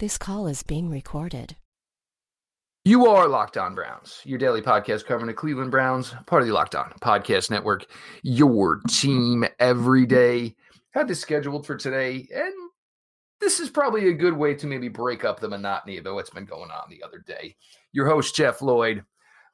This 0.00 0.16
call 0.16 0.46
is 0.46 0.62
being 0.62 0.88
recorded. 0.88 1.56
You 2.84 3.08
are 3.08 3.26
Locked 3.26 3.56
On 3.56 3.74
Browns, 3.74 4.20
your 4.24 4.38
daily 4.38 4.62
podcast 4.62 5.06
covering 5.06 5.26
the 5.26 5.34
Cleveland 5.34 5.72
Browns, 5.72 6.14
part 6.24 6.40
of 6.40 6.46
the 6.46 6.54
Locked 6.54 6.76
On 6.76 6.92
Podcast 7.00 7.50
Network, 7.50 7.84
your 8.22 8.78
team 8.88 9.44
every 9.58 10.06
day. 10.06 10.54
Had 10.92 11.08
this 11.08 11.18
scheduled 11.18 11.66
for 11.66 11.74
today, 11.74 12.28
and 12.32 12.52
this 13.40 13.58
is 13.58 13.70
probably 13.70 14.08
a 14.08 14.12
good 14.12 14.34
way 14.34 14.54
to 14.54 14.68
maybe 14.68 14.86
break 14.86 15.24
up 15.24 15.40
the 15.40 15.48
monotony 15.48 15.96
of 15.96 16.04
what's 16.04 16.30
been 16.30 16.44
going 16.44 16.70
on 16.70 16.88
the 16.88 17.02
other 17.02 17.18
day. 17.18 17.56
Your 17.90 18.06
host, 18.06 18.36
Jeff 18.36 18.62
Lloyd, 18.62 19.02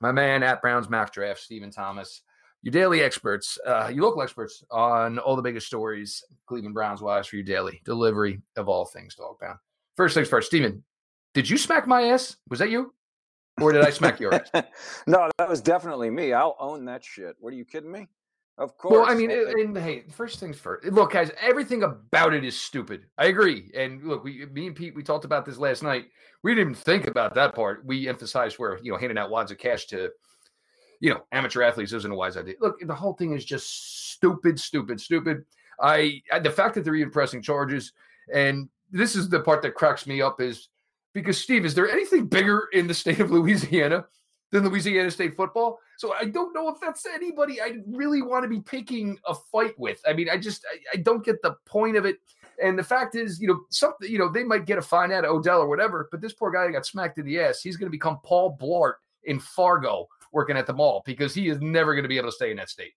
my 0.03 0.13
man 0.13 0.43
at 0.43 0.61
Browns 0.61 0.91
Mock 0.91 1.11
Draft, 1.11 1.41
Stephen 1.41 1.71
Thomas, 1.71 2.21
your 2.61 2.73
daily 2.73 3.01
experts, 3.01 3.59
uh, 3.67 3.91
your 3.91 4.05
local 4.05 4.21
experts 4.21 4.63
on 4.71 5.19
all 5.19 5.37
the 5.37 5.43
biggest 5.43 5.69
stories, 5.69 6.23
Cleveland 6.45 6.75
Browns 6.75 7.01
wise 7.01 7.29
for 7.29 7.37
your 7.37 7.47
daily 7.47 7.81
delivery 7.87 8.43
of 8.57 8.69
all 8.69 8.85
things 8.85 9.15
dog 9.15 9.39
pound. 9.41 9.59
First 9.97 10.15
things 10.15 10.29
first, 10.29 10.49
Stephen, 10.49 10.83
did 11.35 11.49
you 11.49 11.57
smack 11.57 11.87
my 11.87 12.03
ass? 12.03 12.37
Was 12.49 12.59
that 12.59 12.71
you? 12.71 12.93
or 13.61 13.73
did 13.73 13.85
I 13.85 13.91
smack 13.91 14.21
your 14.21 14.35
ass? 14.35 14.51
no, 15.07 15.31
that 15.39 15.49
was 15.49 15.61
definitely 15.61 16.11
me. 16.11 16.33
I'll 16.33 16.57
own 16.59 16.85
that 16.87 17.05
shit. 17.05 17.37
What 17.39 17.53
are 17.53 17.57
you 17.57 17.65
kidding 17.65 17.93
me? 17.93 18.09
Of 18.57 18.77
course. 18.79 18.93
Well, 18.93 19.11
I 19.11 19.15
mean, 19.15 19.33
and, 19.33 19.49
and, 19.49 19.77
hey, 19.77 20.05
first 20.11 20.39
things 20.39 20.59
first. 20.59 20.87
Look, 20.87 21.13
guys, 21.13 21.31
everything 21.41 21.83
about 21.83 22.35
it 22.35 22.45
is 22.45 22.57
stupid. 22.57 23.07
I 23.19 23.27
agree. 23.27 23.71
And 23.77 24.05
look, 24.05 24.23
we, 24.23 24.47
me 24.47 24.69
and 24.69 24.77
Pete, 24.77 24.95
we 24.95 25.03
talked 25.03 25.25
about 25.25 25.45
this 25.45 25.59
last 25.59 25.83
night. 25.83 26.07
We 26.43 26.53
didn't 26.53 26.71
even 26.71 26.75
think 26.75 27.09
about 27.09 27.35
that 27.35 27.55
part. 27.55 27.85
We 27.85 28.09
emphasized 28.09 28.59
where 28.59 28.79
you 28.81 28.93
know 28.93 28.99
handing 28.99 29.19
out 29.19 29.31
wads 29.31 29.51
of 29.51 29.59
cash 29.59 29.87
to, 29.87 30.11
you 31.01 31.11
know, 31.11 31.23
amateur 31.33 31.63
athletes 31.63 31.93
isn't 31.93 32.11
a 32.11 32.15
wise 32.15 32.37
idea. 32.37 32.55
Look, 32.61 32.79
the 32.81 32.95
whole 32.95 33.15
thing 33.15 33.33
is 33.33 33.45
just 33.45 34.13
stupid, 34.13 34.61
stupid, 34.61 35.01
stupid. 35.01 35.45
I 35.81 36.23
the 36.43 36.51
fact 36.51 36.77
that 36.77 36.85
they're 36.85 36.95
even 36.95 37.11
pressing 37.11 37.43
charges, 37.43 37.93
and 38.33 38.69
this 38.95 39.17
is 39.17 39.29
the 39.29 39.41
part 39.41 39.61
that 39.63 39.75
cracks 39.75 40.07
me 40.07 40.23
up 40.23 40.41
is 40.41 40.69
because 41.15 41.37
Steve, 41.37 41.65
is 41.65 41.75
there 41.75 41.91
anything 41.91 42.27
bigger 42.27 42.69
in 42.73 42.87
the 42.87 42.95
state 42.95 43.19
of 43.19 43.31
Louisiana 43.33 44.07
than 44.53 44.65
Louisiana 44.65 45.11
State 45.11 45.37
football? 45.37 45.81
So 45.99 46.15
I 46.15 46.27
don't 46.27 46.55
know 46.55 46.69
if 46.69 46.81
that's 46.81 47.05
anybody 47.05 47.61
I 47.61 47.79
really 47.89 48.23
want 48.23 48.45
to 48.45 48.49
be 48.49 48.61
picking 48.61 49.19
a 49.27 49.35
fight 49.35 49.79
with. 49.79 50.01
I 50.07 50.13
mean, 50.13 50.29
I 50.31 50.39
just 50.39 50.65
I, 50.73 50.79
I 50.95 50.97
don't 51.03 51.25
get 51.25 51.43
the 51.43 51.57
point 51.67 51.97
of 51.97 52.05
it. 52.05 52.19
And 52.63 52.79
the 52.79 52.85
fact 52.85 53.17
is, 53.17 53.41
you 53.41 53.49
know, 53.49 53.61
something 53.71 54.09
you 54.09 54.19
know 54.19 54.29
they 54.29 54.45
might 54.45 54.65
get 54.65 54.79
a 54.79 54.83
fine 54.83 55.13
out 55.13 55.25
of 55.25 55.33
Odell 55.33 55.61
or 55.61 55.69
whatever, 55.69 56.09
but 56.13 56.21
this 56.21 56.33
poor 56.33 56.53
guy 56.53 56.71
got 56.71 56.87
smacked 56.87 57.19
in 57.19 57.27
the 57.27 57.41
ass. 57.41 57.61
He's 57.61 57.77
going 57.77 57.89
to 57.89 57.97
become 57.97 58.21
Paul 58.25 58.57
Blart 58.61 58.95
in 59.25 59.41
Fargo 59.41 60.07
working 60.33 60.57
at 60.57 60.67
the 60.67 60.73
mall 60.73 61.03
because 61.05 61.35
he 61.35 61.49
is 61.49 61.61
never 61.61 61.95
going 61.95 62.05
to 62.05 62.09
be 62.09 62.19
able 62.19 62.29
to 62.29 62.33
stay 62.33 62.53
in 62.53 62.57
that 62.59 62.71
state. 62.71 62.93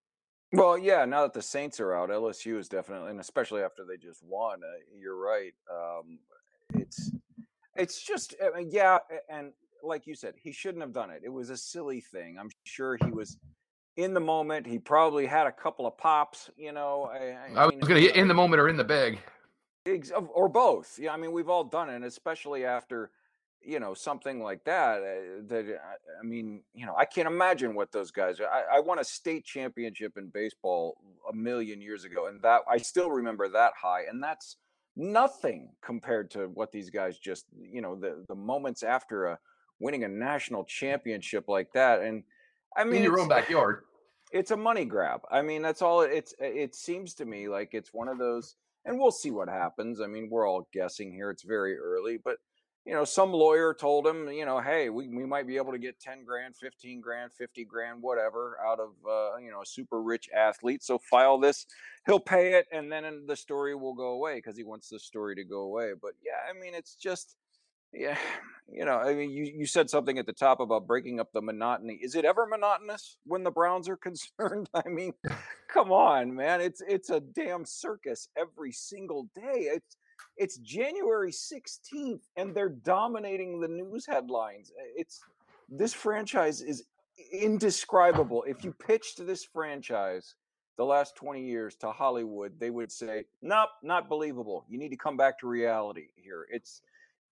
Well, 0.53 0.78
yeah. 0.78 1.06
Now 1.06 1.23
that 1.23 1.34
the 1.34 1.42
Saints 1.42 1.80
are 1.80 1.94
out, 1.94 2.09
LSU 2.09 2.58
is 2.58 2.70
definitely, 2.70 3.12
and 3.12 3.20
especially 3.20 3.62
after 3.62 3.84
they 3.86 3.98
just 3.98 4.23
won, 4.23 4.62
uh, 4.64 4.78
you're 4.98 5.17
right. 5.17 5.53
Um, 5.70 6.20
it's 6.73 7.12
it's 7.76 8.02
just, 8.02 8.36
uh, 8.42 8.58
yeah, 8.59 8.98
and 9.30 9.52
like 9.84 10.08
you 10.08 10.16
said, 10.16 10.34
he 10.42 10.52
shouldn't 10.52 10.81
have 10.81 10.94
done 10.94 11.09
it. 11.09 11.22
It 11.23 11.30
was 11.30 11.50
a 11.50 11.58
silly 11.58 12.02
thing. 12.02 12.38
I'm 12.40 12.50
sure 12.64 12.98
he 13.03 13.12
was 13.12 13.38
in 13.98 14.14
the 14.14 14.20
moment. 14.20 14.66
He 14.66 14.80
probably 14.80 15.25
had 15.25 15.48
a 15.48 15.52
couple 15.52 15.86
of 15.86 15.98
pops. 15.98 16.50
You 16.58 16.72
know, 16.72 17.09
I, 17.12 17.53
I, 17.53 17.64
I 17.64 17.66
was 17.66 17.88
going 17.88 18.02
to 18.02 18.20
in 18.20 18.28
the 18.28 18.34
moment 18.34 18.59
or 18.59 18.70
in 18.70 18.78
the 18.78 18.84
bag, 18.84 19.20
or 20.34 20.50
both. 20.50 20.98
Yeah, 21.00 21.14
I 21.14 21.18
mean, 21.18 21.31
we've 21.31 21.50
all 21.50 21.64
done 21.64 21.90
it, 21.90 22.03
especially 22.03 22.66
after 22.66 23.12
you 23.61 23.80
know 23.80 23.94
something 23.94 24.41
like 24.41 24.63
that. 24.66 25.00
Uh, 25.00 25.41
that 25.47 25.80
I 26.19 26.25
mean, 26.25 26.61
you 26.73 26.86
know, 26.86 26.95
I 26.97 27.05
can't 27.05 27.27
imagine 27.27 27.75
what 27.75 27.91
those 27.91 28.11
guys. 28.11 28.39
I, 28.39 28.77
I 28.77 28.80
won 28.80 29.00
a 29.00 29.03
state 29.03 29.45
championship 29.45 30.17
in 30.17 30.27
baseball 30.27 30.97
a 31.30 31.36
million 31.36 31.81
years 31.81 32.05
ago, 32.05 32.28
and 32.28 32.41
that 32.41 32.61
I 32.69 32.78
still 32.78 33.11
remember 33.11 33.50
that 33.50 33.73
high, 33.81 34.03
and 34.09 34.23
that's 34.23 34.58
nothing 34.97 35.69
compared 35.81 36.31
to 36.31 36.47
what 36.47 36.72
these 36.72 36.89
guys 36.89 37.19
just 37.19 37.45
you 37.55 37.81
know 37.81 37.95
the 37.95 38.25
the 38.28 38.35
moments 38.35 38.81
after 38.81 39.28
a 39.28 39.39
winning 39.80 40.03
a 40.03 40.08
national 40.08 40.63
championship 40.63 41.47
like 41.47 41.72
that 41.72 42.02
and 42.02 42.23
i 42.75 42.83
mean 42.83 42.95
in 42.95 43.03
your 43.03 43.19
own 43.19 43.28
backyard 43.28 43.83
it's 44.31 44.50
a 44.50 44.57
money 44.57 44.85
grab 44.85 45.22
i 45.29 45.39
mean 45.39 45.62
that's 45.62 45.84
all 45.84 46.01
it's 46.01 46.34
it 46.39 46.74
seems 46.74 47.13
to 47.13 47.25
me 47.25 47.47
like 47.47 47.69
it's 47.74 47.94
one 47.94 48.07
of 48.07 48.18
those 48.18 48.56
and 48.85 48.97
we'll 48.97 49.12
see 49.12 49.29
what 49.29 49.47
happens 49.47 50.01
i 50.01 50.07
mean 50.07 50.29
we're 50.31 50.50
all 50.50 50.68
guessing 50.74 51.13
here 51.13 51.29
it's 51.29 51.44
very 51.44 51.78
early 51.78 52.18
but 52.18 52.38
you 52.88 52.94
know, 52.94 53.03
some 53.03 53.34
lawyer 53.34 53.74
told 53.74 54.08
him, 54.08 54.30
you 54.30 54.46
know, 54.46 54.62
hey, 54.62 54.88
we, 54.88 55.09
we 55.09 55.25
might 55.25 55.46
be 55.46 55.58
able 55.58 55.74
to 55.74 55.78
get 55.78 56.00
10 56.00 56.24
grand, 56.24 56.56
15 56.56 57.02
grand, 57.02 57.34
50 57.34 57.66
grand, 57.66 58.02
whatever 58.02 58.58
out 58.66 58.80
of, 58.80 58.92
uh, 59.06 59.36
you 59.44 59.52
know, 59.52 59.62
a 59.62 59.66
super 59.66 60.02
rich 60.02 60.30
athlete. 60.34 60.81
So 60.81 60.98
file 60.98 61.38
this, 61.38 61.66
he'll 62.06 62.22
pay 62.22 62.53
it, 62.53 62.66
and 62.72 62.90
then 62.90 63.25
the 63.28 63.36
story 63.36 63.75
will 63.75 63.94
go 63.94 64.12
away 64.12 64.36
because 64.36 64.56
he 64.56 64.64
wants 64.64 64.88
the 64.88 65.00
story 65.00 65.36
to 65.36 65.44
go 65.44 65.64
away. 65.64 65.92
But 66.02 66.14
yeah, 66.25 66.50
I 66.50 66.58
mean, 66.58 66.74
it's 66.74 66.96
just, 66.96 67.36
yeah, 67.92 68.18
you 68.72 68.86
know, 68.86 68.96
I 68.96 69.14
mean, 69.16 69.31
you, 69.31 69.44
you 69.44 69.66
said 69.66 69.90
something 69.90 70.18
at 70.18 70.25
the 70.25 70.31
top 70.31 70.62
about 70.62 70.88
breaking 70.88 71.19
up 71.19 71.34
the 71.34 71.42
monotony. 71.42 72.00
Is 72.02 72.16
it 72.16 72.24
ever 72.24 72.46
monotonous 72.46 73.18
when 73.25 73.44
the 73.44 73.52
Browns 73.52 73.90
are 73.90 73.98
concerned? 74.38 74.69
I 74.74 74.88
mean, 74.88 75.12
come 75.68 75.92
on, 75.92 76.34
man. 76.34 76.62
It's, 76.62 76.81
it's 76.88 77.09
a 77.09 77.19
damn 77.19 77.66
circus 77.66 78.30
every 78.38 78.72
single 78.72 79.28
day. 79.36 79.72
It's, 79.74 79.98
it's 80.38 80.58
January 80.58 81.31
16th 81.31 82.22
and 82.36 82.53
they're 82.53 82.70
dominating 82.70 83.59
the 83.59 83.68
news 83.68 84.06
headlines. 84.06 84.72
Eh, 84.80 84.84
it's 84.96 85.22
this 85.70 85.94
franchise 85.94 86.62
is 86.62 86.84
indescribable. 87.31 88.44
If 88.48 88.64
you 88.64 88.72
pitched 88.72 89.25
this 89.25 89.44
franchise 89.44 90.36
the 90.78 90.86
last 90.86 91.16
20 91.16 91.44
years 91.44 91.75
to 91.78 91.92
Hollywood, 91.92 92.59
they 92.59 92.70
would 92.70 92.92
say, 92.92 93.25
"Nope, 93.42 93.70
not 93.81 94.08
believable. 94.08 94.66
You 94.70 94.78
need 94.78 94.90
to 94.90 94.98
come 94.98 95.18
back 95.18 95.40
to 95.40 95.48
reality 95.48 96.09
here." 96.16 96.48
It's 96.52 96.81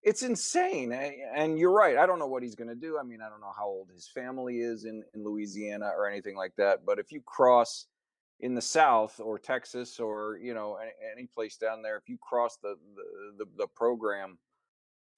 it's 0.06 0.22
insane. 0.22 0.92
Eh, 0.92 1.14
and 1.36 1.58
you're 1.58 1.72
right. 1.72 1.98
I 1.98 2.06
don't 2.06 2.20
know 2.20 2.28
what 2.28 2.44
he's 2.44 2.56
going 2.56 2.68
to 2.68 2.76
do. 2.76 2.98
I 3.00 3.04
mean, 3.04 3.22
I 3.22 3.30
don't 3.30 3.42
know 3.42 3.54
how 3.56 3.66
old 3.66 3.90
his 3.92 4.08
family 4.08 4.60
is 4.60 4.86
in, 4.86 5.04
in 5.16 5.24
Louisiana 5.24 5.92
or 5.98 6.08
anything 6.08 6.36
like 6.36 6.56
that. 6.58 6.86
But 6.86 7.00
if 7.00 7.12
you 7.12 7.22
cross 7.22 7.88
in 8.40 8.54
the 8.54 8.62
South 8.62 9.20
or 9.20 9.40
Texas 9.40 10.00
or 10.00 10.40
you 10.42 10.54
know 10.54 10.78
any, 10.82 10.92
any 11.12 11.28
place 11.28 11.58
down 11.58 11.82
there, 11.82 11.98
if 11.98 12.08
you 12.08 12.18
cross 12.18 12.58
the, 12.62 12.76
the, 12.96 13.46
the 13.46 13.52
the 13.58 13.68
program, 13.68 14.38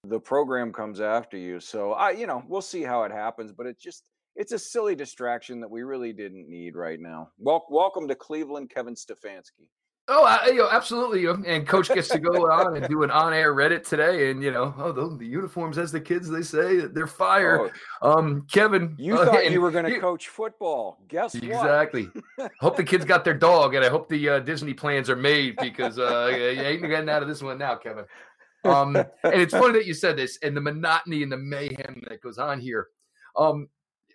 the 0.04 0.20
program 0.20 0.72
comes 0.72 1.00
after 1.02 1.38
you. 1.38 1.60
So 1.60 1.94
I, 1.94 2.12
you 2.12 2.28
know, 2.28 2.44
we'll 2.48 2.62
see 2.62 2.84
how 2.84 3.04
it 3.04 3.12
happens, 3.12 3.52
but 3.52 3.66
it's 3.66 3.82
just 3.82 4.04
it's 4.36 4.52
a 4.52 4.60
silly 4.60 4.96
distraction 4.96 5.60
that 5.62 5.70
we 5.70 5.82
really 5.82 6.14
didn't 6.14 6.48
need 6.48 6.76
right 6.76 7.00
now. 7.00 7.32
Wel- 7.40 7.66
welcome 7.70 8.08
to 8.08 8.16
Cleveland, 8.16 8.70
Kevin 8.70 8.94
Stefanski. 8.94 9.68
Oh, 10.10 10.24
I, 10.24 10.48
you 10.48 10.56
know, 10.56 10.70
absolutely. 10.72 11.26
And 11.26 11.68
coach 11.68 11.90
gets 11.90 12.08
to 12.10 12.20
go 12.20 12.50
on 12.52 12.78
and 12.78 12.88
do 12.88 13.04
an 13.04 13.12
on-air 13.12 13.54
Reddit 13.54 13.86
today, 13.86 14.32
and 14.32 14.42
you 14.42 14.52
know, 14.52 14.74
oh, 14.78 14.92
the, 14.94 15.18
the 15.18 15.26
uniforms, 15.26 15.78
as 15.78 15.92
the 15.92 16.00
kids 16.00 16.30
they 16.30 16.42
say, 16.42 16.78
they're 16.78 17.08
fire. 17.08 17.72
Oh, 18.02 18.14
um, 18.14 18.48
Kevin, 18.50 18.96
you 18.98 19.18
uh, 19.18 19.26
thought 19.26 19.52
you 19.52 19.60
were 19.60 19.72
going 19.72 19.86
to 19.86 20.00
coach 20.00 20.30
football. 20.30 21.00
Guess 21.10 21.36
exactly. 21.36 22.10
hope 22.60 22.78
the 22.78 22.86
kids 22.86 23.04
got 23.04 23.26
their 23.26 23.34
dog, 23.34 23.76
and 23.76 23.84
I 23.84 23.90
hope 23.90 24.08
the 24.08 24.30
uh, 24.30 24.40
Disney 24.40 24.74
plans 24.74 25.10
are 25.10 25.18
made 25.18 25.58
because 25.58 26.00
uh, 26.00 26.28
you 26.32 26.62
ain't 26.62 26.82
getting 26.82 27.10
out 27.10 27.22
of 27.22 27.28
this 27.28 27.42
one 27.42 27.58
now, 27.58 27.76
Kevin. 27.76 28.06
Um, 28.64 28.96
and 28.96 29.08
it's 29.24 29.54
funny 29.54 29.74
that 29.74 29.86
you 29.86 29.94
said 29.94 30.18
this, 30.18 30.40
and 30.42 30.56
the 30.56 30.62
monotony 30.62 31.24
and 31.24 31.32
the 31.32 31.38
mayhem 31.38 32.02
that 32.08 32.22
goes 32.22 32.38
on 32.38 32.60
here. 32.60 32.88
Um, 33.36 33.68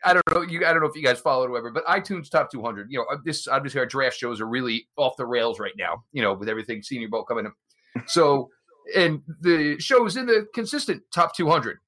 I 0.04 0.14
don't 0.14 0.22
know. 0.34 0.42
You, 0.42 0.66
I 0.66 0.72
don't 0.72 0.82
know 0.82 0.88
if 0.88 0.96
you 0.96 1.02
guys 1.02 1.20
followed 1.20 1.46
or 1.46 1.50
whatever, 1.50 1.70
but 1.70 1.84
iTunes 1.86 2.30
top 2.30 2.50
200. 2.50 2.90
You 2.90 2.98
know, 2.98 3.06
uh, 3.12 3.18
this 3.24 3.46
obviously 3.46 3.80
our 3.80 3.86
draft 3.86 4.16
shows 4.16 4.40
are 4.40 4.46
really 4.46 4.88
off 4.96 5.16
the 5.16 5.26
rails 5.26 5.60
right 5.60 5.74
now. 5.76 6.02
You 6.12 6.22
know, 6.22 6.34
with 6.34 6.48
everything 6.48 6.82
Senior 6.82 7.08
Bowl 7.08 7.24
coming 7.24 7.46
up, 7.46 7.54
So, 8.06 8.50
and 8.96 9.22
the 9.40 9.78
shows 9.78 10.16
in 10.16 10.26
the 10.26 10.46
consistent 10.54 11.02
top 11.14 11.36
200. 11.36 11.78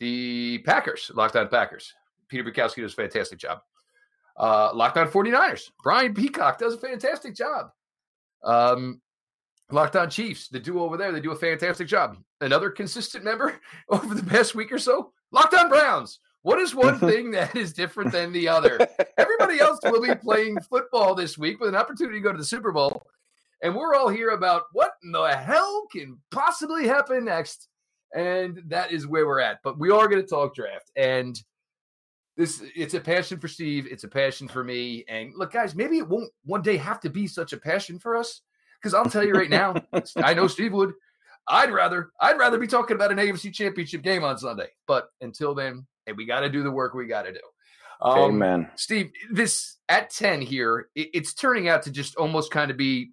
The 0.00 0.58
Packers, 0.58 1.10
Locked 1.14 1.36
On 1.36 1.48
Packers. 1.48 1.92
Peter 2.28 2.44
Bukowski 2.44 2.82
does 2.82 2.92
a 2.92 2.96
fantastic 2.96 3.38
job. 3.38 3.58
Uh, 4.36 4.70
Locked 4.72 4.96
On 4.96 5.08
49ers. 5.08 5.70
Brian 5.82 6.14
Peacock 6.14 6.58
does 6.58 6.74
a 6.74 6.78
fantastic 6.78 7.34
job. 7.34 7.70
Um, 8.44 9.00
Locked 9.70 9.96
On 9.96 10.08
Chiefs, 10.08 10.48
the 10.48 10.60
duo 10.60 10.84
over 10.84 10.96
there, 10.96 11.10
they 11.10 11.20
do 11.20 11.32
a 11.32 11.36
fantastic 11.36 11.88
job. 11.88 12.16
Another 12.40 12.70
consistent 12.70 13.24
member 13.24 13.60
over 13.88 14.14
the 14.14 14.22
past 14.22 14.54
week 14.54 14.70
or 14.70 14.78
so. 14.78 15.12
Locked 15.32 15.54
On 15.54 15.68
Browns. 15.68 16.20
What 16.42 16.58
is 16.58 16.74
one 16.74 16.98
thing 17.00 17.30
that 17.32 17.56
is 17.56 17.72
different 17.72 18.12
than 18.12 18.32
the 18.32 18.48
other? 18.48 18.78
Everybody 19.16 19.60
else 19.60 19.80
will 19.84 20.02
be 20.02 20.14
playing 20.14 20.58
football 20.60 21.14
this 21.14 21.36
week 21.36 21.60
with 21.60 21.68
an 21.68 21.76
opportunity 21.76 22.18
to 22.18 22.22
go 22.22 22.32
to 22.32 22.38
the 22.38 22.44
Super 22.44 22.72
Bowl. 22.72 23.06
And 23.62 23.74
we're 23.74 23.94
all 23.94 24.08
here 24.08 24.30
about 24.30 24.64
what 24.72 24.92
in 25.02 25.12
the 25.12 25.28
hell 25.34 25.86
can 25.90 26.18
possibly 26.30 26.86
happen 26.86 27.24
next. 27.24 27.68
And 28.14 28.62
that 28.68 28.92
is 28.92 29.06
where 29.06 29.26
we're 29.26 29.40
at. 29.40 29.58
But 29.64 29.78
we 29.78 29.90
are 29.90 30.08
going 30.08 30.22
to 30.22 30.28
talk 30.28 30.54
draft. 30.54 30.90
And 30.96 31.40
this 32.36 32.62
it's 32.76 32.94
a 32.94 33.00
passion 33.00 33.40
for 33.40 33.48
Steve. 33.48 33.86
It's 33.90 34.04
a 34.04 34.08
passion 34.08 34.46
for 34.48 34.62
me. 34.62 35.04
And 35.08 35.32
look, 35.36 35.52
guys, 35.52 35.74
maybe 35.74 35.98
it 35.98 36.08
won't 36.08 36.30
one 36.44 36.62
day 36.62 36.76
have 36.76 37.00
to 37.00 37.10
be 37.10 37.26
such 37.26 37.52
a 37.52 37.58
passion 37.58 37.98
for 37.98 38.16
us. 38.16 38.42
Because 38.80 38.94
I'll 38.94 39.10
tell 39.10 39.26
you 39.26 39.34
right 39.34 39.50
now, 39.50 39.74
I 40.16 40.34
know 40.34 40.46
Steve 40.46 40.72
would. 40.72 40.92
I'd 41.48 41.72
rather 41.72 42.10
I'd 42.20 42.38
rather 42.38 42.58
be 42.58 42.68
talking 42.68 42.94
about 42.94 43.10
an 43.10 43.18
AFC 43.18 43.52
championship 43.52 44.02
game 44.02 44.22
on 44.22 44.38
Sunday. 44.38 44.68
But 44.86 45.08
until 45.20 45.54
then, 45.54 45.86
and 46.08 46.16
we 46.16 46.26
got 46.26 46.40
to 46.40 46.48
do 46.48 46.62
the 46.62 46.70
work 46.70 46.94
we 46.94 47.06
got 47.06 47.22
to 47.22 47.32
do. 47.32 47.40
Um, 48.00 48.18
Amen. 48.18 48.70
Steve, 48.76 49.10
this 49.30 49.76
at 49.88 50.10
10 50.10 50.40
here, 50.40 50.88
it, 50.94 51.10
it's 51.14 51.34
turning 51.34 51.68
out 51.68 51.82
to 51.82 51.90
just 51.90 52.16
almost 52.16 52.50
kind 52.50 52.70
of 52.70 52.76
be 52.76 53.10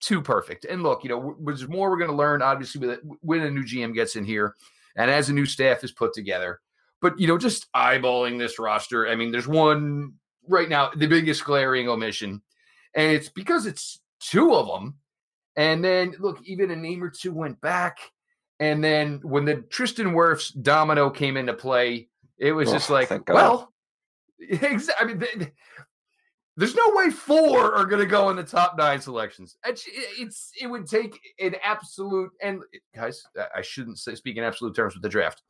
too 0.00 0.20
perfect. 0.20 0.64
And 0.64 0.82
look, 0.82 1.04
you 1.04 1.10
know, 1.10 1.36
there's 1.44 1.68
more 1.68 1.90
we're 1.90 1.98
going 1.98 2.10
to 2.10 2.16
learn, 2.16 2.42
obviously, 2.42 2.86
with 2.86 3.00
when 3.20 3.42
a 3.42 3.50
new 3.50 3.64
GM 3.64 3.94
gets 3.94 4.16
in 4.16 4.24
here 4.24 4.54
and 4.96 5.10
as 5.10 5.28
a 5.28 5.32
new 5.32 5.46
staff 5.46 5.84
is 5.84 5.92
put 5.92 6.12
together. 6.12 6.60
But, 7.00 7.20
you 7.20 7.26
know, 7.26 7.38
just 7.38 7.70
eyeballing 7.72 8.38
this 8.38 8.58
roster, 8.58 9.08
I 9.08 9.14
mean, 9.14 9.30
there's 9.30 9.46
one 9.46 10.14
right 10.48 10.68
now, 10.68 10.90
the 10.96 11.06
biggest 11.06 11.44
glaring 11.44 11.88
omission, 11.88 12.42
and 12.94 13.12
it's 13.12 13.28
because 13.28 13.66
it's 13.66 14.00
two 14.20 14.54
of 14.54 14.66
them. 14.66 14.96
And 15.56 15.84
then, 15.84 16.14
look, 16.18 16.40
even 16.44 16.70
a 16.70 16.76
name 16.76 17.02
or 17.02 17.10
two 17.10 17.32
went 17.32 17.60
back. 17.60 17.98
And 18.58 18.82
then 18.82 19.20
when 19.22 19.44
the 19.44 19.56
Tristan 19.56 20.08
Wirfs 20.08 20.52
domino 20.62 21.10
came 21.10 21.36
into 21.36 21.52
play, 21.52 22.08
it 22.38 22.52
was 22.52 22.68
oh, 22.68 22.72
just 22.72 22.90
like, 22.90 23.10
well, 23.28 23.72
I 24.62 25.04
mean, 25.04 25.50
there's 26.56 26.74
no 26.74 26.92
way 26.94 27.10
four 27.10 27.74
are 27.74 27.84
going 27.84 28.00
to 28.00 28.06
go 28.06 28.30
in 28.30 28.36
the 28.36 28.42
top 28.42 28.76
nine 28.78 29.00
selections. 29.00 29.56
It's, 29.64 29.84
it's 30.18 30.52
it 30.60 30.66
would 30.66 30.86
take 30.86 31.18
an 31.38 31.54
absolute 31.62 32.30
and 32.42 32.62
guys, 32.94 33.22
I 33.54 33.62
shouldn't 33.62 33.98
say 33.98 34.14
speak 34.14 34.36
in 34.36 34.44
absolute 34.44 34.74
terms 34.74 34.94
with 34.94 35.02
the 35.02 35.08
draft, 35.08 35.42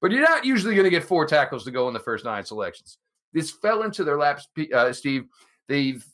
but 0.00 0.10
you're 0.10 0.22
not 0.22 0.44
usually 0.44 0.74
going 0.74 0.84
to 0.84 0.90
get 0.90 1.04
four 1.04 1.26
tackles 1.26 1.64
to 1.64 1.70
go 1.70 1.88
in 1.88 1.94
the 1.94 2.00
first 2.00 2.24
nine 2.24 2.44
selections. 2.44 2.98
This 3.32 3.50
fell 3.50 3.82
into 3.82 4.04
their 4.04 4.18
laps, 4.18 4.48
uh, 4.74 4.92
Steve. 4.92 5.26
They've 5.68 6.04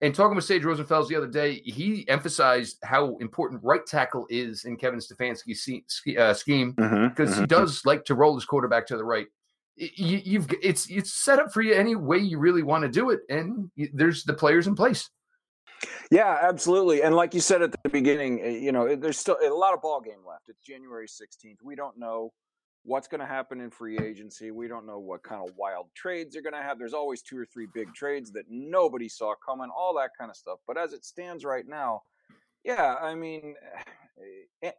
and 0.00 0.14
talking 0.14 0.34
with 0.34 0.44
Sage 0.44 0.62
Rosenfels 0.62 1.08
the 1.08 1.16
other 1.16 1.28
day, 1.28 1.62
he 1.64 2.06
emphasized 2.08 2.78
how 2.82 3.16
important 3.18 3.62
right 3.62 3.86
tackle 3.86 4.26
is 4.28 4.64
in 4.64 4.76
Kevin 4.76 4.98
Stefanski's 4.98 6.18
uh, 6.18 6.34
scheme 6.34 6.72
because 6.72 6.90
mm-hmm, 6.90 7.22
mm-hmm. 7.22 7.40
he 7.40 7.46
does 7.46 7.86
like 7.86 8.04
to 8.06 8.14
roll 8.14 8.34
his 8.34 8.44
quarterback 8.44 8.86
to 8.88 8.96
the 8.96 9.04
right 9.04 9.28
you, 9.76 10.40
have 10.40 10.50
it's 10.62 10.88
it's 10.90 11.12
set 11.12 11.38
up 11.38 11.52
for 11.52 11.62
you 11.62 11.74
any 11.74 11.96
way 11.96 12.18
you 12.18 12.38
really 12.38 12.62
want 12.62 12.82
to 12.82 12.88
do 12.88 13.10
it, 13.10 13.20
and 13.28 13.70
there's 13.92 14.24
the 14.24 14.34
players 14.34 14.66
in 14.66 14.74
place. 14.74 15.10
Yeah, 16.10 16.38
absolutely. 16.42 17.02
And 17.02 17.14
like 17.14 17.34
you 17.34 17.40
said 17.40 17.62
at 17.62 17.72
the 17.72 17.88
beginning, 17.90 18.40
eh, 18.42 18.50
you 18.50 18.72
know, 18.72 18.94
there's 18.96 19.18
still 19.18 19.36
a 19.44 19.48
lot 19.48 19.74
of 19.74 19.82
ball 19.82 20.00
game 20.00 20.24
left. 20.26 20.48
It's 20.48 20.62
January 20.62 21.06
16th. 21.06 21.56
We 21.62 21.74
don't 21.74 21.98
know 21.98 22.32
what's 22.84 23.08
going 23.08 23.20
to 23.20 23.26
happen 23.26 23.60
in 23.60 23.70
free 23.70 23.98
agency. 23.98 24.50
We 24.50 24.68
don't 24.68 24.86
know 24.86 24.98
what 24.98 25.22
kind 25.22 25.46
of 25.46 25.54
wild 25.56 25.86
trades 25.94 26.36
are 26.36 26.42
going 26.42 26.54
to 26.54 26.62
have. 26.62 26.78
There's 26.78 26.94
always 26.94 27.22
two 27.22 27.38
or 27.38 27.46
three 27.46 27.66
big 27.74 27.92
trades 27.94 28.30
that 28.32 28.44
nobody 28.48 29.08
saw 29.08 29.34
coming, 29.44 29.70
all 29.76 29.94
that 29.96 30.10
kind 30.18 30.30
of 30.30 30.36
stuff. 30.36 30.58
But 30.66 30.78
as 30.78 30.92
it 30.92 31.04
stands 31.04 31.44
right 31.44 31.66
now, 31.66 32.02
yeah, 32.64 32.94
I 33.00 33.14
mean, 33.14 33.54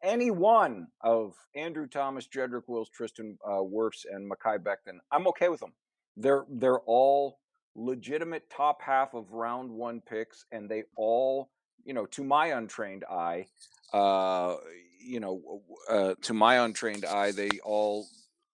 any 0.04 0.32
one 0.32 0.88
of 1.02 1.36
Andrew 1.56 1.88
Thomas, 1.88 2.28
Jedrick 2.28 2.64
Wills, 2.68 2.90
Tristan 2.90 3.38
uh, 3.46 3.62
Wirfs, 3.62 4.06
and 4.10 4.30
Mekhi 4.30 4.60
Becton, 4.60 5.00
I'm 5.12 5.28
okay 5.28 5.50
with 5.50 5.60
them. 5.60 5.74
They're 6.18 6.46
they're 6.50 6.80
all 6.80 7.40
legitimate 7.76 8.50
top 8.50 8.82
half 8.82 9.14
of 9.14 9.32
round 9.32 9.70
one 9.70 10.02
picks, 10.02 10.46
and 10.52 10.70
they 10.70 10.84
all, 10.96 11.50
you 11.84 11.94
know, 11.94 12.06
to 12.08 12.24
my 12.24 12.48
untrained 12.48 13.04
eye, 13.10 13.46
uh, 13.94 14.56
you 15.00 15.20
know, 15.20 15.62
uh, 15.90 16.16
to 16.22 16.34
my 16.34 16.66
untrained 16.66 17.06
eye, 17.06 17.32
they 17.32 17.50
all 17.64 18.08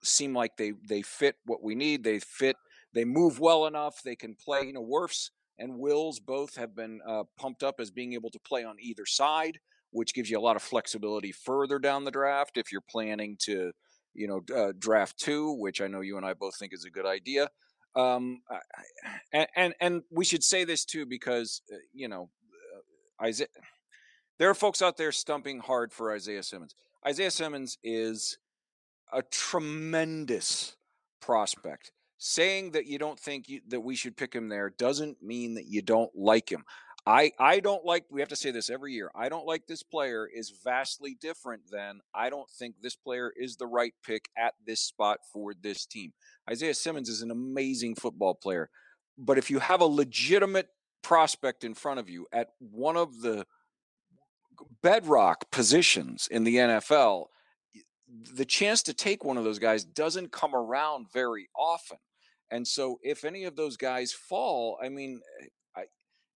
seem 0.03 0.33
like 0.33 0.57
they 0.57 0.73
they 0.87 1.01
fit 1.01 1.35
what 1.45 1.63
we 1.63 1.75
need. 1.75 2.03
They 2.03 2.19
fit. 2.19 2.55
They 2.93 3.05
move 3.05 3.39
well 3.39 3.67
enough. 3.67 4.01
They 4.03 4.15
can 4.15 4.35
play. 4.35 4.63
You 4.65 4.73
know, 4.73 4.85
Wirfs 4.85 5.29
and 5.59 5.77
Wills 5.77 6.19
both 6.19 6.55
have 6.55 6.75
been 6.75 6.99
uh, 7.07 7.23
pumped 7.37 7.63
up 7.63 7.79
as 7.79 7.91
being 7.91 8.13
able 8.13 8.31
to 8.31 8.39
play 8.39 8.63
on 8.63 8.77
either 8.81 9.05
side 9.05 9.59
which 9.91 10.13
gives 10.13 10.29
you 10.29 10.37
a 10.37 10.41
lot 10.41 10.55
of 10.55 10.61
flexibility 10.61 11.31
further 11.31 11.79
down 11.79 12.03
the 12.03 12.11
draft 12.11 12.57
if 12.57 12.71
you're 12.71 12.81
planning 12.81 13.37
to, 13.41 13.71
you 14.13 14.27
know, 14.27 14.41
uh, 14.55 14.73
draft 14.77 15.17
two, 15.17 15.51
which 15.53 15.81
I 15.81 15.87
know 15.87 16.01
you 16.01 16.17
and 16.17 16.25
I 16.25 16.33
both 16.33 16.57
think 16.57 16.73
is 16.73 16.85
a 16.85 16.89
good 16.89 17.05
idea. 17.05 17.49
Um, 17.95 18.41
and, 19.33 19.47
and, 19.55 19.73
and 19.81 20.03
we 20.09 20.25
should 20.25 20.43
say 20.43 20.63
this 20.63 20.85
too 20.85 21.05
because 21.05 21.61
uh, 21.71 21.77
you 21.93 22.07
know, 22.07 22.29
uh, 22.75 23.25
Isaiah. 23.25 23.47
There 24.37 24.49
are 24.49 24.55
folks 24.55 24.81
out 24.81 24.97
there 24.97 25.11
stumping 25.11 25.59
hard 25.59 25.93
for 25.93 26.11
Isaiah 26.11 26.41
Simmons. 26.41 26.73
Isaiah 27.05 27.29
Simmons 27.29 27.77
is 27.83 28.37
a 29.13 29.21
tremendous 29.21 30.75
prospect. 31.19 31.91
Saying 32.17 32.71
that 32.71 32.85
you 32.85 32.99
don't 32.99 33.19
think 33.19 33.49
you, 33.49 33.61
that 33.69 33.81
we 33.81 33.95
should 33.95 34.15
pick 34.15 34.33
him 34.33 34.47
there 34.47 34.69
doesn't 34.69 35.23
mean 35.23 35.55
that 35.55 35.65
you 35.65 35.81
don't 35.81 36.11
like 36.15 36.51
him. 36.51 36.63
I 37.05 37.31
I 37.39 37.59
don't 37.59 37.83
like 37.83 38.05
we 38.11 38.21
have 38.21 38.29
to 38.29 38.35
say 38.35 38.51
this 38.51 38.69
every 38.69 38.93
year. 38.93 39.09
I 39.15 39.29
don't 39.29 39.47
like 39.47 39.65
this 39.65 39.81
player 39.81 40.29
is 40.31 40.53
vastly 40.63 41.17
different 41.19 41.63
than 41.71 42.01
I 42.13 42.29
don't 42.29 42.49
think 42.49 42.75
this 42.81 42.95
player 42.95 43.33
is 43.35 43.55
the 43.55 43.65
right 43.65 43.93
pick 44.05 44.29
at 44.37 44.53
this 44.65 44.81
spot 44.81 45.19
for 45.33 45.53
this 45.53 45.85
team. 45.85 46.13
Isaiah 46.49 46.75
Simmons 46.75 47.09
is 47.09 47.21
an 47.21 47.31
amazing 47.31 47.95
football 47.95 48.35
player. 48.35 48.69
But 49.17 49.37
if 49.37 49.49
you 49.49 49.59
have 49.59 49.81
a 49.81 49.85
legitimate 49.85 50.69
prospect 51.01 51.63
in 51.63 51.73
front 51.73 51.99
of 51.99 52.09
you 52.09 52.27
at 52.31 52.49
one 52.59 52.97
of 52.97 53.21
the 53.21 53.45
bedrock 54.83 55.49
positions 55.51 56.27
in 56.29 56.43
the 56.43 56.55
NFL, 56.55 57.25
the 58.35 58.45
chance 58.45 58.83
to 58.83 58.93
take 58.93 59.23
one 59.23 59.37
of 59.37 59.43
those 59.43 59.59
guys 59.59 59.83
doesn't 59.83 60.31
come 60.31 60.53
around 60.53 61.07
very 61.11 61.49
often. 61.57 61.97
And 62.51 62.67
so 62.67 62.99
if 63.01 63.23
any 63.23 63.45
of 63.45 63.55
those 63.55 63.77
guys 63.77 64.11
fall, 64.11 64.77
I 64.83 64.89
mean, 64.89 65.21
eh, 65.41 65.45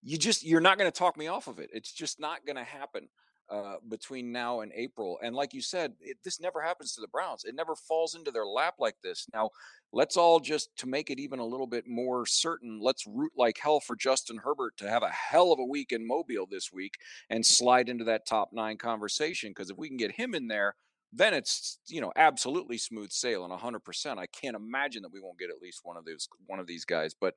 you 0.06 0.18
just 0.19 0.46
you're 0.46 0.62
not 0.62 0.78
going 0.78 0.90
to 0.90 0.98
talk 0.98 1.18
me 1.18 1.28
off 1.28 1.48
of 1.48 1.60
it. 1.60 1.69
It's 1.74 1.92
just 1.92 2.19
not 2.19 2.46
going 2.46 2.57
to 2.57 2.63
happen 2.63 3.10
uh, 3.50 3.75
between 3.90 4.31
now 4.31 4.62
and 4.62 4.72
April. 4.75 5.18
And 5.22 5.36
like 5.36 5.54
you 5.54 5.62
said, 5.62 5.94
it, 6.00 6.18
this 6.24 6.40
never 6.40 6.62
happens 6.62 6.94
to 6.94 7.02
the 7.02 7.07
Browns. 7.07 7.44
It 7.44 7.56
never 7.56 7.75
falls 7.75 8.16
into 8.16 8.31
their 8.31 8.46
lap 8.46 8.75
like 8.80 8.96
this. 9.04 9.28
Now, 9.34 9.50
let's 9.92 10.16
all 10.16 10.40
just 10.40 10.75
to 10.78 10.88
make 10.88 11.10
it 11.10 11.19
even 11.19 11.40
a 11.40 11.46
little 11.46 11.68
bit 11.68 11.88
more 11.88 12.25
certain. 12.28 12.80
Let's 12.81 13.06
root 13.07 13.31
like 13.36 13.57
hell 13.57 13.80
for 13.80 13.96
Justin 13.96 14.38
Herbert 14.44 14.78
to 14.78 14.90
have 14.90 15.04
a 15.04 15.10
hell 15.10 15.52
of 15.52 15.60
a 15.60 15.66
week 15.66 15.92
in 15.92 16.07
Mobile 16.07 16.48
this 16.50 16.72
week 16.72 16.96
and 17.30 17.46
slide 17.46 17.90
into 17.90 18.04
that 18.06 18.28
top 18.28 18.50
nine 18.54 18.78
conversation. 18.78 19.50
Because 19.50 19.72
if 19.72 19.78
we 19.78 19.88
can 19.88 19.98
get 19.98 20.12
him 20.12 20.36
in 20.36 20.48
there, 20.48 20.75
then 21.13 21.34
it's 21.34 21.80
you 21.88 22.02
know 22.02 22.12
absolutely 22.16 22.78
smooth 22.78 23.12
sailing 23.12 23.52
100% 23.52 24.18
i 24.18 24.25
can't 24.28 24.56
imagine 24.56 25.02
that 25.02 25.13
we 25.13 25.22
won't 25.22 25.40
get 25.40 25.50
at 25.50 25.62
least 25.62 25.81
one 25.84 25.98
of 25.98 26.06
those 26.06 26.28
one 26.48 26.60
of 26.60 26.68
these 26.68 26.86
guys 26.86 27.16
but 27.19 27.36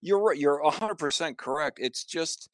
you're 0.00 0.18
right 0.18 0.38
you're 0.38 0.60
100% 0.62 1.36
correct. 1.36 1.78
It's 1.80 2.04
just 2.04 2.48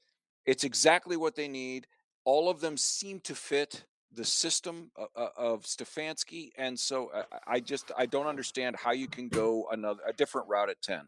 it's 0.45 0.65
exactly 0.65 1.17
what 1.17 1.35
they 1.35 1.49
need. 1.49 1.87
All 2.25 2.49
of 2.49 2.61
them 2.61 2.77
seem 2.77 3.21
to 3.21 3.35
fit 3.35 3.85
the 4.13 4.25
system 4.25 4.91
of, 4.97 5.31
of 5.37 5.63
stefanski 5.65 6.51
and 6.57 6.79
so 6.79 7.09
uh, 7.09 7.25
I, 7.47 7.57
I 7.57 7.61
just 7.61 7.91
i 7.99 8.07
don't 8.07 8.29
understand 8.29 8.77
how 8.77 8.93
you 8.93 9.09
can 9.09 9.29
go 9.29 9.67
another 9.73 10.01
a 10.07 10.13
different 10.13 10.49
route 10.49 10.71
at 10.71 10.81
10 10.81 11.01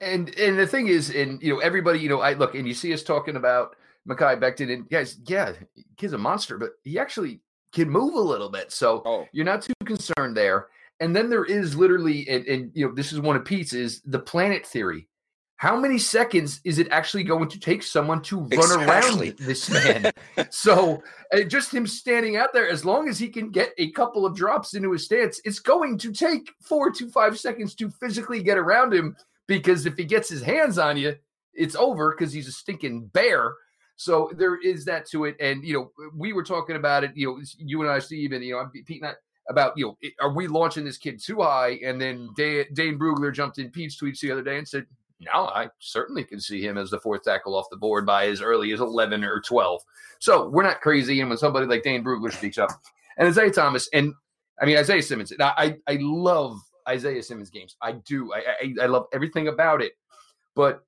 and 0.00 0.36
and 0.36 0.58
the 0.58 0.66
thing 0.66 0.88
is 0.88 1.14
and 1.14 1.40
you 1.40 1.54
know 1.54 1.60
everybody 1.60 2.00
you 2.00 2.08
know 2.08 2.20
i 2.20 2.34
look 2.34 2.54
and 2.56 2.66
you 2.66 2.74
see 2.74 2.92
us 2.92 3.04
talking 3.04 3.36
about 3.36 3.76
Mekhi 4.06 4.40
Becton 4.40 4.72
and 4.72 4.88
guys, 4.88 5.18
yeah, 5.26 5.52
kid's 5.96 6.12
a 6.12 6.18
monster, 6.18 6.58
but 6.58 6.72
he 6.84 6.96
actually 6.96 7.40
can 7.76 7.90
move 7.90 8.14
a 8.14 8.20
little 8.20 8.48
bit. 8.48 8.72
So 8.72 9.02
oh. 9.04 9.28
you're 9.32 9.44
not 9.44 9.62
too 9.62 9.74
concerned 9.84 10.36
there. 10.36 10.68
And 10.98 11.14
then 11.14 11.28
there 11.28 11.44
is 11.44 11.76
literally, 11.76 12.26
and, 12.26 12.46
and, 12.46 12.70
you 12.74 12.86
know, 12.86 12.94
this 12.94 13.12
is 13.12 13.20
one 13.20 13.36
of 13.36 13.44
Pete's 13.44 13.74
is 13.74 14.00
the 14.06 14.18
planet 14.18 14.66
theory. 14.66 15.06
How 15.58 15.78
many 15.78 15.98
seconds 15.98 16.60
is 16.64 16.78
it 16.78 16.88
actually 16.90 17.24
going 17.24 17.48
to 17.48 17.60
take 17.60 17.82
someone 17.82 18.22
to 18.22 18.40
run 18.40 18.80
exactly. 18.80 19.28
around 19.28 19.38
this 19.38 19.70
man? 19.70 20.10
so 20.50 21.02
uh, 21.34 21.42
just 21.42 21.72
him 21.72 21.86
standing 21.86 22.36
out 22.36 22.54
there, 22.54 22.68
as 22.68 22.84
long 22.84 23.08
as 23.08 23.18
he 23.18 23.28
can 23.28 23.50
get 23.50 23.72
a 23.76 23.90
couple 23.92 24.24
of 24.24 24.34
drops 24.34 24.74
into 24.74 24.92
his 24.92 25.04
stance, 25.04 25.40
it's 25.44 25.58
going 25.58 25.98
to 25.98 26.12
take 26.12 26.50
four 26.62 26.90
to 26.92 27.10
five 27.10 27.38
seconds 27.38 27.74
to 27.74 27.90
physically 27.90 28.42
get 28.42 28.58
around 28.58 28.92
him. 28.92 29.16
Because 29.46 29.86
if 29.86 29.96
he 29.96 30.04
gets 30.04 30.28
his 30.28 30.42
hands 30.42 30.76
on 30.78 30.96
you, 30.96 31.14
it's 31.54 31.76
over 31.76 32.10
because 32.10 32.32
he's 32.32 32.48
a 32.48 32.52
stinking 32.52 33.06
bear. 33.08 33.54
So 33.96 34.30
there 34.34 34.56
is 34.60 34.84
that 34.84 35.06
to 35.10 35.24
it. 35.24 35.36
And, 35.40 35.64
you 35.64 35.74
know, 35.74 36.10
we 36.14 36.32
were 36.32 36.44
talking 36.44 36.76
about 36.76 37.04
it, 37.04 37.12
you 37.14 37.26
know, 37.26 37.42
you 37.58 37.82
and 37.82 37.90
I, 37.90 37.98
Steve, 37.98 38.32
and, 38.32 38.44
you 38.44 38.54
know, 38.54 38.70
Pete 38.84 39.02
and 39.02 39.10
I, 39.10 39.14
about, 39.48 39.72
you 39.76 39.86
know, 39.86 40.10
are 40.20 40.34
we 40.34 40.46
launching 40.48 40.84
this 40.84 40.98
kid 40.98 41.22
too 41.22 41.40
high? 41.40 41.78
And 41.84 42.00
then 42.00 42.28
Dane, 42.36 42.66
Dane 42.72 42.98
Brugler 42.98 43.32
jumped 43.32 43.58
in 43.58 43.70
Pete's 43.70 44.00
tweets 44.00 44.20
the 44.20 44.32
other 44.32 44.42
day 44.42 44.58
and 44.58 44.66
said, 44.66 44.86
no, 45.20 45.46
I 45.46 45.70
certainly 45.78 46.24
can 46.24 46.40
see 46.40 46.60
him 46.60 46.76
as 46.76 46.90
the 46.90 47.00
fourth 47.00 47.22
tackle 47.22 47.54
off 47.54 47.70
the 47.70 47.76
board 47.76 48.04
by 48.04 48.26
as 48.26 48.42
early 48.42 48.72
as 48.72 48.80
11 48.80 49.24
or 49.24 49.40
12. 49.40 49.80
So 50.18 50.48
we're 50.48 50.62
not 50.62 50.80
crazy. 50.80 51.20
And 51.20 51.30
when 51.30 51.38
somebody 51.38 51.66
like 51.66 51.82
Dane 51.82 52.04
Brugler 52.04 52.32
speaks 52.32 52.58
up, 52.58 52.70
and 53.16 53.28
Isaiah 53.28 53.50
Thomas, 53.50 53.88
and 53.94 54.12
I 54.60 54.66
mean, 54.66 54.76
Isaiah 54.76 55.02
Simmons, 55.02 55.32
I, 55.40 55.76
I 55.86 55.98
love 56.00 56.60
Isaiah 56.88 57.22
Simmons 57.22 57.50
games. 57.50 57.76
I 57.80 57.92
do. 57.92 58.32
I, 58.34 58.44
I, 58.62 58.84
I 58.84 58.86
love 58.86 59.06
everything 59.12 59.48
about 59.48 59.80
it. 59.80 59.92
But 60.54 60.84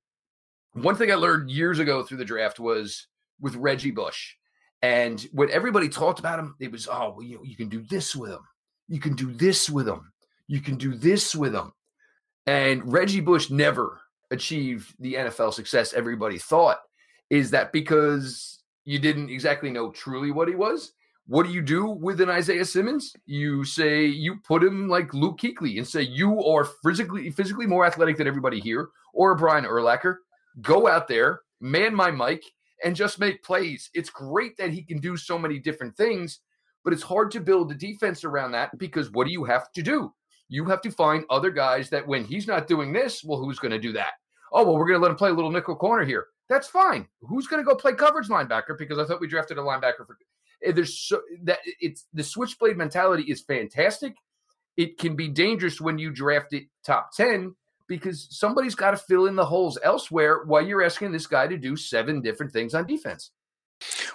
one 0.82 0.96
thing 0.96 1.10
I 1.10 1.14
learned 1.14 1.50
years 1.50 1.78
ago 1.78 2.02
through 2.02 2.18
the 2.18 2.24
draft 2.24 2.60
was 2.60 3.06
with 3.40 3.56
Reggie 3.56 3.90
Bush. 3.90 4.34
And 4.82 5.20
when 5.32 5.50
everybody 5.50 5.88
talked 5.88 6.20
about 6.20 6.38
him, 6.38 6.54
it 6.60 6.70
was, 6.70 6.86
oh, 6.86 7.14
well, 7.16 7.22
you, 7.22 7.40
you 7.44 7.56
can 7.56 7.68
do 7.68 7.82
this 7.82 8.14
with 8.14 8.30
him. 8.30 8.42
You 8.88 9.00
can 9.00 9.14
do 9.14 9.32
this 9.32 9.68
with 9.68 9.88
him. 9.88 10.12
You 10.46 10.60
can 10.60 10.76
do 10.76 10.94
this 10.94 11.34
with 11.34 11.54
him. 11.54 11.72
And 12.46 12.90
Reggie 12.90 13.20
Bush 13.20 13.50
never 13.50 14.00
achieved 14.30 14.94
the 14.98 15.14
NFL 15.14 15.52
success 15.52 15.92
everybody 15.92 16.38
thought. 16.38 16.78
Is 17.30 17.50
that 17.50 17.72
because 17.72 18.62
you 18.84 18.98
didn't 18.98 19.30
exactly 19.30 19.70
know 19.70 19.90
truly 19.90 20.30
what 20.30 20.48
he 20.48 20.54
was? 20.54 20.92
What 21.26 21.44
do 21.44 21.52
you 21.52 21.60
do 21.60 21.86
with 21.86 22.22
an 22.22 22.30
Isaiah 22.30 22.64
Simmons? 22.64 23.14
You 23.26 23.64
say 23.64 24.06
you 24.06 24.36
put 24.46 24.64
him 24.64 24.88
like 24.88 25.12
Luke 25.12 25.38
Kuechly 25.38 25.76
and 25.76 25.86
say 25.86 26.00
you 26.00 26.42
are 26.42 26.64
physically 26.82 27.30
physically 27.30 27.66
more 27.66 27.84
athletic 27.84 28.16
than 28.16 28.26
everybody 28.26 28.60
here, 28.60 28.88
or 29.12 29.34
Brian 29.34 29.66
Urlacher 29.66 30.16
go 30.60 30.88
out 30.88 31.08
there, 31.08 31.40
man 31.60 31.94
my 31.94 32.10
mic, 32.10 32.42
and 32.84 32.94
just 32.94 33.18
make 33.18 33.42
plays. 33.42 33.90
It's 33.94 34.10
great 34.10 34.56
that 34.56 34.70
he 34.70 34.82
can 34.82 35.00
do 35.00 35.16
so 35.16 35.38
many 35.38 35.58
different 35.58 35.96
things, 35.96 36.40
but 36.84 36.92
it's 36.92 37.02
hard 37.02 37.30
to 37.32 37.40
build 37.40 37.72
a 37.72 37.74
defense 37.74 38.24
around 38.24 38.52
that 38.52 38.76
because 38.78 39.10
what 39.10 39.26
do 39.26 39.32
you 39.32 39.44
have 39.44 39.72
to 39.72 39.82
do? 39.82 40.12
You 40.48 40.64
have 40.66 40.80
to 40.82 40.90
find 40.90 41.24
other 41.28 41.50
guys 41.50 41.90
that 41.90 42.06
when 42.06 42.24
he's 42.24 42.46
not 42.46 42.66
doing 42.66 42.92
this, 42.92 43.22
well, 43.22 43.38
who's 43.38 43.58
going 43.58 43.72
to 43.72 43.78
do 43.78 43.92
that? 43.92 44.12
Oh, 44.52 44.64
well, 44.64 44.76
we're 44.76 44.86
going 44.86 44.98
to 44.98 45.02
let 45.02 45.10
him 45.10 45.16
play 45.16 45.30
a 45.30 45.34
little 45.34 45.50
nickel 45.50 45.76
corner 45.76 46.04
here. 46.04 46.26
That's 46.48 46.68
fine. 46.68 47.06
Who's 47.20 47.46
going 47.46 47.62
to 47.62 47.68
go 47.68 47.74
play 47.76 47.92
coverage 47.92 48.28
linebacker? 48.28 48.78
Because 48.78 48.98
I 48.98 49.04
thought 49.04 49.20
we 49.20 49.28
drafted 49.28 49.58
a 49.58 49.62
linebacker 49.62 50.06
for. 50.06 50.16
There's 50.72 50.98
so 50.98 51.20
that 51.42 51.58
it's 51.80 52.06
the 52.14 52.24
switchblade 52.24 52.76
mentality 52.76 53.24
is 53.24 53.42
fantastic. 53.42 54.14
It 54.76 54.98
can 54.98 55.14
be 55.14 55.28
dangerous 55.28 55.80
when 55.80 55.98
you 55.98 56.10
draft 56.10 56.52
it 56.54 56.64
top 56.84 57.10
ten 57.14 57.54
because 57.88 58.28
somebody's 58.30 58.74
got 58.74 58.92
to 58.92 58.96
fill 58.96 59.26
in 59.26 59.34
the 59.34 59.44
holes 59.44 59.78
elsewhere 59.82 60.44
while 60.44 60.64
you're 60.64 60.82
asking 60.82 61.12
this 61.12 61.26
guy 61.26 61.46
to 61.46 61.56
do 61.56 61.76
seven 61.76 62.20
different 62.20 62.52
things 62.52 62.74
on 62.74 62.86
defense. 62.86 63.30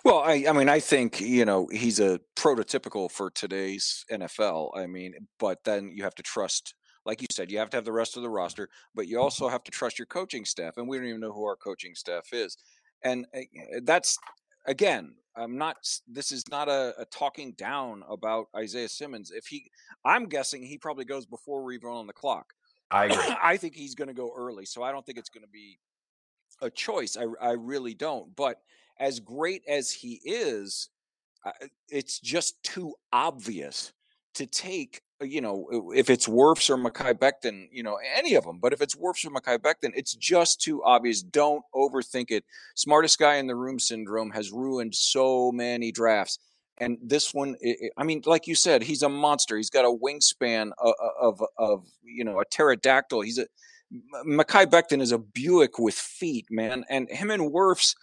Well, 0.03 0.19
I, 0.19 0.45
I 0.47 0.51
mean, 0.51 0.69
I 0.69 0.79
think 0.79 1.21
you 1.21 1.45
know 1.45 1.67
he's 1.71 1.99
a 1.99 2.19
prototypical 2.35 3.09
for 3.09 3.29
today's 3.31 4.05
NFL. 4.11 4.77
I 4.77 4.87
mean, 4.87 5.13
but 5.39 5.63
then 5.63 5.91
you 5.93 6.03
have 6.03 6.15
to 6.15 6.23
trust, 6.23 6.75
like 7.05 7.21
you 7.21 7.27
said, 7.31 7.49
you 7.49 7.59
have 7.59 7.69
to 7.71 7.77
have 7.77 7.85
the 7.85 7.91
rest 7.91 8.17
of 8.17 8.23
the 8.23 8.29
roster, 8.29 8.69
but 8.93 9.07
you 9.07 9.19
also 9.19 9.47
have 9.47 9.63
to 9.63 9.71
trust 9.71 9.97
your 9.97 10.05
coaching 10.05 10.45
staff, 10.45 10.77
and 10.77 10.87
we 10.87 10.97
don't 10.97 11.07
even 11.07 11.21
know 11.21 11.31
who 11.31 11.45
our 11.45 11.55
coaching 11.55 11.95
staff 11.95 12.33
is, 12.33 12.57
and 13.03 13.25
eh, 13.33 13.43
eh, 13.55 13.79
that's 13.83 14.17
again, 14.65 15.15
I'm 15.35 15.57
not. 15.57 15.77
This 16.07 16.31
is 16.31 16.47
not 16.49 16.67
a, 16.67 16.93
a 16.97 17.05
talking 17.05 17.53
down 17.53 18.03
about 18.09 18.47
Isaiah 18.55 18.89
Simmons. 18.89 19.31
If 19.31 19.47
he, 19.47 19.71
I'm 20.05 20.27
guessing 20.27 20.63
he 20.63 20.77
probably 20.77 21.05
goes 21.05 21.25
before 21.25 21.63
we're 21.63 21.73
even 21.73 21.89
on 21.89 22.07
the 22.07 22.13
clock. 22.13 22.53
I 22.93 23.05
agree. 23.05 23.35
I 23.43 23.57
think 23.57 23.75
he's 23.75 23.95
going 23.95 24.07
to 24.07 24.13
go 24.13 24.31
early, 24.37 24.65
so 24.65 24.83
I 24.83 24.91
don't 24.91 25.05
think 25.05 25.17
it's 25.17 25.29
going 25.29 25.43
to 25.43 25.51
be 25.51 25.79
a 26.61 26.69
choice. 26.69 27.17
I, 27.17 27.25
I 27.41 27.51
really 27.53 27.93
don't. 27.93 28.33
But 28.35 28.61
as 28.99 29.19
great 29.19 29.63
as 29.67 29.91
he 29.91 30.21
is, 30.23 30.89
uh, 31.45 31.51
it's 31.89 32.19
just 32.19 32.61
too 32.63 32.93
obvious 33.11 33.91
to 34.35 34.45
take. 34.45 35.01
Uh, 35.21 35.25
you 35.25 35.41
know, 35.41 35.91
if 35.93 36.09
it's 36.09 36.27
Wirfs 36.27 36.69
or 36.69 36.77
Mekhi 36.77 37.13
Becton, 37.13 37.67
you 37.71 37.83
know, 37.83 37.97
any 38.15 38.35
of 38.35 38.45
them. 38.45 38.59
But 38.59 38.73
if 38.73 38.81
it's 38.81 38.95
Wirfs 38.95 39.25
or 39.25 39.31
Mekhi 39.31 39.57
Becton, 39.57 39.91
it's 39.95 40.13
just 40.13 40.61
too 40.61 40.83
obvious. 40.83 41.21
Don't 41.21 41.63
overthink 41.75 42.29
it. 42.29 42.45
Smartest 42.75 43.19
guy 43.19 43.35
in 43.35 43.47
the 43.47 43.55
room 43.55 43.79
syndrome 43.79 44.31
has 44.31 44.51
ruined 44.51 44.95
so 44.95 45.51
many 45.51 45.91
drafts. 45.91 46.39
And 46.79 46.97
this 47.01 47.33
one, 47.33 47.55
I 47.97 48.03
mean, 48.03 48.23
like 48.25 48.47
you 48.47 48.55
said, 48.55 48.83
he's 48.83 49.03
a 49.03 49.09
monster. 49.09 49.57
He's 49.57 49.69
got 49.69 49.85
a 49.85 49.95
wingspan 49.95 50.71
of, 50.79 50.93
of, 51.21 51.43
of 51.57 51.85
you 52.03 52.23
know, 52.23 52.39
a 52.39 52.45
pterodactyl. 52.45 53.21
He's 53.21 53.37
a 53.37 53.45
Mekhi 54.25 54.65
Becton 54.65 55.01
is 55.01 55.11
a 55.11 55.19
Buick 55.19 55.77
with 55.77 55.93
feet, 55.93 56.47
man. 56.49 56.83
And 56.89 57.09
him 57.09 57.29
and 57.29 57.51
Wirfs, 57.53 57.95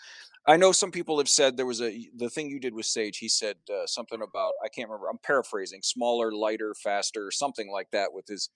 I 0.46 0.56
know 0.56 0.72
some 0.72 0.92
people 0.92 1.18
have 1.18 1.28
said 1.28 1.56
there 1.56 1.66
was 1.66 1.82
a 1.82 2.08
the 2.16 2.30
thing 2.30 2.48
you 2.48 2.60
did 2.60 2.74
with 2.74 2.86
Sage. 2.86 3.18
He 3.18 3.28
said 3.28 3.56
uh, 3.72 3.86
something 3.86 4.22
about 4.22 4.52
I 4.64 4.68
can't 4.68 4.88
remember. 4.88 5.08
I'm 5.08 5.18
paraphrasing. 5.18 5.80
Smaller, 5.82 6.32
lighter, 6.32 6.74
faster, 6.74 7.30
something 7.30 7.70
like 7.70 7.90
that 7.90 8.12
with 8.12 8.28
his 8.28 8.50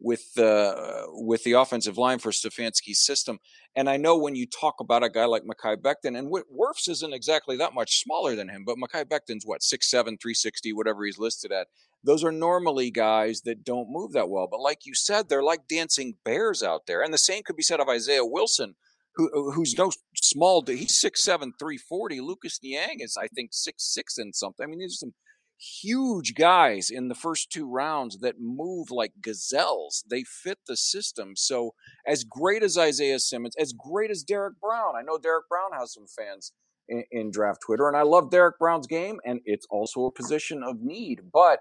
with 0.00 0.38
uh, 0.38 1.02
with 1.08 1.44
the 1.44 1.52
offensive 1.52 1.98
line 1.98 2.18
for 2.18 2.30
Stefanski's 2.30 3.04
system. 3.04 3.38
And 3.76 3.88
I 3.88 3.96
know 3.96 4.18
when 4.18 4.34
you 4.34 4.46
talk 4.46 4.76
about 4.80 5.04
a 5.04 5.10
guy 5.10 5.26
like 5.26 5.42
Mekhi 5.44 5.76
Becton, 5.76 6.18
and 6.18 6.32
Wirfs 6.32 6.88
isn't 6.88 7.12
exactly 7.12 7.56
that 7.58 7.74
much 7.74 8.02
smaller 8.02 8.34
than 8.34 8.48
him, 8.48 8.64
but 8.64 8.76
Mekhi 8.78 9.04
Becton's 9.04 9.44
what, 9.44 9.60
6'7, 9.60 9.90
360, 9.90 10.72
whatever 10.72 11.04
he's 11.04 11.18
listed 11.18 11.52
at. 11.52 11.68
Those 12.02 12.24
are 12.24 12.32
normally 12.32 12.90
guys 12.90 13.42
that 13.42 13.62
don't 13.62 13.90
move 13.90 14.12
that 14.12 14.30
well. 14.30 14.48
But 14.50 14.60
like 14.60 14.86
you 14.86 14.94
said, 14.94 15.28
they're 15.28 15.42
like 15.42 15.68
dancing 15.68 16.14
bears 16.24 16.62
out 16.62 16.86
there. 16.86 17.02
And 17.02 17.12
the 17.12 17.18
same 17.18 17.42
could 17.44 17.56
be 17.56 17.62
said 17.62 17.78
of 17.78 17.88
Isaiah 17.88 18.24
Wilson, 18.24 18.74
who, 19.14 19.52
who's 19.52 19.76
no 19.76 19.92
small, 20.14 20.64
he's 20.66 21.00
6'7, 21.00 21.52
340. 21.58 22.20
Lucas 22.20 22.58
Niang 22.62 23.00
is, 23.00 23.16
I 23.20 23.28
think, 23.28 23.50
six 23.52 23.92
six 23.92 24.16
and 24.16 24.34
something. 24.34 24.64
I 24.64 24.66
mean, 24.66 24.78
these 24.78 24.94
are 24.94 25.04
some 25.06 25.14
huge 25.60 26.34
guys 26.34 26.90
in 26.90 27.08
the 27.08 27.14
first 27.14 27.50
two 27.50 27.68
rounds 27.68 28.18
that 28.18 28.40
move 28.40 28.90
like 28.90 29.12
gazelles. 29.20 30.04
They 30.08 30.24
fit 30.24 30.58
the 30.66 30.76
system. 30.76 31.34
So, 31.36 31.74
as 32.06 32.24
great 32.24 32.62
as 32.62 32.78
Isaiah 32.78 33.18
Simmons, 33.18 33.54
as 33.58 33.72
great 33.72 34.10
as 34.10 34.22
Derek 34.22 34.60
Brown, 34.60 34.94
I 34.96 35.02
know 35.02 35.18
Derek 35.18 35.48
Brown 35.48 35.78
has 35.78 35.92
some 35.92 36.06
fans 36.06 36.52
in, 36.88 37.04
in 37.10 37.30
draft 37.30 37.60
Twitter, 37.64 37.88
and 37.88 37.96
I 37.96 38.02
love 38.02 38.30
Derek 38.30 38.58
Brown's 38.58 38.86
game, 38.86 39.20
and 39.24 39.40
it's 39.44 39.66
also 39.70 40.06
a 40.06 40.12
position 40.12 40.62
of 40.62 40.80
need, 40.80 41.20
but 41.32 41.60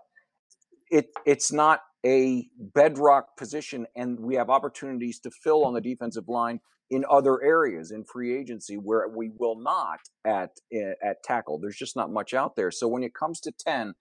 it 0.90 1.08
it's 1.26 1.52
not 1.52 1.82
a 2.06 2.48
bedrock 2.58 3.38
position, 3.38 3.86
and 3.96 4.20
we 4.20 4.36
have 4.36 4.50
opportunities 4.50 5.20
to 5.20 5.32
fill 5.32 5.66
on 5.66 5.74
the 5.74 5.82
defensive 5.82 6.30
line 6.30 6.62
in 6.90 7.06
other 7.10 7.42
areas 7.44 7.92
in 7.92 8.04
free 8.04 8.36
agency 8.36 8.78
where 8.78 9.08
we 9.08 9.32
will 9.38 9.60
not 9.60 10.00
at 10.26 10.52
eh, 10.74 10.94
at 11.04 11.24
tackle. 11.24 11.60
There's 11.60 11.78
just 11.78 11.96
not 11.96 12.12
much 12.12 12.34
out 12.34 12.56
there. 12.56 12.72
So 12.72 12.88
when 12.88 13.04
it 13.04 13.14
comes 13.14 13.40
to 13.42 13.52
10 13.52 13.94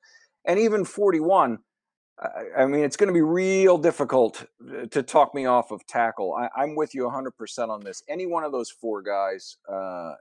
and 0.45 0.59
even 0.59 0.85
41, 0.85 1.59
I 2.57 2.67
mean, 2.67 2.83
it's 2.83 2.97
going 2.97 3.09
to 3.09 3.15
be 3.15 3.23
real 3.23 3.79
difficult 3.79 4.45
eh, 4.75 4.87
to 4.87 5.03
talk 5.03 5.35
me 5.35 5.47
off 5.47 5.71
of 5.71 5.87
tackle. 5.87 6.35
I, 6.35 6.63
am 6.63 6.75
with 6.75 6.95
you 6.95 7.03
100% 7.03 7.69
on 7.69 7.81
this. 7.81 8.03
Any 8.09 8.27
one 8.27 8.43
of 8.43 8.51
those 8.51 8.71
four 8.71 9.03
guys, 9.03 9.57
uh, 9.71 10.15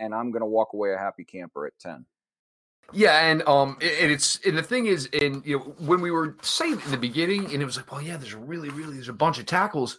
and 0.00 0.14
I'm 0.14 0.30
going 0.30 0.40
to 0.40 0.46
walk 0.46 0.72
away 0.72 0.92
a 0.92 0.98
happy 0.98 1.24
camper 1.24 1.66
at 1.66 1.78
10. 1.78 2.06
Yeah, 2.92 3.26
and 3.26 3.42
um, 3.48 3.78
and 3.80 4.10
it's 4.10 4.38
and 4.44 4.58
the 4.58 4.62
thing 4.62 4.86
is, 4.86 5.08
and 5.18 5.44
you 5.46 5.58
know, 5.58 5.64
when 5.78 6.00
we 6.02 6.10
were 6.10 6.36
saying 6.42 6.80
in 6.84 6.90
the 6.90 6.98
beginning, 6.98 7.44
and 7.52 7.62
it 7.62 7.64
was 7.64 7.76
like, 7.76 7.90
well, 7.90 8.02
yeah, 8.02 8.18
there's 8.18 8.34
really, 8.34 8.68
really, 8.68 8.94
there's 8.94 9.08
a 9.08 9.14
bunch 9.14 9.38
of 9.38 9.46
tackles. 9.46 9.98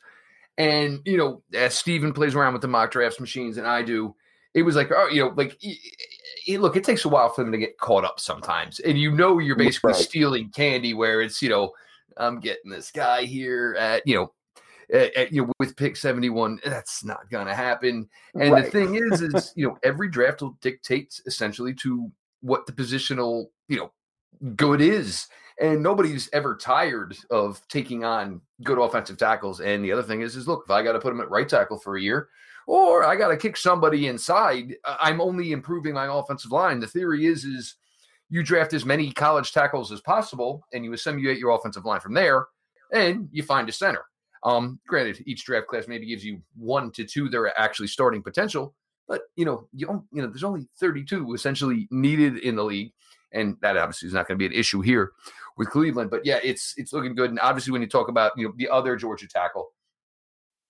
And 0.58 1.02
you 1.06 1.18
know, 1.18 1.42
as 1.54 1.74
Steven 1.76 2.14
plays 2.14 2.36
around 2.36 2.54
with 2.54 2.62
the 2.62 2.68
mock 2.68 2.92
drafts 2.92 3.20
machines, 3.20 3.58
and 3.58 3.68
I 3.68 3.82
do, 3.82 4.16
it 4.54 4.64
was 4.64 4.76
like, 4.76 4.92
oh, 4.96 5.08
you 5.08 5.24
know, 5.24 5.34
like 5.36 5.58
it, 5.62 6.62
look, 6.62 6.76
it 6.76 6.84
takes 6.84 7.06
a 7.06 7.10
while 7.10 7.30
for 7.30 7.44
them 7.44 7.52
to 7.52 7.58
get 7.58 7.78
caught 7.80 8.06
up 8.06 8.20
sometimes, 8.20 8.80
and 8.80 8.98
you 8.98 9.12
know, 9.12 9.40
you're 9.40 9.56
basically 9.56 9.94
right. 9.94 10.02
stealing 10.02 10.50
candy 10.50 10.94
where 10.94 11.22
it's, 11.22 11.42
you 11.42 11.50
know, 11.50 11.72
I'm 12.18 12.40
getting 12.40 12.72
this 12.72 12.92
guy 12.92 13.24
here 13.24 13.76
at, 13.80 14.04
you 14.06 14.16
know, 14.16 14.34
at, 14.94 15.16
at, 15.16 15.32
you 15.34 15.44
know, 15.44 15.52
with 15.60 15.76
pick 15.76 15.96
71, 15.96 16.60
that's 16.64 17.04
not 17.04 17.30
going 17.30 17.48
to 17.48 17.56
happen. 17.56 18.08
And 18.36 18.52
right. 18.52 18.66
the 18.66 18.72
thing 18.72 18.96
is, 18.96 19.22
is 19.22 19.54
you 19.56 19.68
know, 19.68 19.78
every 19.84 20.10
draft 20.10 20.42
will 20.42 20.58
dictate 20.62 21.20
essentially 21.26 21.74
to 21.76 22.12
what 22.42 22.66
the 22.66 22.74
positional, 22.74 23.48
you 23.68 23.78
know, 23.78 23.92
good 24.56 24.82
is 24.82 25.28
and 25.60 25.82
nobody's 25.82 26.30
ever 26.34 26.56
tired 26.56 27.16
of 27.30 27.62
taking 27.68 28.04
on 28.04 28.42
good 28.64 28.80
offensive 28.80 29.18
tackles. 29.18 29.60
And 29.60 29.84
the 29.84 29.92
other 29.92 30.04
thing 30.04 30.22
is, 30.22 30.36
is 30.36 30.48
look, 30.48 30.64
if 30.66 30.72
I 30.72 30.84
got 30.84 30.94
to 30.94 31.00
put 31.00 31.14
him 31.14 31.22
at 31.22 31.30
right 31.30 31.48
tackle 31.48 31.78
for 31.78 31.98
a 31.98 32.02
year, 32.02 32.30
or 32.66 33.04
I 33.04 33.16
got 33.16 33.28
to 33.30 33.38
kick 33.38 33.58
somebody 33.58 34.08
inside, 34.08 34.76
I'm 34.86 35.22
only 35.22 35.52
improving 35.52 35.94
my 35.94 36.08
offensive 36.08 36.52
line. 36.52 36.80
The 36.80 36.88
theory 36.88 37.26
is, 37.26 37.44
is 37.44 37.76
you 38.30 38.42
draft 38.42 38.74
as 38.74 38.86
many 38.86 39.12
college 39.12 39.52
tackles 39.52 39.92
as 39.92 40.02
possible, 40.02 40.66
and 40.74 40.84
you 40.84 40.94
assimilate 40.94 41.38
your 41.38 41.52
offensive 41.52 41.86
line 41.86 42.00
from 42.00 42.14
there, 42.14 42.48
and 42.92 43.28
you 43.32 43.44
find 43.44 43.68
a 43.68 43.72
center. 43.72 44.06
Um, 44.44 44.80
granted, 44.88 45.24
each 45.26 45.46
draft 45.46 45.68
class 45.68 45.88
maybe 45.88 46.06
gives 46.06 46.24
you 46.24 46.42
one 46.56 46.92
to 46.92 47.06
two 47.06 47.30
that 47.30 47.38
are 47.38 47.58
actually 47.58 47.88
starting 47.88 48.24
potential, 48.24 48.74
but 49.08 49.22
you 49.36 49.46
know, 49.46 49.68
you 49.74 49.86
don't, 49.86 50.04
you 50.12 50.22
know, 50.22 50.28
there's 50.28 50.44
only 50.44 50.68
32 50.80 51.34
essentially 51.34 51.88
needed 51.92 52.38
in 52.38 52.56
the 52.56 52.64
league, 52.64 52.94
and 53.34 53.58
that 53.62 53.78
obviously 53.78 54.08
is 54.08 54.14
not 54.14 54.28
going 54.28 54.38
to 54.38 54.40
be 54.40 54.54
an 54.54 54.60
issue 54.60 54.82
here 54.82 55.12
with 55.58 55.70
Cleveland. 55.70 56.10
But 56.10 56.26
yeah, 56.26 56.40
it's 56.44 56.74
it's 56.78 56.94
looking 56.94 57.16
good. 57.16 57.30
And 57.30 57.40
obviously, 57.40 57.72
when 57.72 57.82
you 57.82 57.88
talk 57.88 58.08
about 58.08 58.32
you 58.38 58.48
know 58.48 58.54
the 58.58 58.70
other 58.70 58.96
Georgia 58.96 59.28
tackle, 59.28 59.70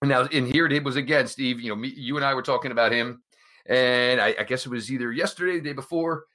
now 0.03 0.23
in 0.25 0.45
here 0.45 0.67
it 0.67 0.83
was 0.83 0.95
again, 0.95 1.27
Steve. 1.27 1.59
You 1.59 1.69
know, 1.69 1.75
me, 1.75 1.93
you 1.95 2.15
and 2.15 2.25
I 2.25 2.33
were 2.33 2.41
talking 2.41 2.71
about 2.71 2.91
him, 2.91 3.23
and 3.65 4.19
I, 4.21 4.35
I 4.39 4.43
guess 4.43 4.65
it 4.65 4.69
was 4.69 4.91
either 4.91 5.11
yesterday, 5.11 5.59
the 5.59 5.69
day 5.69 5.73
before. 5.73 6.25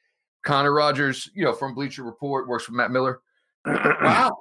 Connor 0.45 0.73
Rogers, 0.73 1.29
you 1.35 1.45
know, 1.45 1.53
from 1.53 1.75
Bleacher 1.75 2.05
Report, 2.05 2.49
works 2.49 2.65
for 2.65 2.73
Matt 2.73 2.91
Miller. 2.91 3.21
wow, 3.67 4.37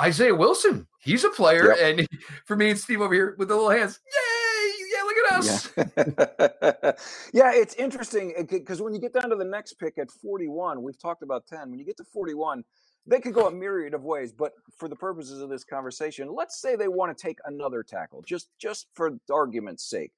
Isaiah 0.00 0.34
Wilson, 0.34 0.86
he's 1.00 1.24
a 1.24 1.30
player, 1.30 1.74
yep. 1.76 1.98
and 1.98 2.08
for 2.46 2.56
me 2.56 2.70
and 2.70 2.78
Steve 2.78 3.00
over 3.00 3.12
here 3.12 3.34
with 3.38 3.48
the 3.48 3.54
little 3.54 3.70
hands, 3.70 4.00
yay! 4.06 4.40
Yeah, 4.92 5.02
look 5.02 5.16
at 5.16 5.38
us. 5.38 5.72
Yeah, 5.76 6.92
yeah 7.54 7.60
it's 7.60 7.74
interesting 7.74 8.34
because 8.48 8.80
when 8.82 8.94
you 8.94 9.00
get 9.00 9.12
down 9.12 9.30
to 9.30 9.36
the 9.36 9.44
next 9.44 9.74
pick 9.74 9.98
at 9.98 10.10
41, 10.10 10.82
we've 10.82 10.98
talked 10.98 11.22
about 11.22 11.46
10. 11.46 11.70
When 11.70 11.78
you 11.78 11.84
get 11.84 11.96
to 11.98 12.04
41, 12.04 12.64
they 13.06 13.20
could 13.20 13.34
go 13.34 13.46
a 13.46 13.52
myriad 13.52 13.94
of 13.94 14.04
ways 14.04 14.32
but 14.32 14.52
for 14.76 14.88
the 14.88 14.96
purposes 14.96 15.40
of 15.40 15.48
this 15.48 15.64
conversation 15.64 16.32
let's 16.34 16.60
say 16.60 16.76
they 16.76 16.88
want 16.88 17.16
to 17.16 17.20
take 17.20 17.38
another 17.46 17.82
tackle 17.82 18.22
just 18.22 18.50
just 18.58 18.86
for 18.94 19.18
argument's 19.30 19.84
sake. 19.84 20.12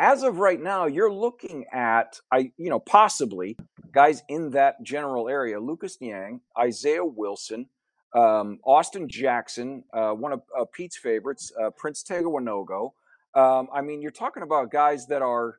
As 0.00 0.22
of 0.22 0.38
right 0.38 0.60
now 0.60 0.86
you're 0.86 1.12
looking 1.12 1.64
at 1.72 2.20
i 2.30 2.52
you 2.56 2.70
know 2.70 2.78
possibly 2.78 3.56
guys 3.92 4.22
in 4.28 4.50
that 4.50 4.82
general 4.82 5.28
area 5.28 5.58
lucas 5.58 5.98
niang 6.00 6.40
isaiah 6.58 7.04
wilson 7.04 7.66
um, 8.14 8.58
austin 8.64 9.08
jackson 9.08 9.82
uh, 9.92 10.12
one 10.12 10.32
of 10.32 10.42
uh, 10.58 10.64
pete's 10.72 10.96
favorites 10.96 11.52
uh, 11.60 11.70
prince 11.70 12.02
tega 12.02 12.28
wanogho 12.28 12.92
um, 13.34 13.68
i 13.72 13.80
mean 13.80 14.00
you're 14.00 14.12
talking 14.12 14.44
about 14.44 14.70
guys 14.70 15.06
that 15.08 15.20
are 15.20 15.58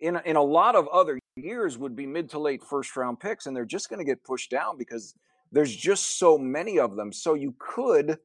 in, 0.00 0.18
in 0.24 0.36
a 0.36 0.42
lot 0.42 0.74
of 0.74 0.88
other 0.88 1.18
years 1.36 1.78
would 1.78 1.94
be 1.94 2.06
mid 2.06 2.28
to 2.30 2.38
late 2.38 2.62
first 2.62 2.96
round 2.96 3.20
picks 3.20 3.46
and 3.46 3.56
they're 3.56 3.64
just 3.64 3.88
going 3.88 3.98
to 3.98 4.04
get 4.04 4.22
pushed 4.24 4.50
down 4.50 4.76
because 4.76 5.14
there's 5.52 5.74
just 5.74 6.18
so 6.18 6.38
many 6.38 6.78
of 6.78 6.96
them. 6.96 7.12
So 7.12 7.34
you 7.34 7.54
could 7.58 8.18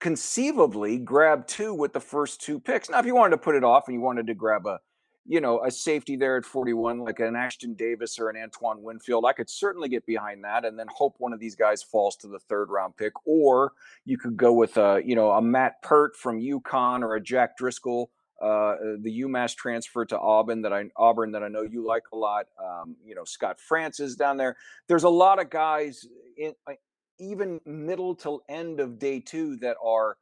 conceivably 0.00 0.98
grab 0.98 1.46
two 1.46 1.74
with 1.74 1.92
the 1.92 2.00
first 2.00 2.40
two 2.40 2.58
picks. 2.58 2.88
Now, 2.88 2.98
if 2.98 3.06
you 3.06 3.14
wanted 3.14 3.32
to 3.32 3.42
put 3.42 3.54
it 3.54 3.64
off 3.64 3.84
and 3.86 3.94
you 3.94 4.00
wanted 4.00 4.26
to 4.26 4.34
grab 4.34 4.66
a, 4.66 4.80
you 5.26 5.40
know, 5.40 5.62
a 5.62 5.70
safety 5.70 6.16
there 6.16 6.38
at 6.38 6.44
41, 6.44 6.98
like 6.98 7.20
an 7.20 7.34
Ashtyn 7.34 7.76
Davis 7.76 8.18
or 8.18 8.30
an 8.30 8.42
Antoine 8.42 8.82
Winfield, 8.82 9.26
I 9.26 9.32
could 9.32 9.50
certainly 9.50 9.88
get 9.88 10.06
behind 10.06 10.42
that 10.44 10.64
and 10.64 10.78
then 10.78 10.86
hope 10.92 11.16
one 11.18 11.32
of 11.32 11.40
these 11.40 11.54
guys 11.54 11.82
falls 11.82 12.16
to 12.16 12.28
the 12.28 12.38
third 12.38 12.70
round 12.70 12.96
pick. 12.96 13.12
Or 13.26 13.72
you 14.04 14.16
could 14.16 14.36
go 14.36 14.52
with 14.52 14.76
a, 14.78 15.02
you 15.04 15.14
know, 15.14 15.30
a 15.30 15.42
Matt 15.42 15.82
Peart 15.82 16.16
from 16.16 16.40
UConn 16.40 17.02
or 17.02 17.14
a 17.14 17.22
Jack 17.22 17.58
Driscoll, 17.58 18.10
uh, 18.40 18.76
the 19.00 19.22
UMass 19.22 19.54
transfer 19.54 20.04
to 20.06 20.18
Auburn 20.18 20.62
that 20.62 20.72
I 20.72 20.84
Auburn 20.96 21.32
that 21.32 21.42
I 21.42 21.48
know 21.48 21.62
you 21.62 21.86
like 21.86 22.04
a 22.12 22.16
lot. 22.16 22.46
Um, 22.62 22.96
you 23.04 23.14
know, 23.14 23.24
Scott 23.24 23.60
Francis 23.60 24.16
down 24.16 24.36
there. 24.36 24.56
There's 24.88 25.04
a 25.04 25.08
lot 25.10 25.40
of 25.40 25.50
guys 25.50 26.06
in 26.36 26.54
uh, 26.68 26.72
even 27.18 27.60
middle 27.66 28.14
to 28.16 28.40
end 28.48 28.80
of 28.80 28.98
day 28.98 29.20
two 29.20 29.56
that 29.56 29.76
are 29.84 30.16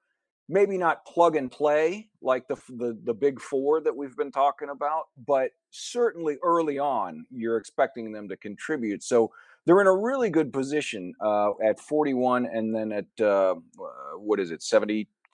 maybe 0.49 0.79
not 0.79 1.05
plug 1.05 1.37
and 1.37 1.51
play 1.51 2.09
like 2.23 2.49
the, 2.49 2.57
the 2.71 2.99
the 3.05 3.15
big 3.15 3.41
four 3.41 3.81
that 3.81 3.95
we've 3.95 4.17
been 4.17 4.33
talking 4.33 4.71
about 4.71 5.05
but 5.27 5.51
certainly 5.71 6.37
early 6.43 6.79
on 6.79 7.25
you're 7.31 7.59
expecting 7.59 8.13
them 8.13 8.29
to 8.29 8.37
contribute 8.37 9.03
so 9.03 9.31
they're 9.67 9.81
in 9.83 9.87
a 9.87 9.95
really 9.95 10.31
good 10.31 10.51
position 10.53 11.13
uh, 11.21 11.51
at 11.63 11.79
41 11.79 12.47
and 12.47 12.75
then 12.75 12.93
at 12.93 13.25
uh, 13.25 13.55
what 14.17 14.41
is 14.41 14.51
it 14.51 14.63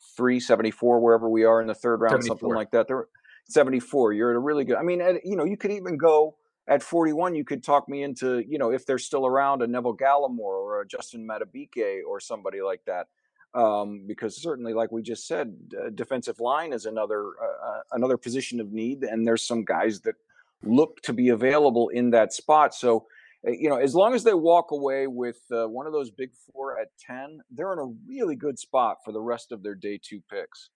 73 0.05 0.41
74 0.41 1.01
wherever 1.01 1.29
we 1.29 1.45
are 1.45 1.61
in 1.61 1.67
the 1.67 1.75
third 1.75 2.01
round 2.01 2.23
74. 2.23 2.37
something 2.37 2.55
like 2.55 2.71
that 2.71 2.87
they're 2.89 3.09
74 3.49 4.13
you're 4.13 4.31
at 4.31 4.37
a 4.37 4.41
really 4.41 4.65
good 4.65 4.77
i 4.77 4.83
mean 4.83 5.01
at, 5.01 5.25
you 5.25 5.37
know 5.37 5.45
you 5.45 5.57
could 5.57 5.71
even 5.71 5.97
go 5.97 6.37
at 6.67 6.83
41 6.83 7.35
you 7.35 7.45
could 7.45 7.63
talk 7.63 7.89
me 7.89 8.03
into 8.03 8.45
you 8.49 8.59
know 8.59 8.71
if 8.71 8.87
they're 8.87 8.99
still 8.99 9.27
around 9.27 9.63
a 9.63 9.67
neville 9.67 9.97
gallimore 9.97 10.39
or 10.41 10.81
a 10.81 10.87
justin 10.87 11.27
madubuike 11.27 12.01
or 12.07 12.21
somebody 12.21 12.63
like 12.63 12.81
that 12.87 13.09
um, 13.55 14.03
because 14.07 14.37
certainly, 14.37 14.75
like 14.75 14.91
we 14.91 15.01
just 15.01 15.29
said, 15.29 15.55
uh, 15.81 15.91
defensive 15.91 16.41
line 16.41 16.73
is 16.73 16.87
another 16.87 17.29
uh, 17.41 17.67
uh, 17.67 17.81
another 17.93 18.17
position 18.17 18.61
of 18.61 18.73
need, 18.73 19.05
and 19.05 19.27
there's 19.27 19.47
some 19.47 19.65
guys 19.65 20.01
that 20.01 20.17
look 20.65 21.01
to 21.03 21.13
be 21.13 21.29
available 21.29 21.89
in 21.91 22.11
that 22.11 22.33
spot. 22.33 22.75
So, 22.75 23.07
you 23.47 23.69
know, 23.69 23.77
as 23.77 23.95
long 23.95 24.15
as 24.15 24.25
they 24.25 24.35
walk 24.35 24.71
away 24.71 25.07
with 25.07 25.41
uh, 25.53 25.67
one 25.67 25.87
of 25.87 25.93
those 25.93 26.11
big 26.11 26.31
four 26.53 26.79
at 26.79 26.89
ten, 26.99 27.41
they're 27.51 27.73
in 27.73 27.79
a 27.79 27.93
really 28.07 28.37
good 28.37 28.59
spot 28.59 28.99
for 29.05 29.13
the 29.13 29.21
rest 29.21 29.53
of 29.53 29.63
their 29.63 29.75
day 29.75 29.99
two 30.03 30.23
picks. 30.31 30.71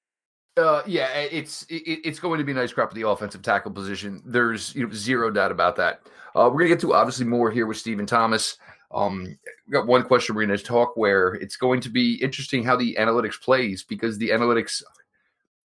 Uh, 0.56 0.82
yeah, 0.86 1.08
it's 1.14 1.62
it, 1.64 2.00
it's 2.04 2.18
going 2.18 2.38
to 2.38 2.44
be 2.44 2.52
a 2.52 2.54
nice 2.54 2.72
crop 2.72 2.90
of 2.90 2.94
the 2.94 3.08
offensive 3.08 3.42
tackle 3.42 3.70
position. 3.70 4.22
There's 4.26 4.74
you 4.74 4.86
know, 4.86 4.92
zero 4.92 5.30
doubt 5.30 5.52
about 5.52 5.76
that. 5.76 6.02
Uh, 6.34 6.50
we're 6.52 6.58
gonna 6.58 6.68
get 6.68 6.80
to 6.80 6.94
obviously 6.94 7.26
more 7.26 7.50
here 7.50 7.66
with 7.66 7.76
Stephen 7.76 8.06
Thomas. 8.06 8.58
Um, 8.90 9.38
we 9.66 9.72
got 9.72 9.86
one 9.86 10.02
question 10.02 10.34
we're 10.34 10.46
to 10.46 10.58
talk 10.58 10.96
where 10.96 11.34
it's 11.34 11.56
going 11.56 11.80
to 11.82 11.90
be 11.90 12.14
interesting 12.22 12.64
how 12.64 12.76
the 12.76 12.96
analytics 12.98 13.40
plays 13.40 13.84
because 13.84 14.16
the 14.16 14.30
analytics 14.30 14.82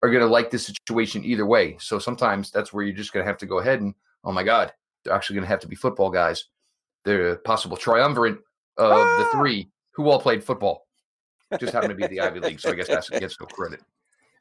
are 0.02 0.10
going 0.10 0.20
to 0.20 0.26
like 0.28 0.50
this 0.50 0.66
situation 0.66 1.24
either 1.24 1.46
way. 1.46 1.76
So 1.80 1.98
sometimes 1.98 2.50
that's 2.50 2.72
where 2.72 2.84
you're 2.84 2.94
just 2.94 3.12
to 3.24 3.28
have 3.28 3.38
to 3.38 3.46
go 3.46 3.58
ahead 3.58 3.80
and, 3.80 3.94
oh 4.24 4.32
my 4.32 4.42
God, 4.42 4.72
they're 5.02 5.14
actually 5.14 5.34
going 5.34 5.44
to 5.44 5.48
have 5.48 5.60
to 5.60 5.68
be 5.68 5.76
football 5.76 6.10
guys. 6.10 6.44
The 7.06 7.40
possible 7.44 7.76
triumvirate 7.76 8.38
of 8.76 8.92
ah! 8.92 9.18
the 9.18 9.38
three 9.38 9.70
who 9.92 10.10
all 10.10 10.20
played 10.20 10.44
football. 10.44 10.86
Just 11.58 11.72
happened 11.72 11.90
to 11.90 11.96
be 11.96 12.06
the 12.08 12.20
Ivy 12.20 12.40
League. 12.40 12.60
So 12.60 12.70
I 12.70 12.74
guess 12.74 12.88
that 12.88 13.08
gets 13.20 13.40
no 13.40 13.46
credit. 13.46 13.80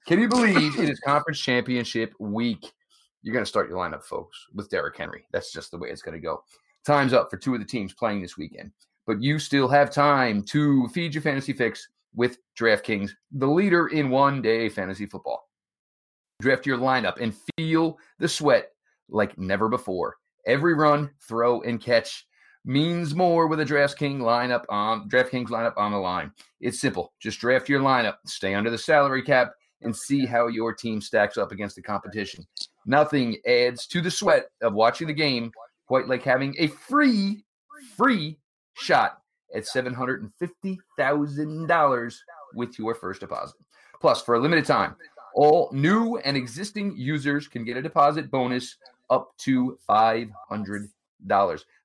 Can 0.07 0.19
you 0.19 0.27
believe 0.27 0.77
it 0.79 0.89
is 0.89 0.99
conference 0.99 1.39
championship 1.39 2.13
week? 2.19 2.73
You're 3.21 3.33
going 3.33 3.45
to 3.45 3.49
start 3.49 3.69
your 3.69 3.77
lineup, 3.77 4.03
folks, 4.03 4.37
with 4.53 4.69
Derrick 4.69 4.97
Henry. 4.97 5.25
That's 5.31 5.51
just 5.51 5.71
the 5.71 5.77
way 5.77 5.89
it's 5.89 6.01
going 6.01 6.13
to 6.15 6.21
go. 6.21 6.43
Time's 6.85 7.13
up 7.13 7.29
for 7.31 7.37
two 7.37 7.53
of 7.53 7.59
the 7.59 7.65
teams 7.65 7.93
playing 7.93 8.21
this 8.21 8.37
weekend, 8.37 8.71
but 9.07 9.21
you 9.21 9.39
still 9.39 9.67
have 9.67 9.89
time 9.91 10.43
to 10.43 10.87
feed 10.89 11.13
your 11.13 11.21
fantasy 11.21 11.53
fix 11.53 11.87
with 12.15 12.37
DraftKings, 12.59 13.11
the 13.31 13.47
leader 13.47 13.87
in 13.87 14.09
one 14.09 14.41
day 14.41 14.69
fantasy 14.69 15.05
football. 15.05 15.49
Draft 16.41 16.65
your 16.65 16.77
lineup 16.77 17.19
and 17.21 17.35
feel 17.57 17.97
the 18.19 18.27
sweat 18.27 18.71
like 19.09 19.37
never 19.37 19.69
before. 19.69 20.17
Every 20.45 20.73
run, 20.73 21.11
throw, 21.27 21.61
and 21.61 21.81
catch 21.81 22.25
means 22.65 23.15
more 23.15 23.47
with 23.47 23.61
a 23.61 23.65
DraftKings 23.65 24.19
lineup 24.19 24.65
on 24.69 25.09
DraftKings 25.09 25.49
lineup 25.49 25.77
on 25.77 25.91
the 25.91 25.97
line. 25.97 26.31
It's 26.59 26.81
simple. 26.81 27.13
Just 27.19 27.39
draft 27.39 27.69
your 27.69 27.79
lineup, 27.79 28.15
stay 28.25 28.55
under 28.55 28.71
the 28.71 28.77
salary 28.77 29.21
cap, 29.21 29.53
and 29.81 29.95
see 29.95 30.25
how 30.25 30.47
your 30.47 30.73
team 30.73 30.99
stacks 30.99 31.37
up 31.37 31.51
against 31.51 31.75
the 31.75 31.81
competition. 31.81 32.45
Nothing 32.85 33.37
adds 33.47 33.87
to 33.87 34.01
the 34.01 34.11
sweat 34.11 34.47
of 34.61 34.73
watching 34.73 35.07
the 35.07 35.13
game 35.13 35.51
quite 35.87 36.07
like 36.07 36.23
having 36.23 36.55
a 36.57 36.67
free, 36.67 37.43
free 37.95 38.37
shot 38.73 39.19
at 39.53 39.63
$750,000 39.63 42.15
with 42.55 42.79
your 42.79 42.95
first 42.95 43.19
deposit. 43.19 43.55
Plus, 44.01 44.21
for 44.21 44.35
a 44.35 44.39
limited 44.39 44.65
time, 44.65 44.95
all 45.35 45.69
new 45.71 46.17
and 46.17 46.35
existing 46.35 46.97
users 46.97 47.47
can 47.47 47.63
get 47.63 47.77
a 47.77 47.81
deposit 47.81 48.29
bonus 48.31 48.75
up 49.09 49.31
to 49.37 49.77
$500. 49.87 50.89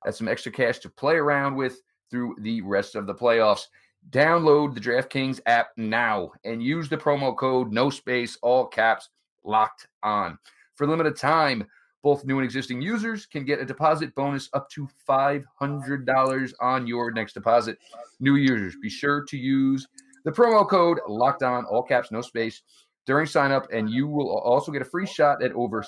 That's 0.03 0.17
some 0.17 0.27
extra 0.27 0.51
cash 0.51 0.79
to 0.79 0.89
play 0.89 1.15
around 1.15 1.55
with 1.55 1.81
through 2.09 2.35
the 2.39 2.61
rest 2.61 2.95
of 2.95 3.07
the 3.07 3.15
playoffs. 3.15 3.67
Download 4.09 4.73
the 4.73 4.81
DraftKings 4.81 5.39
app 5.45 5.69
now 5.77 6.31
and 6.43 6.63
use 6.63 6.89
the 6.89 6.97
promo 6.97 7.35
code 7.37 7.71
no 7.71 7.89
space 7.89 8.37
all 8.41 8.65
caps 8.65 9.09
locked 9.43 9.87
on. 10.03 10.37
For 10.75 10.85
a 10.85 10.87
limited 10.87 11.15
time, 11.15 11.67
both 12.03 12.25
new 12.25 12.39
and 12.39 12.45
existing 12.45 12.81
users 12.81 13.27
can 13.27 13.45
get 13.45 13.59
a 13.59 13.65
deposit 13.65 14.15
bonus 14.15 14.49
up 14.53 14.69
to 14.71 14.89
$500 15.07 16.53
on 16.59 16.87
your 16.87 17.11
next 17.11 17.33
deposit. 17.33 17.77
New 18.19 18.35
users, 18.35 18.75
be 18.81 18.89
sure 18.89 19.23
to 19.25 19.37
use 19.37 19.87
the 20.25 20.31
promo 20.31 20.67
code 20.67 20.99
locked 21.07 21.43
on, 21.43 21.65
all 21.65 21.83
caps, 21.83 22.11
no 22.11 22.21
space, 22.21 22.63
during 23.05 23.27
sign 23.27 23.51
up, 23.51 23.67
and 23.71 23.89
you 23.89 24.07
will 24.07 24.35
also 24.39 24.71
get 24.71 24.81
a 24.81 24.85
free 24.85 25.05
shot 25.05 25.43
at 25.43 25.51
over 25.53 25.83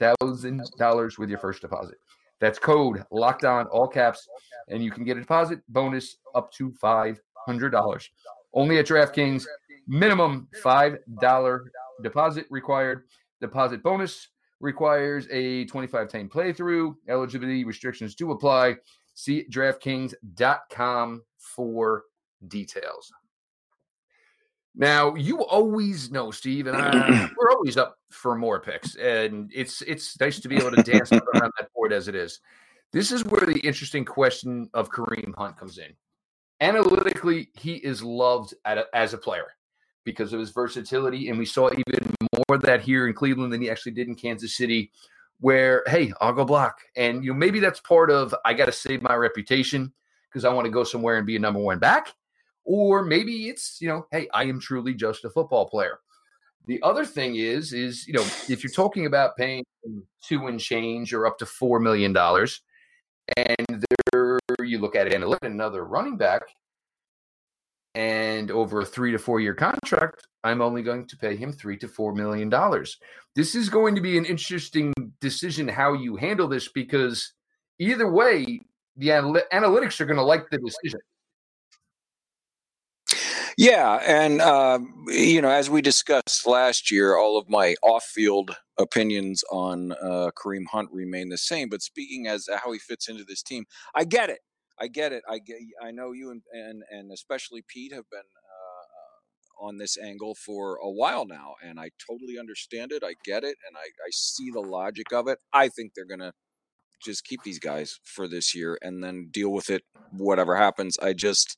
$750,000 0.00 1.18
with 1.18 1.30
your 1.30 1.38
first 1.38 1.62
deposit. 1.62 1.96
That's 2.40 2.58
code 2.58 3.04
locked 3.10 3.44
on, 3.44 3.66
all 3.66 3.88
caps, 3.88 4.28
and 4.68 4.82
you 4.82 4.90
can 4.90 5.04
get 5.04 5.16
a 5.16 5.20
deposit 5.20 5.60
bonus 5.68 6.16
up 6.34 6.52
to 6.52 6.70
$500. 6.72 8.08
Only 8.52 8.78
at 8.78 8.86
DraftKings, 8.86 9.46
minimum 9.86 10.48
$5 10.62 11.64
deposit 12.02 12.46
required. 12.50 13.04
Deposit 13.40 13.82
bonus 13.82 14.28
requires 14.60 15.26
a 15.30 15.64
25 15.66 16.08
10 16.08 16.28
playthrough. 16.28 16.94
Eligibility 17.08 17.64
restrictions 17.64 18.14
do 18.14 18.30
apply. 18.32 18.76
See 19.14 19.46
DraftKings.com 19.50 21.22
for 21.38 22.04
details. 22.48 23.12
Now, 24.76 25.14
you 25.14 25.44
always 25.44 26.10
know, 26.10 26.30
Steve, 26.30 26.66
and 26.66 26.76
I, 26.76 27.30
we're 27.38 27.52
always 27.52 27.76
up 27.76 27.98
for 28.10 28.34
more 28.34 28.60
picks, 28.60 28.96
and 28.96 29.50
it's 29.54 29.82
it's 29.82 30.18
nice 30.18 30.40
to 30.40 30.48
be 30.48 30.56
able 30.56 30.72
to 30.72 30.82
dance 30.82 31.12
around 31.12 31.52
that 31.58 31.72
board 31.74 31.92
as 31.92 32.08
it 32.08 32.14
is. 32.14 32.40
This 32.92 33.12
is 33.12 33.24
where 33.24 33.46
the 33.46 33.58
interesting 33.60 34.04
question 34.04 34.68
of 34.74 34.90
Kareem 34.90 35.34
Hunt 35.36 35.56
comes 35.56 35.78
in. 35.78 35.94
Analytically, 36.60 37.50
he 37.54 37.74
is 37.74 38.02
loved 38.02 38.54
a, 38.64 38.84
as 38.94 39.14
a 39.14 39.18
player 39.18 39.46
because 40.04 40.32
of 40.32 40.40
his 40.40 40.50
versatility. 40.50 41.28
And 41.28 41.38
we 41.38 41.46
saw 41.46 41.70
even 41.70 42.14
more 42.20 42.56
of 42.56 42.62
that 42.62 42.82
here 42.82 43.08
in 43.08 43.14
Cleveland 43.14 43.52
than 43.52 43.60
he 43.60 43.70
actually 43.70 43.92
did 43.92 44.06
in 44.06 44.14
Kansas 44.14 44.56
City, 44.56 44.92
where, 45.40 45.82
hey, 45.86 46.12
I'll 46.20 46.32
go 46.32 46.44
block. 46.44 46.78
And 46.96 47.24
you 47.24 47.32
know, 47.32 47.38
maybe 47.38 47.58
that's 47.58 47.80
part 47.80 48.10
of 48.10 48.34
I 48.44 48.54
got 48.54 48.66
to 48.66 48.72
save 48.72 49.02
my 49.02 49.14
reputation 49.14 49.92
because 50.28 50.44
I 50.44 50.52
want 50.52 50.66
to 50.66 50.70
go 50.70 50.84
somewhere 50.84 51.16
and 51.16 51.26
be 51.26 51.36
a 51.36 51.40
number 51.40 51.60
one 51.60 51.78
back. 51.78 52.14
Or 52.64 53.04
maybe 53.04 53.48
it's, 53.48 53.78
you 53.80 53.88
know, 53.88 54.06
hey, 54.10 54.28
I 54.32 54.44
am 54.44 54.60
truly 54.60 54.94
just 54.94 55.24
a 55.24 55.30
football 55.30 55.68
player. 55.68 55.98
The 56.66 56.80
other 56.82 57.04
thing 57.04 57.36
is, 57.36 57.72
is, 57.72 58.06
you 58.06 58.14
know, 58.14 58.22
if 58.48 58.64
you're 58.64 58.72
talking 58.72 59.06
about 59.06 59.36
paying 59.36 59.64
two 60.22 60.46
and 60.46 60.58
change 60.58 61.12
or 61.12 61.26
up 61.26 61.38
to 61.38 61.46
four 61.46 61.78
million 61.78 62.12
dollars, 62.12 62.62
and 63.36 63.84
there 64.12 64.38
you 64.62 64.78
look 64.78 64.96
at 64.96 65.06
it 65.06 65.12
and 65.12 65.36
another 65.42 65.84
running 65.84 66.16
back, 66.16 66.42
and 67.94 68.50
over 68.50 68.80
a 68.80 68.84
three 68.84 69.12
to 69.12 69.18
four 69.18 69.40
year 69.40 69.54
contract, 69.54 70.26
I'm 70.42 70.60
only 70.60 70.82
going 70.82 71.06
to 71.06 71.16
pay 71.16 71.36
him 71.36 71.52
three 71.52 71.76
to 71.78 71.88
four 71.88 72.14
million 72.14 72.48
dollars. 72.48 72.98
This 73.36 73.54
is 73.54 73.68
going 73.68 73.94
to 73.94 74.00
be 74.00 74.18
an 74.18 74.24
interesting 74.24 74.92
decision 75.20 75.68
how 75.68 75.92
you 75.92 76.16
handle 76.16 76.48
this 76.48 76.68
because 76.68 77.32
either 77.78 78.10
way, 78.10 78.60
the 78.96 79.10
anal- 79.10 79.42
analytics 79.52 80.00
are 80.00 80.06
going 80.06 80.16
to 80.16 80.22
like 80.22 80.48
the 80.50 80.58
decision. 80.58 81.00
Yeah, 83.56 84.00
and 84.04 84.40
uh, 84.40 84.80
you 85.08 85.40
know, 85.40 85.50
as 85.50 85.70
we 85.70 85.80
discussed 85.80 86.46
last 86.46 86.90
year, 86.90 87.16
all 87.16 87.38
of 87.38 87.48
my 87.48 87.76
off-field 87.82 88.56
opinions 88.78 89.44
on 89.52 89.92
uh, 89.92 90.30
Kareem 90.36 90.64
Hunt 90.72 90.88
remain 90.92 91.28
the 91.28 91.38
same. 91.38 91.68
But 91.68 91.82
speaking 91.82 92.26
as 92.26 92.48
how 92.52 92.72
he 92.72 92.80
fits 92.80 93.08
into 93.08 93.24
this 93.24 93.42
team, 93.42 93.64
I 93.94 94.04
get 94.04 94.28
it. 94.30 94.40
I 94.80 94.88
get 94.88 95.12
it. 95.12 95.22
I 95.28 95.38
get. 95.38 95.58
I 95.80 95.92
know 95.92 96.10
you 96.12 96.30
and 96.30 96.42
and, 96.52 96.82
and 96.90 97.12
especially 97.12 97.62
Pete 97.68 97.92
have 97.92 98.10
been 98.10 98.20
uh, 98.20 99.66
on 99.66 99.78
this 99.78 99.96
angle 99.98 100.34
for 100.34 100.76
a 100.82 100.90
while 100.90 101.24
now, 101.24 101.54
and 101.64 101.78
I 101.78 101.90
totally 102.04 102.38
understand 102.40 102.90
it. 102.90 103.04
I 103.04 103.14
get 103.24 103.44
it, 103.44 103.56
and 103.68 103.76
I, 103.76 103.86
I 103.86 104.10
see 104.10 104.50
the 104.50 104.60
logic 104.60 105.12
of 105.12 105.28
it. 105.28 105.38
I 105.52 105.68
think 105.68 105.92
they're 105.94 106.06
gonna 106.06 106.32
just 107.04 107.24
keep 107.24 107.42
these 107.44 107.58
guys 107.60 107.98
for 108.04 108.26
this 108.26 108.54
year 108.54 108.78
and 108.82 109.04
then 109.04 109.28
deal 109.30 109.50
with 109.50 109.70
it 109.70 109.82
whatever 110.12 110.56
happens. 110.56 110.98
I 110.98 111.12
just 111.12 111.56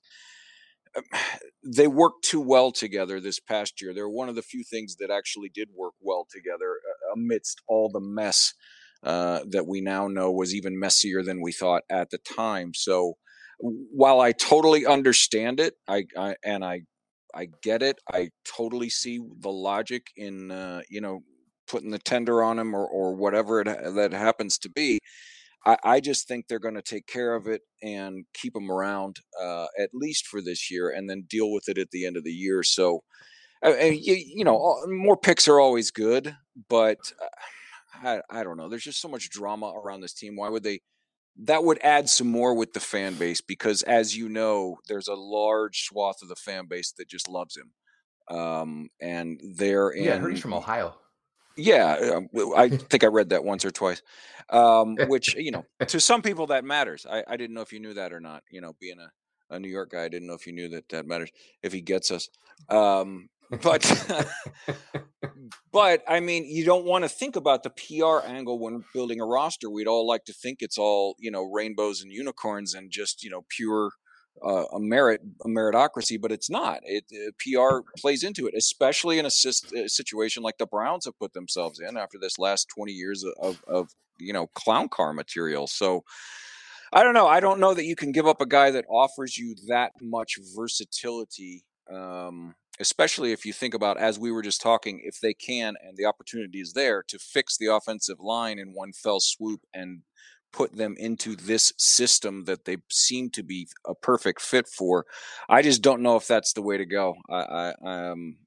they 1.65 1.87
worked 1.87 2.25
too 2.25 2.41
well 2.41 2.73
together 2.73 3.21
this 3.21 3.41
past 3.41 3.81
year. 3.81 3.95
They're 3.95 4.09
one 4.09 4.29
of 4.29 4.35
the 4.35 4.43
few 4.43 4.65
things 4.65 4.97
that 4.97 5.11
actually 5.11 5.51
did 5.55 5.69
work 5.77 5.95
well 6.01 6.27
together 6.31 6.81
uh, 6.89 7.13
amidst 7.15 7.61
all 7.69 7.91
the 7.91 8.01
mess 8.01 8.55
uh, 9.03 9.41
that 9.51 9.67
we 9.67 9.81
now 9.81 10.09
know 10.09 10.31
was 10.31 10.55
even 10.55 10.79
messier 10.79 11.23
than 11.23 11.41
we 11.43 11.53
thought 11.53 11.83
at 11.91 12.11
the 12.11 12.19
time. 12.19 12.73
So 12.75 13.15
while 13.59 14.21
I 14.21 14.33
totally 14.33 14.87
understand 14.87 15.61
it, 15.61 15.75
I, 15.89 16.05
I 16.17 16.37
and 16.45 16.65
I 16.65 16.83
I 17.35 17.49
get 17.63 17.83
it. 17.83 17.99
I 18.13 18.31
totally 18.45 18.89
see 18.91 19.21
the 19.41 19.51
logic 19.51 20.07
in 20.17 20.51
uh, 20.51 20.83
you 20.91 21.01
know 21.01 21.21
putting 21.69 21.91
the 21.91 21.99
tender 21.99 22.43
on 22.43 22.59
him 22.59 22.75
or 22.75 22.87
or 22.87 23.15
whatever 23.15 23.61
it, 23.61 23.67
that 23.67 24.13
happens 24.13 24.59
to 24.59 24.71
be. 24.71 24.99
I, 25.65 25.77
I 25.85 26.01
just 26.01 26.29
think 26.29 26.47
they're 26.47 26.59
going 26.59 26.75
to 26.75 26.83
take 26.83 27.07
care 27.07 27.35
of 27.35 27.47
it 27.47 27.63
and 27.83 28.25
keep 28.35 28.55
him 28.55 28.71
around 28.71 29.17
uh, 29.41 29.67
at 29.79 29.91
least 29.93 30.27
for 30.27 30.41
this 30.41 30.71
year, 30.71 30.91
and 30.91 31.09
then 31.09 31.27
deal 31.29 31.53
with 31.53 31.69
it 31.69 31.79
at 31.79 31.91
the 31.91 32.07
end 32.07 32.17
of 32.17 32.25
the 32.25 32.33
year. 32.33 32.63
So, 32.63 33.03
uh, 33.65 33.71
you, 33.71 34.15
you 34.15 34.45
know, 34.45 34.77
more 34.87 35.17
picks 35.17 35.49
are 35.49 35.61
always 35.61 35.91
good, 35.91 36.37
but 36.69 36.99
uh, 37.21 38.19
I, 38.31 38.41
I 38.41 38.45
don't 38.45 38.57
know. 38.57 38.69
There's 38.69 38.85
just 38.85 39.01
so 39.01 39.09
much 39.09 39.31
drama 39.31 39.73
around 39.73 40.01
this 40.01 40.15
team. 40.15 40.37
Why 40.37 40.49
would 40.49 40.63
they? 40.63 40.81
That 41.39 41.65
would 41.65 41.79
add 41.83 42.09
some 42.09 42.29
more 42.29 42.55
with 42.55 42.73
the 42.73 42.81
fan 42.81 43.15
base 43.15 43.43
because, 43.43 43.83
as 43.83 44.17
you 44.17 44.29
know, 44.29 44.79
there's 44.89 45.09
a 45.09 45.15
large 45.15 45.83
swath 45.83 46.23
of 46.23 46.29
the 46.29 46.37
fan 46.37 46.67
base 46.67 46.93
that 46.97 47.09
just 47.09 47.29
loves 47.29 47.57
him, 47.57 48.37
um, 48.37 48.89
and 49.01 49.41
they're 49.57 49.91
in. 49.91 50.05
Yeah, 50.05 50.15
I 50.15 50.19
heard 50.19 50.33
he's 50.33 50.41
from 50.41 50.55
Ohio. 50.55 50.95
Yeah, 51.57 52.15
um, 52.15 52.29
I 52.57 52.69
think 52.91 53.05
I 53.05 53.09
read 53.09 53.31
that 53.31 53.45
once 53.45 53.65
or 53.65 53.71
twice. 53.71 54.03
Um, 54.51 54.97
which 55.09 55.35
you 55.35 55.51
know, 55.51 55.65
to 55.87 56.01
some 56.01 56.23
people 56.23 56.47
that 56.49 56.65
matters. 56.65 57.07
I, 57.11 57.25
I 57.27 57.37
didn't 57.37 57.55
know 57.55 57.63
if 57.63 57.73
you 57.73 57.81
knew 57.81 57.95
that 57.95 58.13
or 58.13 58.21
not. 58.21 58.43
You 58.51 58.61
know, 58.61 58.75
being 58.81 58.99
a, 58.99 59.55
a 59.55 59.59
New 59.59 59.69
York 59.69 59.91
guy, 59.91 60.05
I 60.05 60.09
didn't 60.09 60.29
know 60.29 60.35
if 60.35 60.47
you 60.47 60.53
knew 60.53 60.69
that 60.71 60.89
that 60.91 61.07
matters 61.07 61.31
if 61.63 61.73
he 61.73 61.81
gets 61.81 62.11
us. 62.11 62.29
Um, 62.69 63.29
but 63.63 64.35
but 65.73 66.03
I 66.09 66.21
mean, 66.21 66.45
you 66.45 66.65
don't 66.65 66.85
want 66.85 67.05
to 67.05 67.09
think 67.09 67.37
about 67.37 67.63
the 67.63 67.71
PR 67.71 68.27
angle 68.27 68.59
when 68.59 68.85
building 68.93 69.21
a 69.21 69.27
roster. 69.27 69.71
We'd 69.71 69.87
all 69.87 70.07
like 70.07 70.25
to 70.25 70.33
think 70.33 70.59
it's 70.61 70.79
all 70.79 71.17
you 71.19 71.31
know 71.31 71.45
rainbows 71.45 72.03
and 72.03 72.13
unicorns 72.13 72.75
and 72.75 72.91
just 72.91 73.23
you 73.23 73.31
know 73.31 73.45
pure 73.49 73.93
uh, 74.45 74.65
a 74.73 74.81
merit 74.81 75.21
a 75.45 75.49
meritocracy, 75.49 76.21
but 76.21 76.33
it's 76.33 76.51
not. 76.51 76.81
It, 76.85 77.05
it 77.11 77.35
PR 77.39 77.81
plays 77.99 78.23
into 78.23 78.47
it, 78.47 78.55
especially 78.57 79.19
in 79.19 79.25
a, 79.25 79.29
a, 79.29 79.89
situation 79.89 80.43
like 80.43 80.59
the 80.59 80.67
Browns 80.67 81.05
have 81.05 81.19
put 81.19 81.33
themselves 81.33 81.81
in 81.81 81.97
after 81.97 82.19
this 82.21 82.39
last 82.39 82.69
twenty 82.69 82.93
years 82.93 83.25
of, 83.41 83.63
of 83.67 83.91
you 84.19 84.33
know 84.33 84.47
clown 84.49 84.89
car 84.89 85.13
material. 85.13 85.67
So 85.67 86.05
I 86.93 87.03
don't 87.03 87.15
know. 87.15 87.27
I 87.27 87.41
don't 87.41 87.61
know 87.61 87.75
that 87.75 87.85
you 87.85 87.97
can 87.97 88.13
give 88.13 88.27
up 88.27 88.41
a 88.41 88.47
guy 88.47 88.71
that 88.71 88.85
offers 88.89 89.37
you 89.37 89.57
that 89.69 89.93
much 90.01 90.39
versatility. 90.55 91.65
Um, 91.93 92.55
especially 92.79 93.33
if 93.33 93.47
you 93.47 93.53
think 93.53 93.75
about, 93.75 93.99
as 93.99 94.19
we 94.19 94.31
were 94.31 94.43
just 94.43 94.61
talking, 94.61 95.01
if 95.05 95.21
they 95.21 95.33
can 95.33 95.75
and 95.83 95.97
the 95.97 96.05
opportunity 96.05 96.61
is 96.61 96.73
there 96.75 97.03
to 97.09 97.19
fix 97.19 97.57
the 97.57 97.67
offensive 97.67 98.21
line 98.21 98.59
in 98.59 98.75
one 98.75 98.93
fell 98.93 99.21
swoop 99.21 99.61
and 99.73 100.03
put 100.57 100.75
them 100.75 100.97
into 100.99 101.37
this 101.37 101.75
system 101.77 102.45
that 102.47 102.65
they 102.65 102.79
seem 102.91 103.29
to 103.29 103.43
be 103.43 103.69
a 103.87 103.95
perfect 103.95 104.41
fit 104.41 104.67
for. 104.67 105.05
I 105.51 105.61
just 105.61 105.83
don't 105.83 106.01
know 106.01 106.17
if 106.17 106.27
that's 106.27 106.55
the 106.55 106.63
way 106.63 106.79
to 106.79 106.87
go. 106.87 107.15
I, 107.29 107.75
I 107.85 108.09
um, 108.11 108.39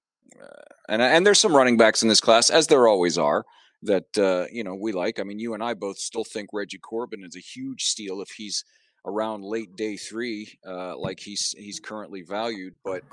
uh, 0.42 0.62
and 0.90 1.02
and 1.02 1.26
there's 1.26 1.40
some 1.40 1.56
running 1.56 1.78
backs 1.78 2.02
in 2.02 2.10
this 2.10 2.20
class, 2.20 2.50
as 2.50 2.68
there 2.68 2.88
always 2.88 3.18
are, 3.18 3.46
that 3.84 4.18
uh, 4.18 4.46
you 4.52 4.64
know 4.64 4.74
we 4.74 4.92
like. 4.92 5.20
I 5.20 5.24
mean, 5.24 5.40
you 5.40 5.54
and 5.54 5.64
I 5.64 5.76
both 5.76 6.00
still 6.00 6.24
think 6.24 6.50
Reggie 6.52 6.80
Corbin 6.80 7.24
is 7.24 7.36
a 7.36 7.40
huge 7.40 7.84
steal 7.84 8.22
if 8.22 8.30
he's 8.32 8.66
around 9.06 9.44
late 9.44 9.76
day 9.76 9.96
three, 9.96 10.58
uh, 10.68 10.98
like 10.98 11.20
he's 11.20 11.54
he's 11.58 11.80
currently 11.80 12.24
valued. 12.24 12.74
But 12.84 13.04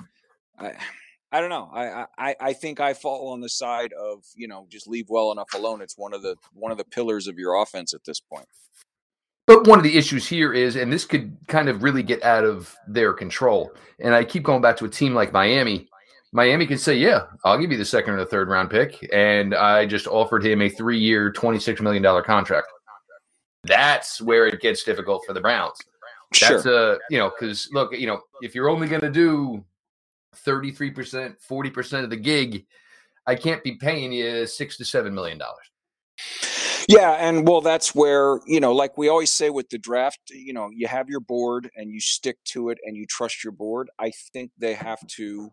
I. 0.59 0.73
I 1.29 1.41
don't 1.41 1.49
know. 1.49 1.69
I, 1.73 2.05
I 2.17 2.35
I 2.39 2.53
think 2.53 2.79
I 2.79 2.93
fall 2.93 3.33
on 3.33 3.41
the 3.41 3.49
side 3.49 3.91
of 3.91 4.23
you 4.33 4.47
know 4.47 4.65
just 4.69 4.87
leave 4.87 5.07
well 5.09 5.33
enough 5.33 5.53
alone. 5.53 5.81
It's 5.81 5.97
one 5.97 6.13
of 6.13 6.21
the 6.21 6.37
one 6.53 6.71
of 6.71 6.77
the 6.77 6.85
pillars 6.85 7.27
of 7.27 7.37
your 7.37 7.61
offense 7.61 7.93
at 7.93 8.05
this 8.05 8.21
point. 8.21 8.47
But 9.47 9.65
one 9.65 9.79
of 9.79 9.83
the 9.83 9.97
issues 9.97 10.27
here 10.27 10.53
is, 10.53 10.75
and 10.75 10.91
this 10.91 11.05
could 11.05 11.35
kind 11.47 11.69
of 11.69 11.81
really 11.81 12.03
get 12.03 12.21
out 12.21 12.43
of 12.43 12.75
their 12.85 13.13
control. 13.13 13.71
And 13.99 14.13
I 14.13 14.25
keep 14.25 14.43
going 14.43 14.61
back 14.61 14.75
to 14.77 14.85
a 14.85 14.89
team 14.89 15.15
like 15.15 15.31
Miami. 15.31 15.87
Miami 16.33 16.67
could 16.67 16.81
say, 16.81 16.95
"Yeah, 16.95 17.27
I'll 17.45 17.57
give 17.57 17.71
you 17.71 17.77
the 17.77 17.85
second 17.85 18.13
or 18.13 18.17
the 18.17 18.25
third 18.25 18.49
round 18.49 18.69
pick," 18.69 19.07
and 19.13 19.55
I 19.55 19.85
just 19.85 20.05
offered 20.05 20.45
him 20.45 20.61
a 20.61 20.69
three-year, 20.69 21.31
twenty-six 21.31 21.79
million 21.79 22.03
dollar 22.03 22.21
contract. 22.21 22.67
That's 23.63 24.21
where 24.21 24.45
it 24.45 24.59
gets 24.59 24.83
difficult 24.83 25.23
for 25.25 25.31
the 25.31 25.39
Browns. 25.41 25.79
That's 26.41 26.63
sure. 26.63 26.93
a 26.93 26.99
you 27.09 27.17
know 27.17 27.29
because 27.29 27.69
look, 27.71 27.97
you 27.97 28.07
know, 28.07 28.19
if 28.41 28.53
you're 28.53 28.69
only 28.69 28.89
going 28.89 29.01
to 29.01 29.09
do 29.09 29.63
thirty-three 30.35 30.91
percent, 30.91 31.41
forty 31.41 31.69
percent 31.69 32.03
of 32.03 32.09
the 32.09 32.17
gig, 32.17 32.65
I 33.25 33.35
can't 33.35 33.63
be 33.63 33.75
paying 33.75 34.11
you 34.11 34.45
six 34.45 34.75
to 34.77 34.85
seven 34.85 35.15
million 35.15 35.37
dollars. 35.37 35.71
Yeah, 36.87 37.11
and 37.13 37.45
well, 37.47 37.61
that's 37.61 37.93
where 37.93 38.39
you 38.45 38.59
know, 38.61 38.73
like 38.73 38.97
we 38.97 39.09
always 39.09 39.31
say 39.31 39.49
with 39.49 39.69
the 39.69 39.77
draft, 39.77 40.19
you 40.29 40.53
know, 40.53 40.69
you 40.73 40.87
have 40.87 41.09
your 41.09 41.19
board 41.19 41.69
and 41.75 41.91
you 41.91 41.99
stick 41.99 42.37
to 42.45 42.69
it 42.69 42.77
and 42.85 42.95
you 42.95 43.05
trust 43.05 43.43
your 43.43 43.51
board. 43.51 43.89
I 43.99 44.11
think 44.33 44.51
they 44.57 44.73
have 44.73 45.05
to, 45.17 45.51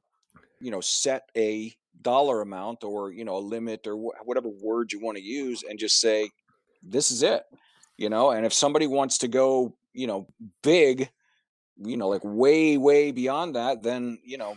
you 0.60 0.70
know, 0.72 0.80
set 0.80 1.24
a 1.36 1.72
dollar 2.02 2.42
amount 2.42 2.84
or 2.84 3.12
you 3.12 3.24
know 3.24 3.36
a 3.38 3.40
limit 3.40 3.86
or 3.86 3.96
wh- 3.96 4.26
whatever 4.28 4.48
word 4.48 4.92
you 4.92 5.00
want 5.00 5.18
to 5.18 5.24
use, 5.24 5.64
and 5.68 5.78
just 5.78 6.00
say, 6.00 6.30
this 6.82 7.10
is 7.10 7.22
it, 7.22 7.44
you 7.98 8.08
know. 8.10 8.30
And 8.32 8.46
if 8.46 8.52
somebody 8.54 8.86
wants 8.86 9.18
to 9.18 9.28
go, 9.28 9.76
you 9.94 10.06
know, 10.06 10.28
big, 10.62 11.10
you 11.78 11.96
know, 11.96 12.08
like 12.08 12.22
way, 12.24 12.76
way 12.78 13.12
beyond 13.12 13.56
that, 13.56 13.82
then 13.82 14.18
you 14.24 14.38
know, 14.38 14.56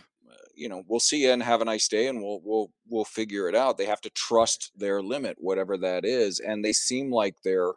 you 0.58 0.68
know, 0.68 0.82
we'll 0.86 1.00
see 1.00 1.22
you 1.22 1.30
and 1.30 1.42
have 1.42 1.62
a 1.62 1.64
nice 1.64 1.88
day, 1.88 2.08
and 2.08 2.22
we'll 2.22 2.40
we'll 2.44 2.70
we'll 2.88 3.04
figure 3.04 3.48
it 3.48 3.54
out. 3.54 3.78
They 3.78 3.86
have 3.86 4.00
to 4.02 4.10
trust 4.10 4.72
their 4.76 5.00
limit, 5.02 5.36
whatever 5.38 5.78
that 5.78 6.04
is, 6.04 6.40
and 6.40 6.64
they 6.64 6.72
seem 6.72 7.10
like 7.10 7.36
they're. 7.44 7.72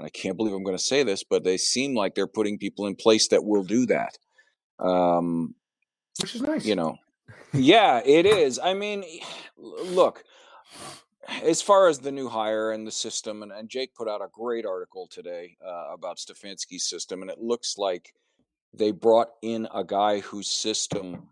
I 0.00 0.08
can't 0.08 0.36
believe 0.36 0.52
I'm 0.52 0.64
going 0.64 0.76
to 0.76 0.82
say 0.82 1.04
this, 1.04 1.22
but 1.22 1.44
they 1.44 1.56
seem 1.56 1.94
like 1.94 2.14
they're 2.14 2.26
putting 2.26 2.58
people 2.58 2.86
in 2.86 2.96
place 2.96 3.28
that 3.28 3.44
will 3.44 3.62
do 3.62 3.86
that. 3.86 4.18
Um, 4.80 5.54
Which 6.20 6.34
is 6.34 6.42
nice, 6.42 6.66
you 6.66 6.74
know. 6.74 6.96
yeah, 7.52 8.02
it 8.04 8.26
is. 8.26 8.58
I 8.58 8.74
mean, 8.74 9.04
look, 9.56 10.24
as 11.44 11.62
far 11.62 11.86
as 11.86 12.00
the 12.00 12.10
new 12.10 12.28
hire 12.28 12.72
and 12.72 12.84
the 12.84 12.90
system, 12.90 13.44
and, 13.44 13.52
and 13.52 13.68
Jake 13.68 13.94
put 13.94 14.08
out 14.08 14.20
a 14.20 14.28
great 14.32 14.66
article 14.66 15.06
today 15.08 15.56
uh, 15.64 15.92
about 15.92 16.18
Stefanski's 16.18 16.88
system, 16.88 17.22
and 17.22 17.30
it 17.30 17.38
looks 17.38 17.78
like 17.78 18.12
they 18.72 18.90
brought 18.90 19.28
in 19.42 19.68
a 19.72 19.84
guy 19.84 20.18
whose 20.20 20.48
system 20.48 21.28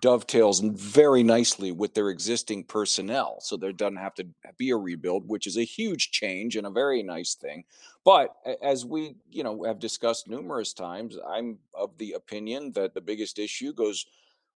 dovetails 0.00 0.60
very 0.60 1.22
nicely 1.22 1.72
with 1.72 1.94
their 1.94 2.10
existing 2.10 2.64
personnel. 2.64 3.38
So 3.40 3.56
there 3.56 3.72
doesn't 3.72 3.96
have 3.96 4.14
to 4.14 4.26
be 4.56 4.70
a 4.70 4.76
rebuild, 4.76 5.26
which 5.28 5.46
is 5.46 5.56
a 5.56 5.64
huge 5.64 6.10
change 6.10 6.56
and 6.56 6.66
a 6.66 6.70
very 6.70 7.02
nice 7.02 7.34
thing. 7.34 7.64
But 8.04 8.36
as 8.62 8.84
we, 8.84 9.16
you 9.30 9.42
know, 9.42 9.64
have 9.64 9.78
discussed 9.78 10.28
numerous 10.28 10.72
times, 10.72 11.16
I'm 11.28 11.58
of 11.74 11.96
the 11.98 12.12
opinion 12.12 12.72
that 12.72 12.94
the 12.94 13.00
biggest 13.00 13.38
issue 13.38 13.72
goes 13.72 14.06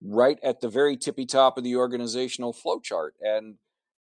right 0.02 0.40
at 0.44 0.62
the 0.62 0.70
very 0.70 0.98
tippy 0.98 1.26
top 1.26 1.58
of 1.58 1.64
the 1.64 1.76
organizational 1.76 2.54
flowchart. 2.54 3.12
And 3.22 3.56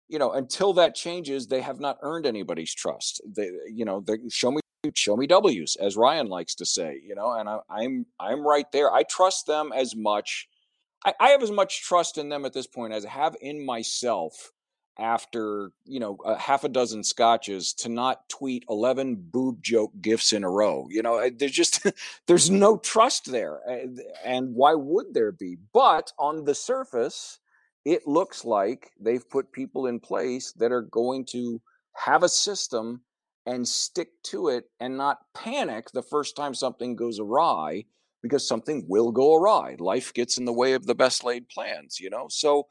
you 0.08 0.20
know, 0.20 0.34
until 0.34 0.74
that 0.74 0.94
changes, 0.94 1.48
they 1.48 1.62
have 1.62 1.80
not 1.80 1.98
earned 2.04 2.28
anybody's 2.28 2.74
trust. 2.74 3.22
They, 3.26 3.50
you 3.68 3.86
know, 3.86 4.02
they 4.02 4.18
show 4.30 4.52
me 4.52 4.62
show 4.94 5.18
me 5.18 5.26
W's, 5.26 5.76
as 5.78 5.98
Ryan 5.98 6.28
likes 6.28 6.54
to 6.56 6.66
say, 6.66 7.02
you 7.04 7.16
know, 7.16 7.32
and 7.32 7.50
I, 7.50 7.60
I'm 7.70 8.06
I'm 8.20 8.46
right 8.46 8.72
there. 8.72 8.94
I 8.94 9.04
trust 9.04 9.48
them 9.48 9.72
as 9.76 9.96
much 9.96 10.48
I, 11.06 11.14
I 11.20 11.30
have 11.30 11.44
as 11.44 11.52
much 11.52 11.84
trust 11.84 12.18
in 12.18 12.30
them 12.30 12.46
at 12.46 12.54
this 12.54 12.68
point 12.68 12.94
as 12.94 13.06
I 13.06 13.10
have 13.10 13.36
in 13.40 13.64
myself 13.64 14.52
after 14.98 15.72
you 15.84 16.00
know 16.00 16.18
a 16.26 16.38
half 16.38 16.64
a 16.64 16.70
dozen 16.70 17.04
scotches 17.04 17.74
to 17.74 17.90
not 17.90 18.28
tweet 18.30 18.64
11 18.70 19.16
boob 19.32 19.62
joke 19.62 19.92
gifts 20.02 20.32
in 20.32 20.44
a 20.44 20.50
row 20.50 20.88
you 20.90 21.02
know 21.02 21.30
there's 21.30 21.52
just 21.52 21.86
there's 22.28 22.50
mm-hmm. 22.50 22.60
no 22.60 22.78
trust 22.78 23.30
there 23.30 23.60
and 24.24 24.56
why 24.56 24.74
would 24.74 25.14
there 25.14 25.32
be? 25.32 25.58
But 25.74 26.12
on 26.18 26.46
the 26.46 26.56
surface 26.56 27.40
it 27.84 28.08
looks 28.08 28.46
like 28.46 28.92
they've 29.00 29.30
put 29.30 29.52
people 29.52 29.86
in 29.86 30.00
place 30.00 30.54
that 30.54 30.72
are 30.72 30.82
going 30.82 31.26
to 31.26 31.62
have 31.94 32.24
a 32.24 32.30
system 32.30 33.02
and 33.46 33.68
stick 33.68 34.10
to 34.24 34.48
it 34.48 34.66
and 34.80 34.98
not 34.98 35.20
panic 35.36 35.92
the 35.92 36.02
first 36.02 36.36
time 36.36 36.54
something 36.54 36.96
goes 36.96 37.20
awry 37.20 37.86
because 38.26 38.48
something 38.48 38.84
will 38.88 39.12
go 39.12 39.36
awry. 39.36 39.76
Life 39.80 40.14
gets 40.14 40.38
in 40.38 40.46
the 40.46 40.54
way 40.54 40.74
of 40.74 40.86
the 40.86 40.96
best 40.96 41.24
laid 41.24 41.48
plans, 41.48 42.00
you 42.00 42.10
know? 42.10 42.26
So, 42.30 42.68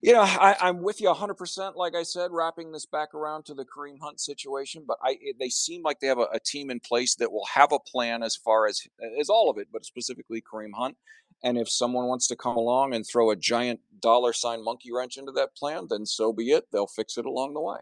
you 0.00 0.12
know, 0.12 0.22
I, 0.22 0.68
am 0.68 0.82
with 0.82 1.00
you 1.00 1.08
100%, 1.08 1.76
like 1.76 1.94
I 1.94 2.04
said, 2.04 2.30
wrapping 2.30 2.72
this 2.72 2.86
back 2.86 3.14
around 3.14 3.44
to 3.46 3.54
the 3.54 3.64
Kareem 3.64 3.98
Hunt 4.00 4.20
situation. 4.20 4.84
But 4.86 4.96
I, 5.02 5.18
they 5.38 5.50
seem 5.50 5.82
like 5.82 6.00
they 6.00 6.06
have 6.06 6.18
a, 6.18 6.28
a 6.32 6.40
team 6.40 6.70
in 6.70 6.80
place 6.80 7.16
that 7.16 7.30
will 7.30 7.46
have 7.52 7.72
a 7.72 7.78
plan 7.78 8.22
as 8.22 8.34
far 8.34 8.66
as, 8.66 8.80
as 9.20 9.28
all 9.28 9.50
of 9.50 9.58
it, 9.58 9.68
but 9.72 9.84
specifically 9.84 10.42
Kareem 10.42 10.72
Hunt. 10.74 10.96
And 11.42 11.58
if 11.58 11.68
someone 11.68 12.06
wants 12.06 12.26
to 12.28 12.36
come 12.36 12.56
along 12.56 12.94
and 12.94 13.06
throw 13.06 13.30
a 13.30 13.36
giant 13.36 13.80
dollar 14.00 14.32
sign 14.32 14.64
monkey 14.64 14.90
wrench 14.92 15.18
into 15.18 15.32
that 15.32 15.54
plan, 15.54 15.86
then 15.90 16.06
so 16.06 16.32
be 16.32 16.50
it. 16.50 16.64
They'll 16.72 16.86
fix 16.86 17.18
it 17.18 17.26
along 17.26 17.54
the 17.54 17.60
way. 17.60 17.78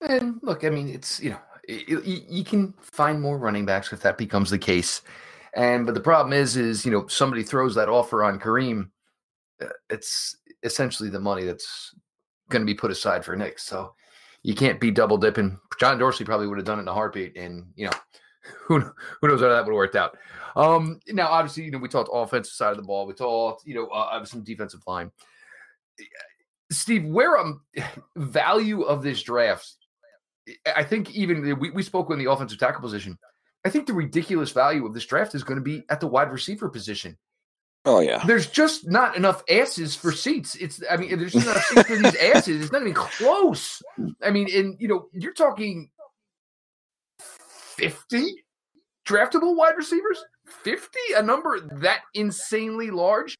And 0.00 0.40
look, 0.42 0.64
I 0.64 0.70
mean, 0.70 0.88
it's, 0.88 1.20
you 1.20 1.30
know, 1.30 1.38
you 1.68 2.44
can 2.44 2.72
find 2.80 3.20
more 3.20 3.38
running 3.38 3.66
backs 3.66 3.92
if 3.92 4.00
that 4.00 4.16
becomes 4.16 4.50
the 4.50 4.58
case. 4.58 5.02
And 5.58 5.86
but 5.86 5.96
the 5.96 6.00
problem 6.00 6.32
is, 6.32 6.56
is 6.56 6.86
you 6.86 6.92
know 6.92 7.08
somebody 7.08 7.42
throws 7.42 7.74
that 7.74 7.88
offer 7.88 8.22
on 8.22 8.38
Kareem, 8.38 8.90
uh, 9.60 9.66
it's 9.90 10.36
essentially 10.62 11.10
the 11.10 11.18
money 11.18 11.44
that's 11.44 11.94
going 12.48 12.62
to 12.62 12.66
be 12.66 12.76
put 12.76 12.92
aside 12.92 13.24
for 13.24 13.34
Nick. 13.34 13.58
So 13.58 13.92
you 14.44 14.54
can't 14.54 14.80
be 14.80 14.92
double 14.92 15.18
dipping. 15.18 15.58
John 15.80 15.98
Dorsey 15.98 16.24
probably 16.24 16.46
would 16.46 16.58
have 16.58 16.64
done 16.64 16.78
it 16.78 16.82
in 16.82 16.88
a 16.88 16.94
heartbeat, 16.94 17.36
and 17.36 17.66
you 17.74 17.86
know, 17.86 17.92
who 18.66 18.78
who 19.20 19.28
knows 19.28 19.40
how 19.40 19.48
that 19.48 19.64
would 19.64 19.72
have 19.72 19.74
worked 19.74 19.96
out. 19.96 20.16
Um, 20.54 21.00
now, 21.08 21.26
obviously, 21.26 21.64
you 21.64 21.72
know, 21.72 21.78
we 21.78 21.88
talked 21.88 22.08
offensive 22.12 22.52
side 22.52 22.70
of 22.70 22.76
the 22.76 22.84
ball. 22.84 23.04
We 23.06 23.14
talked, 23.14 23.66
you 23.66 23.74
know, 23.74 23.86
uh, 23.88 24.24
some 24.24 24.44
defensive 24.44 24.80
line. 24.86 25.10
Steve, 26.70 27.04
where 27.04 27.36
um 27.36 27.62
value 28.16 28.82
of 28.82 29.02
this 29.02 29.24
draft, 29.24 29.74
I 30.76 30.84
think 30.84 31.10
even 31.16 31.58
we, 31.58 31.70
we 31.70 31.82
spoke 31.82 32.10
on 32.10 32.18
the 32.18 32.30
offensive 32.30 32.60
tackle 32.60 32.80
position. 32.80 33.18
I 33.64 33.70
think 33.70 33.86
the 33.86 33.92
ridiculous 33.92 34.52
value 34.52 34.86
of 34.86 34.94
this 34.94 35.06
draft 35.06 35.34
is 35.34 35.44
going 35.44 35.58
to 35.58 35.64
be 35.64 35.84
at 35.90 36.00
the 36.00 36.06
wide 36.06 36.30
receiver 36.30 36.68
position. 36.68 37.16
Oh 37.84 38.00
yeah. 38.00 38.24
There's 38.26 38.48
just 38.48 38.88
not 38.88 39.16
enough 39.16 39.42
asses 39.48 39.94
for 39.94 40.12
seats. 40.12 40.54
It's 40.56 40.82
I 40.90 40.96
mean, 40.96 41.18
there's 41.18 41.32
just 41.32 41.46
not 41.46 41.56
enough 41.56 41.64
seats 41.64 41.88
for 41.88 41.96
these 42.02 42.16
asses. 42.16 42.62
It's 42.62 42.72
not 42.72 42.82
even 42.82 42.94
close. 42.94 43.82
I 44.22 44.30
mean, 44.30 44.48
and 44.54 44.76
you 44.78 44.88
know, 44.88 45.08
you're 45.12 45.32
talking 45.32 45.90
50 47.20 48.44
draftable 49.06 49.56
wide 49.56 49.76
receivers? 49.76 50.22
50? 50.46 50.98
A 51.16 51.22
number 51.22 51.60
that 51.80 52.00
insanely 52.14 52.90
large? 52.90 53.36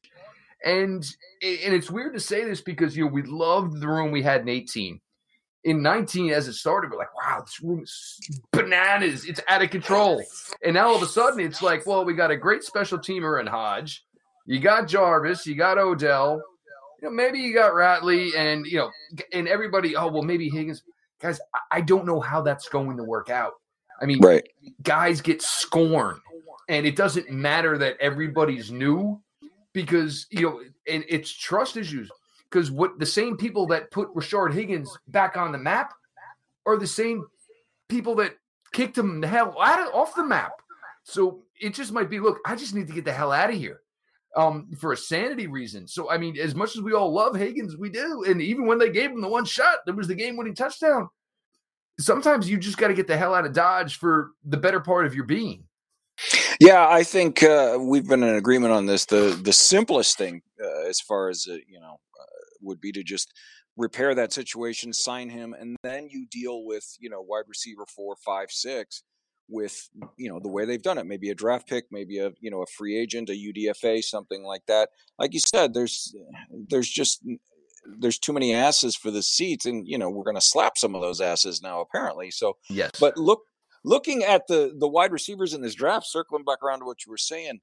And 0.65 1.03
and 1.41 1.73
it's 1.73 1.91
weird 1.91 2.13
to 2.13 2.19
say 2.19 2.43
this 2.43 2.61
because 2.61 2.97
you 2.97 3.05
know 3.05 3.11
we 3.11 3.23
loved 3.23 3.79
the 3.79 3.87
room 3.87 4.11
we 4.11 4.21
had 4.21 4.41
in 4.41 4.49
18. 4.49 4.99
In 5.69 5.81
19, 5.81 6.31
as 6.31 6.47
it 6.47 6.53
started, 6.53 6.91
we're 6.91 6.97
like, 6.97 7.15
wow, 7.15 7.41
this 7.41 7.61
room 7.61 7.83
is 7.83 8.19
bananas. 8.51 9.25
It's 9.25 9.39
out 9.47 9.61
of 9.61 9.69
control. 9.69 10.23
And 10.63 10.73
now 10.73 10.87
all 10.87 10.95
of 10.95 11.03
a 11.03 11.07
sudden 11.07 11.39
it's 11.39 11.61
like, 11.61 11.85
well, 11.85 12.03
we 12.03 12.13
got 12.13 12.31
a 12.31 12.37
great 12.37 12.63
special 12.63 12.97
teamer 12.97 13.39
in 13.39 13.47
Hodge. 13.47 14.03
You 14.45 14.59
got 14.59 14.87
Jarvis, 14.87 15.45
you 15.45 15.55
got 15.55 15.77
Odell, 15.77 16.41
you 17.01 17.07
know, 17.07 17.13
maybe 17.13 17.39
you 17.39 17.53
got 17.53 17.73
Ratley, 17.73 18.35
and 18.35 18.65
you 18.65 18.77
know, 18.77 18.91
and 19.31 19.47
everybody, 19.47 19.95
oh 19.95 20.07
well, 20.07 20.23
maybe 20.23 20.49
Higgins. 20.49 20.83
Guys, 21.21 21.39
I 21.71 21.81
don't 21.81 22.05
know 22.05 22.19
how 22.19 22.41
that's 22.41 22.67
going 22.69 22.97
to 22.97 23.03
work 23.03 23.29
out. 23.29 23.53
I 24.01 24.05
mean, 24.05 24.19
right. 24.19 24.47
guys 24.81 25.21
get 25.21 25.41
scorned, 25.41 26.19
and 26.67 26.85
it 26.85 26.95
doesn't 26.95 27.29
matter 27.29 27.77
that 27.77 27.97
everybody's 27.99 28.71
new 28.71 29.21
because 29.73 30.27
you 30.29 30.41
know, 30.41 30.61
and 30.87 31.05
it's 31.07 31.31
trust 31.31 31.77
issues. 31.77 32.09
Because 32.49 32.71
what 32.71 32.97
the 32.99 33.05
same 33.05 33.37
people 33.37 33.67
that 33.67 33.91
put 33.91 34.13
Rashard 34.15 34.53
Higgins 34.53 34.97
back 35.07 35.37
on 35.37 35.51
the 35.51 35.57
map 35.57 35.93
are 36.65 36.77
the 36.77 36.87
same 36.87 37.25
people 37.87 38.15
that 38.15 38.33
kicked 38.71 38.97
him 38.97 39.21
the 39.21 39.27
hell 39.27 39.55
out 39.61 39.87
of, 39.87 39.93
off 39.93 40.15
the 40.15 40.25
map. 40.25 40.53
So 41.03 41.43
it 41.59 41.73
just 41.73 41.91
might 41.91 42.09
be, 42.09 42.19
look, 42.19 42.39
I 42.45 42.55
just 42.55 42.73
need 42.73 42.87
to 42.87 42.93
get 42.93 43.05
the 43.05 43.13
hell 43.13 43.31
out 43.31 43.49
of 43.49 43.55
here 43.55 43.81
um, 44.35 44.67
for 44.79 44.93
a 44.93 44.97
sanity 44.97 45.47
reason. 45.47 45.87
So 45.87 46.09
I 46.09 46.17
mean, 46.17 46.37
as 46.39 46.55
much 46.55 46.75
as 46.75 46.81
we 46.81 46.93
all 46.93 47.11
love 47.11 47.35
Higgins, 47.35 47.77
we 47.77 47.89
do, 47.89 48.25
and 48.27 48.41
even 48.41 48.65
when 48.65 48.79
they 48.79 48.89
gave 48.89 49.11
him 49.11 49.21
the 49.21 49.27
one 49.27 49.45
shot, 49.45 49.79
there 49.85 49.95
was 49.95 50.07
the 50.07 50.15
game-winning 50.15 50.55
touchdown 50.55 51.09
sometimes 51.99 52.49
you 52.49 52.57
just 52.57 52.77
got 52.77 52.87
to 52.87 52.93
get 52.93 53.07
the 53.07 53.17
hell 53.17 53.35
out 53.35 53.45
of 53.45 53.53
Dodge 53.53 53.97
for 53.97 54.31
the 54.45 54.57
better 54.57 54.79
part 54.79 55.05
of 55.05 55.13
your 55.13 55.25
being. 55.25 55.63
Yeah, 56.59 56.87
I 56.89 57.03
think 57.03 57.43
uh, 57.43 57.77
we've 57.79 58.07
been 58.07 58.23
in 58.23 58.35
agreement 58.35 58.73
on 58.73 58.85
this. 58.85 59.05
The 59.05 59.39
the 59.41 59.53
simplest 59.53 60.17
thing, 60.17 60.41
uh, 60.61 60.87
as 60.87 60.99
far 60.99 61.29
as 61.29 61.47
uh, 61.49 61.55
you 61.67 61.79
know, 61.79 61.99
would 62.61 62.81
be 62.81 62.91
to 62.91 63.03
just 63.03 63.33
repair 63.77 64.13
that 64.15 64.33
situation, 64.33 64.93
sign 64.93 65.29
him, 65.29 65.55
and 65.57 65.75
then 65.83 66.09
you 66.09 66.25
deal 66.29 66.65
with 66.65 66.95
you 66.99 67.09
know 67.09 67.21
wide 67.21 67.45
receiver 67.47 67.85
four, 67.87 68.15
five, 68.23 68.51
six 68.51 69.03
with 69.49 69.89
you 70.17 70.29
know 70.29 70.39
the 70.39 70.49
way 70.49 70.65
they've 70.65 70.81
done 70.81 70.97
it. 70.97 71.05
Maybe 71.05 71.29
a 71.29 71.35
draft 71.35 71.67
pick, 71.67 71.85
maybe 71.91 72.19
a 72.19 72.31
you 72.39 72.51
know 72.51 72.61
a 72.61 72.67
free 72.67 72.97
agent, 72.97 73.29
a 73.29 73.33
UDFA, 73.33 74.03
something 74.03 74.43
like 74.43 74.65
that. 74.67 74.89
Like 75.17 75.33
you 75.33 75.39
said, 75.39 75.73
there's 75.73 76.15
there's 76.69 76.89
just 76.89 77.23
there's 77.99 78.19
too 78.19 78.33
many 78.33 78.53
asses 78.53 78.95
for 78.95 79.11
the 79.11 79.23
seats, 79.23 79.65
and 79.65 79.87
you 79.87 79.97
know 79.97 80.09
we're 80.09 80.23
going 80.23 80.35
to 80.35 80.41
slap 80.41 80.77
some 80.77 80.95
of 80.95 81.01
those 81.01 81.21
asses 81.21 81.61
now, 81.61 81.81
apparently. 81.81 82.31
So 82.31 82.57
yes, 82.69 82.91
but 82.99 83.17
look, 83.17 83.41
looking 83.83 84.23
at 84.23 84.47
the 84.47 84.73
the 84.77 84.87
wide 84.87 85.11
receivers 85.11 85.53
in 85.53 85.61
this 85.61 85.75
draft, 85.75 86.05
circling 86.07 86.43
back 86.43 86.63
around 86.63 86.79
to 86.79 86.85
what 86.85 87.05
you 87.05 87.11
were 87.11 87.17
saying, 87.17 87.59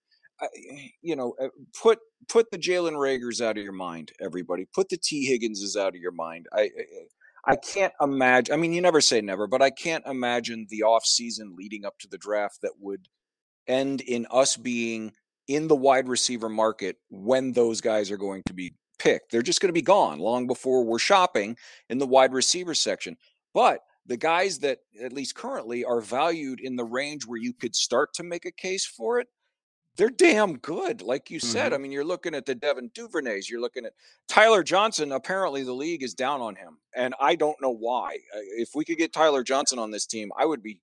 you 1.03 1.16
know, 1.16 1.35
uh, 1.42 1.49
put 1.81 1.99
put 2.29 2.51
the 2.51 2.59
Jalen 2.59 2.99
Reagors 2.99 3.40
out 3.40 3.57
of 3.57 3.64
your 3.64 3.72
mind, 3.72 4.12
everybody. 4.20 4.66
Put 4.75 4.88
the 4.88 4.99
Tee 4.99 5.27
Higginses 5.27 5.77
out 5.77 5.94
of 5.94 6.01
your 6.01 6.12
mind. 6.12 6.46
I. 6.53 6.70
I 7.49 7.55
can't 7.55 7.92
imagine. 8.01 8.53
I 8.53 8.57
mean, 8.57 8.72
you 8.72 8.81
never 8.81 9.01
say 9.01 9.20
never, 9.20 9.46
but 9.46 9.62
I 9.62 9.70
can't 9.70 10.05
imagine 10.05 10.66
the 10.68 10.83
off 10.83 11.07
season 11.07 11.55
leading 11.57 11.85
up 11.85 11.96
to 12.01 12.09
the 12.09 12.18
draft 12.18 12.59
that 12.62 12.72
would 12.81 13.07
end 13.68 14.01
in 14.01 14.27
us 14.33 14.57
being 14.57 15.12
in 15.46 15.68
the 15.68 15.77
wide 15.77 16.09
receiver 16.09 16.49
market 16.49 16.96
when 17.09 17.53
those 17.53 17.81
guys 17.81 18.11
are 18.11 18.16
going 18.16 18.42
to 18.46 18.53
be 18.53 18.75
picked. 18.99 19.31
They're 19.31 19.42
just 19.42 19.61
going 19.61 19.68
to 19.68 19.72
be 19.72 19.83
gone 19.83 20.18
long 20.18 20.46
before 20.46 20.85
we're 20.85 20.99
shopping 20.99 21.57
in 21.88 21.99
the 21.99 22.07
wide 22.07 22.33
receiver 22.33 22.75
section. 22.75 23.16
But 23.55 23.81
the 24.07 24.16
guys 24.16 24.59
that, 24.61 24.79
at 25.01 25.12
least 25.12 25.35
currently, 25.35 25.85
are 25.85 26.01
valued 26.01 26.61
in 26.61 26.77
the 26.77 26.85
range 26.85 27.27
where 27.27 27.38
you 27.38 27.53
could 27.53 27.75
start 27.75 28.12
to 28.14 28.22
make 28.22 28.44
a 28.44 28.53
case 28.53 28.87
for 28.87 29.20
it, 29.20 29.29
they're 29.96 30.11
damn 30.11 30.59
good. 30.59 31.02
Like 31.02 31.30
you 31.30 31.40
said, 31.40 31.66
mm-hmm. 31.66 31.74
I 31.74 31.78
mean, 31.78 31.92
you're 31.92 32.04
looking 32.04 32.35
at 32.35 32.46
the 32.46 32.54
Devin 32.54 32.90
Duvernays, 32.90 33.48
you're 33.48 33.61
looking 33.61 33.85
at 33.85 33.92
Tyler 34.28 34.62
Johnson. 34.62 35.12
Apparently, 35.12 35.62
the 35.62 35.72
league 35.72 36.02
is 36.02 36.14
down 36.14 36.40
on 36.40 36.54
him, 36.54 36.78
and 36.94 37.14
I 37.20 37.35
don't 37.35 37.61
know 37.61 37.74
why. 37.74 38.18
Uh, 38.35 38.40
if 38.56 38.70
we 38.74 38.85
could 38.85 38.98
get 38.98 39.12
Tyler 39.12 39.42
Johnson 39.42 39.78
on 39.78 39.90
this 39.90 40.06
team, 40.06 40.30
I 40.38 40.44
would 40.44 40.62
be 40.62 40.80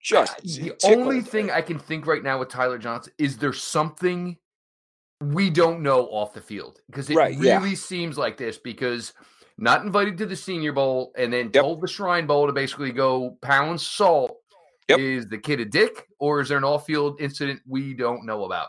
just 0.00 0.42
the 0.42 0.74
only 0.84 1.20
thing 1.20 1.50
I 1.50 1.60
can 1.60 1.78
think 1.78 2.06
right 2.06 2.22
now 2.22 2.38
with 2.38 2.48
Tyler 2.48 2.78
Johnson 2.78 3.12
is 3.18 3.36
there 3.36 3.52
something 3.52 4.36
we 5.20 5.50
don't 5.50 5.82
know 5.82 6.06
off 6.06 6.32
the 6.32 6.40
field 6.40 6.80
because 6.86 7.10
it 7.10 7.16
right, 7.16 7.38
really 7.38 7.70
yeah. 7.70 7.74
seems 7.74 8.16
like 8.16 8.38
this 8.38 8.56
because 8.56 9.12
not 9.58 9.84
invited 9.84 10.16
to 10.18 10.26
the 10.26 10.36
Senior 10.36 10.72
Bowl 10.72 11.12
and 11.16 11.30
then 11.32 11.50
yep. 11.52 11.62
told 11.62 11.82
the 11.82 11.88
Shrine 11.88 12.26
Bowl 12.26 12.46
to 12.46 12.52
basically 12.52 12.92
go 12.92 13.36
pound 13.42 13.78
salt. 13.80 14.39
Yep. 14.90 14.98
Is 15.00 15.26
the 15.28 15.38
kid 15.38 15.60
a 15.60 15.64
dick 15.64 16.08
or 16.18 16.40
is 16.40 16.48
there 16.48 16.58
an 16.58 16.64
off 16.64 16.86
field 16.86 17.20
incident 17.20 17.60
we 17.66 17.94
don't 17.94 18.26
know 18.26 18.44
about? 18.44 18.68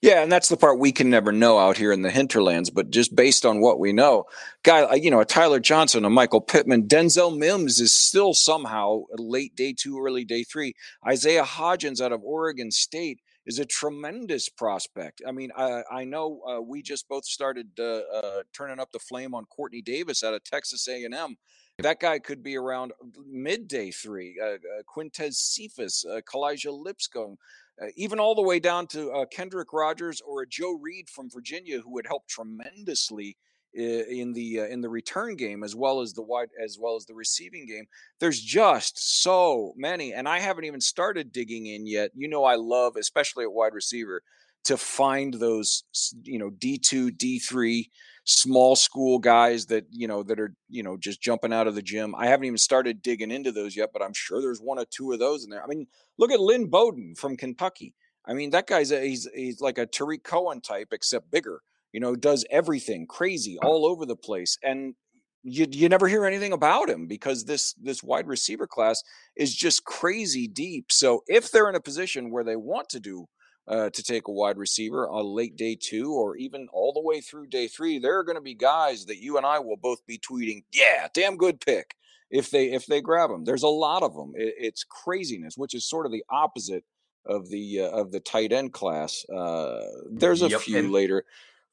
Yeah, 0.00 0.22
and 0.22 0.30
that's 0.30 0.48
the 0.48 0.56
part 0.56 0.78
we 0.78 0.92
can 0.92 1.10
never 1.10 1.32
know 1.32 1.58
out 1.58 1.76
here 1.76 1.92
in 1.92 2.02
the 2.02 2.10
hinterlands. 2.10 2.70
But 2.70 2.90
just 2.90 3.14
based 3.14 3.44
on 3.44 3.60
what 3.60 3.78
we 3.78 3.92
know, 3.92 4.24
guy, 4.62 4.94
you 4.94 5.10
know, 5.10 5.20
a 5.20 5.24
Tyler 5.24 5.60
Johnson, 5.60 6.04
a 6.04 6.10
Michael 6.10 6.40
Pittman, 6.40 6.86
Denzel 6.86 7.36
Mims 7.36 7.80
is 7.80 7.92
still 7.92 8.32
somehow 8.32 9.02
late 9.16 9.56
day 9.56 9.74
two, 9.76 10.00
early 10.00 10.24
day 10.24 10.44
three. 10.44 10.74
Isaiah 11.06 11.44
Hodgins 11.44 12.00
out 12.00 12.12
of 12.12 12.22
Oregon 12.22 12.70
State 12.70 13.20
is 13.46 13.58
a 13.58 13.64
tremendous 13.64 14.48
prospect. 14.48 15.22
I 15.26 15.32
mean, 15.32 15.50
I, 15.56 15.82
I 15.90 16.04
know 16.04 16.40
uh, 16.48 16.60
we 16.60 16.82
just 16.82 17.08
both 17.08 17.24
started 17.24 17.68
uh, 17.78 18.02
uh, 18.12 18.42
turning 18.52 18.80
up 18.80 18.92
the 18.92 18.98
flame 18.98 19.34
on 19.34 19.44
Quartney 19.46 19.84
Davis 19.84 20.24
out 20.24 20.34
of 20.34 20.42
Texas 20.44 20.86
A&M. 20.88 21.36
That 21.78 22.00
guy 22.00 22.18
could 22.18 22.42
be 22.42 22.56
around 22.56 22.92
midday 23.26 23.90
three. 23.90 24.38
Uh, 24.42 24.54
uh, 24.54 24.82
Quintez 24.88 25.34
Cephus, 25.34 26.06
uh, 26.06 26.22
Kalija 26.22 26.72
Lipscomb, 26.72 27.36
uh, 27.80 27.88
even 27.96 28.18
all 28.18 28.34
the 28.34 28.42
way 28.42 28.58
down 28.58 28.86
to 28.88 29.10
uh, 29.10 29.26
Kendrick 29.26 29.74
Rogers 29.74 30.22
or 30.26 30.40
a 30.40 30.48
Joe 30.48 30.78
Reed 30.80 31.10
from 31.10 31.28
Virginia, 31.28 31.80
who 31.80 31.92
would 31.92 32.06
help 32.06 32.26
tremendously 32.28 33.36
in 33.74 34.32
the 34.32 34.60
uh, 34.60 34.64
in 34.64 34.80
the 34.80 34.88
return 34.88 35.36
game 35.36 35.62
as 35.62 35.76
well 35.76 36.00
as 36.00 36.14
the 36.14 36.22
wide 36.22 36.48
as 36.64 36.78
well 36.80 36.96
as 36.96 37.04
the 37.04 37.12
receiving 37.12 37.66
game 37.66 37.84
there's 38.20 38.40
just 38.40 39.22
so 39.22 39.74
many 39.76 40.14
and 40.14 40.26
i 40.26 40.38
haven't 40.38 40.64
even 40.64 40.80
started 40.80 41.30
digging 41.30 41.66
in 41.66 41.86
yet 41.86 42.10
you 42.14 42.26
know 42.26 42.42
i 42.42 42.54
love 42.54 42.96
especially 42.96 43.44
at 43.44 43.52
wide 43.52 43.74
receiver 43.74 44.22
to 44.64 44.78
find 44.78 45.34
those 45.34 45.84
you 46.22 46.38
know 46.38 46.48
d2 46.52 47.10
d3 47.10 47.84
small 48.26 48.76
school 48.76 49.18
guys 49.18 49.66
that 49.66 49.86
you 49.90 50.06
know 50.06 50.22
that 50.22 50.38
are 50.38 50.52
you 50.68 50.82
know 50.82 50.96
just 50.96 51.22
jumping 51.22 51.52
out 51.52 51.66
of 51.66 51.74
the 51.74 51.82
gym 51.82 52.14
i 52.16 52.26
haven't 52.26 52.46
even 52.46 52.58
started 52.58 53.00
digging 53.00 53.30
into 53.30 53.52
those 53.52 53.76
yet 53.76 53.90
but 53.92 54.02
i'm 54.02 54.12
sure 54.12 54.40
there's 54.40 54.60
one 54.60 54.78
or 54.78 54.84
two 54.90 55.12
of 55.12 55.18
those 55.18 55.44
in 55.44 55.50
there 55.50 55.62
i 55.62 55.66
mean 55.66 55.86
look 56.18 56.32
at 56.32 56.40
lynn 56.40 56.66
bowden 56.66 57.14
from 57.14 57.36
kentucky 57.36 57.94
i 58.26 58.34
mean 58.34 58.50
that 58.50 58.66
guy's 58.66 58.90
a, 58.90 59.00
he's 59.00 59.28
he's 59.34 59.60
like 59.60 59.78
a 59.78 59.86
Tarik 59.86 60.24
cohen 60.24 60.60
type 60.60 60.88
except 60.90 61.30
bigger 61.30 61.60
you 61.96 62.00
know, 62.00 62.14
does 62.14 62.44
everything 62.50 63.06
crazy 63.06 63.58
all 63.62 63.86
over 63.86 64.04
the 64.04 64.16
place. 64.16 64.58
And 64.62 64.94
you, 65.42 65.66
you 65.70 65.88
never 65.88 66.08
hear 66.08 66.26
anything 66.26 66.52
about 66.52 66.90
him 66.90 67.06
because 67.06 67.46
this 67.46 67.72
this 67.80 68.02
wide 68.02 68.26
receiver 68.26 68.66
class 68.66 69.02
is 69.34 69.54
just 69.54 69.84
crazy 69.84 70.46
deep. 70.46 70.92
So 70.92 71.22
if 71.26 71.50
they're 71.50 71.70
in 71.70 71.74
a 71.74 71.80
position 71.80 72.30
where 72.30 72.44
they 72.44 72.56
want 72.56 72.90
to 72.90 73.00
do 73.00 73.28
uh, 73.68 73.90
to 73.90 74.02
take 74.02 74.28
a 74.28 74.32
wide 74.32 74.58
receiver 74.58 75.08
on 75.08 75.24
late 75.24 75.56
day 75.56 75.76
two 75.80 76.12
or 76.12 76.36
even 76.36 76.68
all 76.72 76.92
the 76.92 77.00
way 77.00 77.20
through 77.20 77.46
day 77.46 77.68
three, 77.68 77.98
there 77.98 78.18
are 78.18 78.24
going 78.24 78.36
to 78.36 78.42
be 78.42 78.54
guys 78.54 79.06
that 79.06 79.22
you 79.22 79.36
and 79.36 79.46
I 79.46 79.58
will 79.58 79.76
both 79.76 80.04
be 80.06 80.18
tweeting, 80.18 80.64
"Yeah, 80.72 81.08
damn 81.12 81.36
good 81.36 81.60
pick." 81.60 81.94
If 82.30 82.50
they 82.50 82.72
if 82.72 82.86
they 82.86 83.00
grab 83.00 83.30
them, 83.30 83.44
there's 83.44 83.62
a 83.62 83.68
lot 83.68 84.02
of 84.02 84.14
them. 84.14 84.32
It, 84.36 84.54
it's 84.58 84.84
craziness, 84.84 85.56
which 85.56 85.74
is 85.74 85.88
sort 85.88 86.06
of 86.06 86.12
the 86.12 86.24
opposite 86.30 86.84
of 87.24 87.48
the 87.48 87.80
uh, 87.80 87.90
of 87.90 88.12
the 88.12 88.20
tight 88.20 88.52
end 88.52 88.72
class. 88.72 89.24
Uh, 89.28 89.82
there's 90.10 90.42
a 90.42 90.48
yep. 90.48 90.60
few 90.60 90.78
and- 90.78 90.92
later 90.92 91.24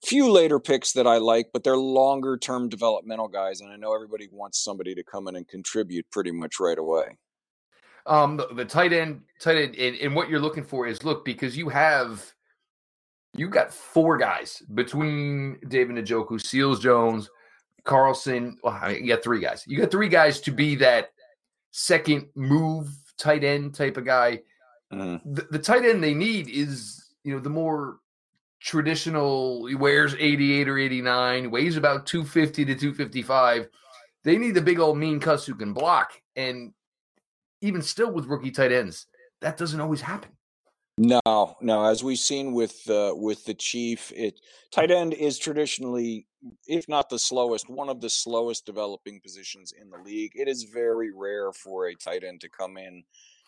few 0.04 0.30
later 0.30 0.60
picks 0.60 0.92
that 0.94 1.08
I 1.08 1.18
like, 1.18 1.52
but 1.54 1.64
they're 1.64 1.78
longer 1.78 2.38
term 2.38 2.70
developmental 2.70 3.28
guys, 3.28 3.62
and 3.62 3.72
I 3.72 3.78
know 3.78 3.96
everybody 3.96 4.28
wants 4.32 4.64
somebody 4.64 4.94
to 4.96 5.04
come 5.04 5.28
in 5.28 5.36
and 5.36 5.48
contribute 5.48 6.10
pretty 6.12 6.32
much 6.32 6.60
right 6.60 6.78
away. 6.78 7.18
Um, 8.06 8.38
the, 8.38 8.48
the 8.54 8.66
tight 8.66 8.92
end, 8.92 9.22
tight 9.40 9.58
end, 9.58 9.76
and, 9.76 9.96
and, 9.98 10.14
what 10.14 10.30
you're 10.30 10.42
looking 10.42 10.66
for 10.66 10.88
is 10.88 11.06
look 11.06 11.24
because 11.24 11.56
you 11.56 11.70
have 11.70 12.34
you 13.34 13.48
got 13.48 13.74
four 13.74 14.18
guys 14.18 14.62
between 14.74 15.58
David 15.70 15.96
Njoku, 15.96 16.42
Seals 16.42 16.82
Jones, 16.82 17.30
Carlson. 17.86 18.58
Well, 18.62 18.78
I 18.80 18.94
mean, 18.94 19.04
you 19.04 19.14
got 19.14 19.24
three 19.24 19.40
guys. 19.40 19.64
You 19.66 19.78
got 19.78 19.90
three 19.90 20.10
guys 20.10 20.42
to 20.42 20.52
be 20.52 20.76
that 20.76 21.12
second 21.72 22.28
move 22.36 22.90
tight 23.18 23.44
end 23.44 23.74
type 23.74 23.98
of 23.98 24.06
guy. 24.06 24.42
Mm-hmm. 24.92 25.34
The, 25.34 25.48
the 25.52 25.60
tight 25.60 25.86
end 25.86 26.04
they 26.04 26.14
need 26.14 26.50
is 26.50 27.14
you 27.24 27.34
know 27.34 27.40
the 27.40 27.50
more 27.50 28.00
traditional. 28.60 29.66
He 29.66 29.76
wears 29.76 30.16
88 30.16 30.70
or 30.70 30.78
89, 30.78 31.52
weighs 31.52 31.78
about 31.78 32.06
250 32.06 32.66
to 32.66 32.76
255. 32.76 33.68
They 34.24 34.38
need 34.38 34.56
the 34.56 34.62
big 34.62 34.80
old 34.80 34.98
mean 34.98 35.20
cuss 35.20 35.46
who 35.46 35.56
can 35.56 35.74
block. 35.74 36.14
And 36.36 36.74
even 37.64 37.82
still 37.82 38.12
with 38.12 38.26
rookie 38.26 38.52
tight 38.52 38.72
ends, 38.72 39.08
that 39.42 39.58
doesn't 39.58 39.80
always 39.80 40.02
happen. 40.02 40.30
No, 40.98 41.56
no. 41.60 41.86
As 41.86 42.04
we've 42.04 42.20
seen 42.20 42.54
with 42.54 42.88
uh, 42.88 43.14
with 43.16 43.44
the 43.46 43.56
Chief, 43.56 44.12
it 44.16 44.40
tight 44.72 44.92
end 44.92 45.14
is 45.14 45.40
traditionally, 45.40 46.28
if 46.68 46.88
not 46.88 47.10
the 47.10 47.18
slowest, 47.18 47.68
one 47.68 47.90
of 47.90 48.00
the 48.00 48.12
slowest 48.12 48.68
developing 48.68 49.20
positions 49.20 49.74
in 49.80 49.90
the 49.90 49.98
league. 49.98 50.34
It 50.36 50.48
is 50.48 50.64
very 50.72 51.12
rare 51.12 51.52
for 51.52 51.88
a 51.88 51.96
tight 51.96 52.24
end 52.24 52.42
to 52.42 52.50
come 52.50 52.78
in 52.78 53.04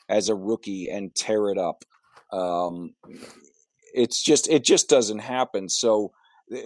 as 0.10 0.30
a 0.30 0.36
rookie 0.36 0.89
and 0.89 1.13
tear 1.13 1.49
it 1.49 1.60
up. 1.60 1.84
Um, 2.32 2.95
it's 3.93 4.23
just 4.23 4.49
it 4.49 4.63
just 4.63 4.89
doesn't 4.89 5.19
happen. 5.19 5.69
So 5.69 6.13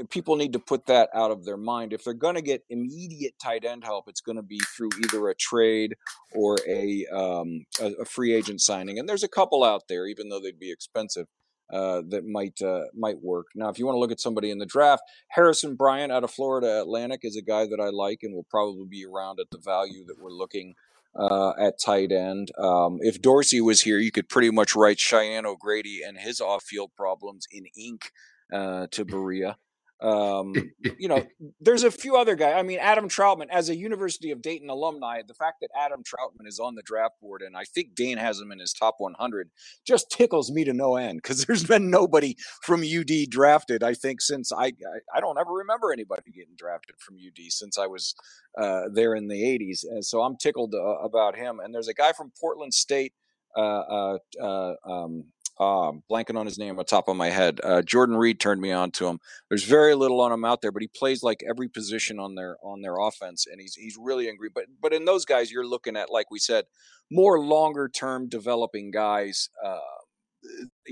people 0.09 0.35
need 0.35 0.53
to 0.53 0.59
put 0.59 0.85
that 0.87 1.09
out 1.13 1.31
of 1.31 1.45
their 1.45 1.57
mind. 1.57 1.93
If 1.93 2.03
they're 2.03 2.13
going 2.13 2.35
to 2.35 2.41
get 2.41 2.65
immediate 2.69 3.33
tight 3.41 3.63
end 3.63 3.83
help, 3.83 4.07
it's 4.07 4.21
going 4.21 4.35
to 4.35 4.41
be 4.41 4.59
through 4.75 4.89
either 5.03 5.29
a 5.29 5.35
trade 5.35 5.95
or 6.33 6.57
a, 6.67 7.05
um, 7.13 7.65
a, 7.81 8.01
a 8.01 8.05
free 8.05 8.33
agent 8.33 8.61
signing. 8.61 8.99
And 8.99 9.07
there's 9.07 9.23
a 9.23 9.29
couple 9.29 9.63
out 9.63 9.83
there, 9.87 10.05
even 10.05 10.29
though 10.29 10.39
they'd 10.39 10.59
be 10.59 10.71
expensive. 10.71 11.27
Uh, 11.71 12.01
that 12.09 12.25
might 12.25 12.59
uh, 12.63 12.85
might 12.95 13.21
work. 13.21 13.45
Now, 13.53 13.69
if 13.69 13.77
you 13.77 13.85
want 13.85 13.95
to 13.95 13.99
look 13.99 14.11
at 14.11 14.19
somebody 14.19 14.49
in 14.49 14.57
the 14.57 14.65
draft, 14.65 15.03
Harrison 15.27 15.75
Bryant 15.75 16.11
out 16.11 16.23
of 16.23 16.31
Florida 16.31 16.81
Atlantic 16.81 17.19
is 17.21 17.37
a 17.37 17.43
guy 17.43 17.67
that 17.67 17.79
I 17.79 17.89
like 17.89 18.23
and 18.23 18.33
will 18.33 18.47
probably 18.49 18.87
be 18.89 19.05
around 19.05 19.39
at 19.39 19.51
the 19.51 19.59
value 19.59 20.03
that 20.07 20.19
we're 20.19 20.31
looking 20.31 20.73
uh, 21.15 21.51
at 21.59 21.79
tight 21.79 22.11
end. 22.11 22.49
Um, 22.57 22.97
if 23.01 23.21
Dorsey 23.21 23.61
was 23.61 23.81
here, 23.81 23.99
you 23.99 24.11
could 24.11 24.29
pretty 24.29 24.49
much 24.49 24.75
write 24.75 24.99
Cheyenne 24.99 25.45
O'Grady 25.45 26.01
and 26.03 26.17
his 26.17 26.41
off-field 26.41 26.89
problems 26.95 27.45
in 27.51 27.65
ink 27.77 28.13
uh, 28.51 28.87
to 28.89 29.05
Berea. 29.05 29.57
Um, 30.01 30.53
you 30.99 31.07
know, 31.07 31.25
there's 31.59 31.83
a 31.83 31.91
few 31.91 32.15
other 32.15 32.35
guys. 32.35 32.55
I 32.55 32.63
mean, 32.63 32.79
Adam 32.79 33.09
Trautman, 33.09 33.47
as 33.49 33.69
a 33.69 33.75
University 33.75 34.31
of 34.31 34.41
Dayton 34.41 34.69
alumni, 34.69 35.21
the 35.27 35.33
fact 35.33 35.57
that 35.61 35.69
Adam 35.77 36.03
Trautman 36.03 36.47
is 36.47 36.59
on 36.59 36.75
the 36.75 36.81
draft 36.83 37.15
board, 37.21 37.41
and 37.41 37.55
I 37.55 37.63
think 37.63 37.95
Dane 37.95 38.17
has 38.17 38.39
him 38.39 38.51
in 38.51 38.59
his 38.59 38.73
top 38.73 38.95
100, 38.97 39.49
just 39.85 40.09
tickles 40.09 40.51
me 40.51 40.63
to 40.63 40.73
no 40.73 40.95
end 40.95 41.21
because 41.21 41.45
there's 41.45 41.63
been 41.63 41.89
nobody 41.89 42.35
from 42.63 42.81
UD 42.81 43.29
drafted. 43.29 43.83
I 43.83 43.93
think 43.93 44.21
since 44.21 44.51
I, 44.51 44.65
I, 44.65 45.17
I 45.17 45.19
don't 45.19 45.37
ever 45.37 45.51
remember 45.51 45.91
anybody 45.91 46.31
getting 46.31 46.55
drafted 46.57 46.95
from 46.99 47.15
UD 47.15 47.51
since 47.51 47.77
I 47.77 47.87
was 47.87 48.15
uh, 48.57 48.83
there 48.93 49.15
in 49.15 49.27
the 49.27 49.41
80s, 49.41 49.83
and 49.89 50.03
so 50.03 50.21
I'm 50.21 50.37
tickled 50.37 50.73
uh, 50.75 50.99
about 51.03 51.35
him. 51.35 51.59
And 51.59 51.73
there's 51.73 51.87
a 51.87 51.93
guy 51.93 52.13
from 52.13 52.31
Portland 52.39 52.73
State. 52.73 53.13
Uh, 53.57 53.61
uh, 53.61 54.17
uh 54.39 54.73
um, 54.85 55.25
um, 55.59 56.03
blanking 56.09 56.37
on 56.37 56.45
his 56.45 56.57
name 56.57 56.79
on 56.79 56.85
top 56.85 57.07
of 57.07 57.17
my 57.17 57.29
head. 57.29 57.59
Uh, 57.63 57.81
Jordan 57.81 58.15
Reid 58.15 58.39
turned 58.39 58.61
me 58.61 58.71
on 58.71 58.91
to 58.91 59.07
him. 59.07 59.19
There's 59.49 59.65
very 59.65 59.93
little 59.93 60.21
on 60.21 60.31
him 60.31 60.45
out 60.45 60.61
there, 60.61 60.71
but 60.71 60.81
he 60.81 60.87
plays 60.87 61.21
like 61.21 61.43
every 61.47 61.67
position 61.67 62.19
on 62.19 62.35
their 62.35 62.57
on 62.63 62.81
their 62.81 62.97
offense, 62.97 63.45
and 63.45 63.59
he's 63.59 63.75
he's 63.75 63.97
really 63.99 64.29
angry. 64.29 64.49
But 64.53 64.65
but 64.81 64.93
in 64.93 65.05
those 65.05 65.25
guys, 65.25 65.51
you're 65.51 65.67
looking 65.67 65.97
at 65.97 66.11
like 66.11 66.31
we 66.31 66.39
said, 66.39 66.65
more 67.11 67.39
longer 67.39 67.89
term 67.89 68.29
developing 68.29 68.91
guys. 68.91 69.49
Uh, 69.63 69.79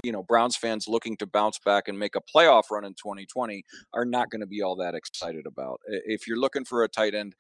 you 0.04 0.12
know, 0.12 0.24
Browns 0.24 0.58
fans 0.58 0.88
looking 0.90 1.16
to 1.18 1.26
bounce 1.26 1.60
back 1.60 1.88
and 1.88 1.98
make 1.98 2.16
a 2.16 2.22
playoff 2.22 2.64
run 2.70 2.84
in 2.84 2.94
2020 2.94 3.64
are 3.94 4.06
not 4.06 4.30
going 4.30 4.42
to 4.42 4.48
be 4.48 4.62
all 4.62 4.76
that 4.76 4.94
excited 4.94 5.46
about. 5.46 5.80
If 5.88 6.28
you're 6.28 6.40
looking 6.40 6.66
for 6.66 6.84
a 6.84 6.90
tight 6.90 7.16
end 7.16 7.34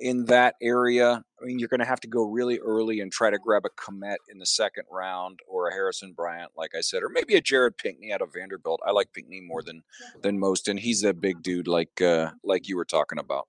in 0.00 0.24
that 0.26 0.54
area, 0.62 1.22
I 1.40 1.44
mean, 1.44 1.58
you're 1.58 1.68
going 1.68 1.80
to 1.80 1.86
have 1.86 2.00
to 2.00 2.08
go 2.08 2.24
really 2.24 2.58
early 2.58 3.00
and 3.00 3.12
try 3.12 3.30
to 3.30 3.38
grab 3.38 3.64
a 3.66 3.70
Kmet 3.70 4.16
in 4.28 4.38
the 4.38 4.46
second 4.46 4.84
round 4.90 5.40
or 5.46 5.68
a 5.68 5.72
Harrison 5.72 6.12
Bryant, 6.12 6.52
like 6.56 6.70
I 6.76 6.80
said, 6.80 7.02
or 7.02 7.08
maybe 7.10 7.34
a 7.34 7.40
Jared 7.40 7.76
Pinkney 7.76 8.12
out 8.12 8.22
of 8.22 8.32
Vanderbilt. 8.32 8.80
I 8.86 8.92
like 8.92 9.12
Pinkney 9.12 9.40
more 9.40 9.62
than 9.62 9.82
than 10.22 10.38
most, 10.38 10.68
and 10.68 10.78
he's 10.78 11.04
a 11.04 11.12
big 11.12 11.42
dude, 11.42 11.68
like 11.68 12.00
uh, 12.00 12.30
like 12.42 12.68
you 12.68 12.76
were 12.76 12.84
talking 12.84 13.18
about. 13.18 13.48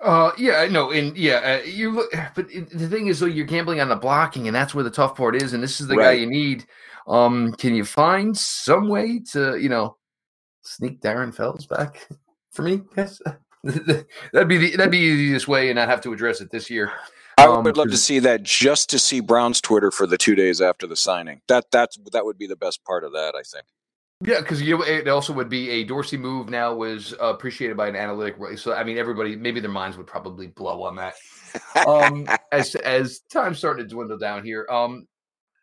Uh, 0.00 0.32
yeah, 0.36 0.66
no, 0.66 0.90
and 0.90 1.16
yeah, 1.16 1.60
uh, 1.62 1.64
you 1.64 2.08
but 2.34 2.48
the 2.48 2.88
thing 2.88 3.06
is, 3.06 3.20
though, 3.20 3.26
you're 3.26 3.46
gambling 3.46 3.80
on 3.80 3.88
the 3.88 3.96
blocking, 3.96 4.48
and 4.48 4.54
that's 4.54 4.74
where 4.74 4.84
the 4.84 4.90
tough 4.90 5.16
part 5.16 5.36
is. 5.36 5.52
And 5.52 5.62
this 5.62 5.80
is 5.80 5.86
the 5.86 5.96
right. 5.96 6.06
guy 6.06 6.12
you 6.12 6.26
need. 6.26 6.66
Um, 7.06 7.52
can 7.52 7.74
you 7.74 7.84
find 7.84 8.36
some 8.36 8.88
way 8.88 9.20
to, 9.32 9.56
you 9.58 9.68
know, 9.68 9.96
sneak 10.62 11.00
Darren 11.00 11.34
Fells 11.34 11.66
back 11.66 12.08
for 12.52 12.62
me? 12.62 12.82
Yes. 12.96 13.20
that'd 14.32 14.48
be 14.48 14.58
the 14.58 14.76
that'd 14.76 14.90
be 14.90 14.98
the 14.98 15.22
easiest 15.22 15.48
way, 15.48 15.70
and 15.70 15.76
not 15.76 15.88
have 15.88 16.02
to 16.02 16.12
address 16.12 16.40
it 16.40 16.50
this 16.50 16.68
year. 16.68 16.92
I 17.38 17.46
um, 17.46 17.64
would 17.64 17.76
love 17.76 17.90
to 17.90 17.96
see 17.96 18.18
that 18.20 18.42
just 18.42 18.90
to 18.90 18.98
see 18.98 19.20
Brown's 19.20 19.60
Twitter 19.60 19.90
for 19.90 20.06
the 20.06 20.18
two 20.18 20.34
days 20.34 20.60
after 20.60 20.86
the 20.86 20.96
signing. 20.96 21.40
That 21.48 21.70
that's 21.70 21.98
that 22.12 22.24
would 22.24 22.38
be 22.38 22.46
the 22.46 22.56
best 22.56 22.84
part 22.84 23.04
of 23.04 23.12
that, 23.12 23.34
I 23.34 23.42
think. 23.42 23.64
Yeah, 24.20 24.40
because 24.40 24.62
you 24.62 24.82
it 24.82 25.08
also 25.08 25.32
would 25.32 25.48
be 25.48 25.70
a 25.70 25.84
Dorsey 25.84 26.16
move. 26.16 26.48
Now 26.48 26.74
was 26.74 27.14
uh, 27.14 27.26
appreciated 27.26 27.76
by 27.76 27.88
an 27.88 27.96
analytic. 27.96 28.36
So 28.58 28.74
I 28.74 28.84
mean, 28.84 28.96
everybody 28.96 29.34
maybe 29.34 29.60
their 29.60 29.70
minds 29.70 29.96
would 29.96 30.06
probably 30.06 30.46
blow 30.46 30.82
on 30.82 30.96
that. 30.96 31.14
Um, 31.86 32.26
as 32.52 32.74
as 32.76 33.20
time 33.32 33.54
started 33.54 33.88
to 33.88 33.94
dwindle 33.94 34.18
down 34.18 34.44
here, 34.44 34.66
um, 34.70 35.06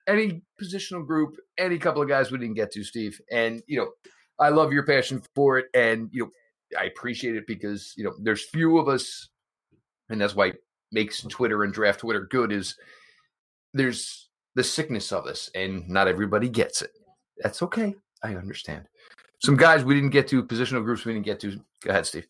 any 0.08 0.42
positional 0.62 1.06
group, 1.06 1.38
any 1.58 1.78
couple 1.78 2.02
of 2.02 2.10
guys 2.10 2.32
we 2.32 2.40
didn't 2.40 2.56
get 2.56 2.72
to, 2.72 2.84
Steve, 2.84 3.20
and 3.32 3.62
you 3.68 3.78
know, 3.78 3.92
I 4.40 4.50
love 4.50 4.74
your 4.74 4.84
passion 4.84 5.22
for 5.34 5.58
it, 5.58 5.68
and 5.74 6.10
you 6.12 6.26
know, 6.26 6.32
I 6.80 6.86
appreciate 6.86 7.36
it 7.36 7.48
because 7.48 7.94
you 7.98 8.04
know 8.04 8.14
there's 8.20 8.46
few 8.46 8.78
of 8.78 8.88
us, 8.88 9.30
and 10.10 10.20
that's 10.20 10.36
why 10.36 10.54
makes 10.92 11.22
Twitter 11.22 11.64
and 11.64 11.74
draft 11.74 12.02
Twitter 12.02 12.28
good. 12.30 12.52
Is 12.52 12.76
there's 13.74 14.30
the 14.56 14.64
sickness 14.64 15.12
of 15.12 15.26
this, 15.26 15.50
and 15.56 15.88
not 15.90 16.08
everybody 16.08 16.50
gets 16.50 16.82
it. 16.82 16.92
That's 17.38 17.62
okay. 17.64 17.96
I 18.24 18.36
understand. 18.36 18.86
Some 19.44 19.58
guys 19.58 19.84
we 19.84 19.96
didn't 19.96 20.12
get 20.12 20.28
to, 20.28 20.44
positional 20.44 20.84
groups 20.84 21.06
we 21.06 21.14
didn't 21.14 21.26
get 21.26 21.40
to. 21.40 21.60
Go 21.84 21.90
ahead, 21.90 22.06
Steve. 22.06 22.28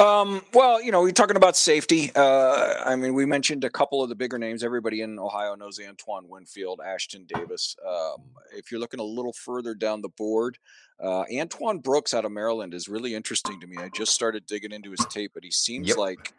Um, 0.00 0.40
well, 0.54 0.82
you 0.82 0.92
know, 0.92 1.02
we're 1.02 1.12
talking 1.12 1.36
about 1.36 1.58
safety. 1.58 2.10
Uh, 2.16 2.72
I 2.86 2.96
mean, 2.96 3.12
we 3.12 3.26
mentioned 3.26 3.64
a 3.64 3.70
couple 3.70 4.02
of 4.02 4.08
the 4.08 4.14
bigger 4.14 4.38
names. 4.38 4.64
Everybody 4.64 5.02
in 5.02 5.18
Ohio 5.18 5.54
knows 5.54 5.78
Antoine 5.78 6.26
Winfield, 6.26 6.80
Ashtyn 6.82 7.26
Davis. 7.26 7.76
Um, 7.86 8.22
if 8.56 8.70
you're 8.70 8.80
looking 8.80 9.00
a 9.00 9.04
little 9.04 9.34
further 9.34 9.74
down 9.74 10.00
the 10.00 10.08
board, 10.08 10.56
uh, 10.98 11.24
Antoine 11.38 11.80
Brooks 11.80 12.14
out 12.14 12.24
of 12.24 12.32
Maryland 12.32 12.72
is 12.72 12.88
really 12.88 13.14
interesting 13.14 13.60
to 13.60 13.66
me. 13.66 13.76
I 13.76 13.90
just 13.90 14.14
started 14.14 14.46
digging 14.46 14.72
into 14.72 14.90
his 14.90 15.04
tape, 15.10 15.32
but 15.34 15.44
he 15.44 15.50
seems 15.50 15.88
yep. 15.88 15.98
like 15.98 16.32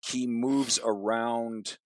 he 0.00 0.26
moves 0.26 0.80
around 0.82 1.76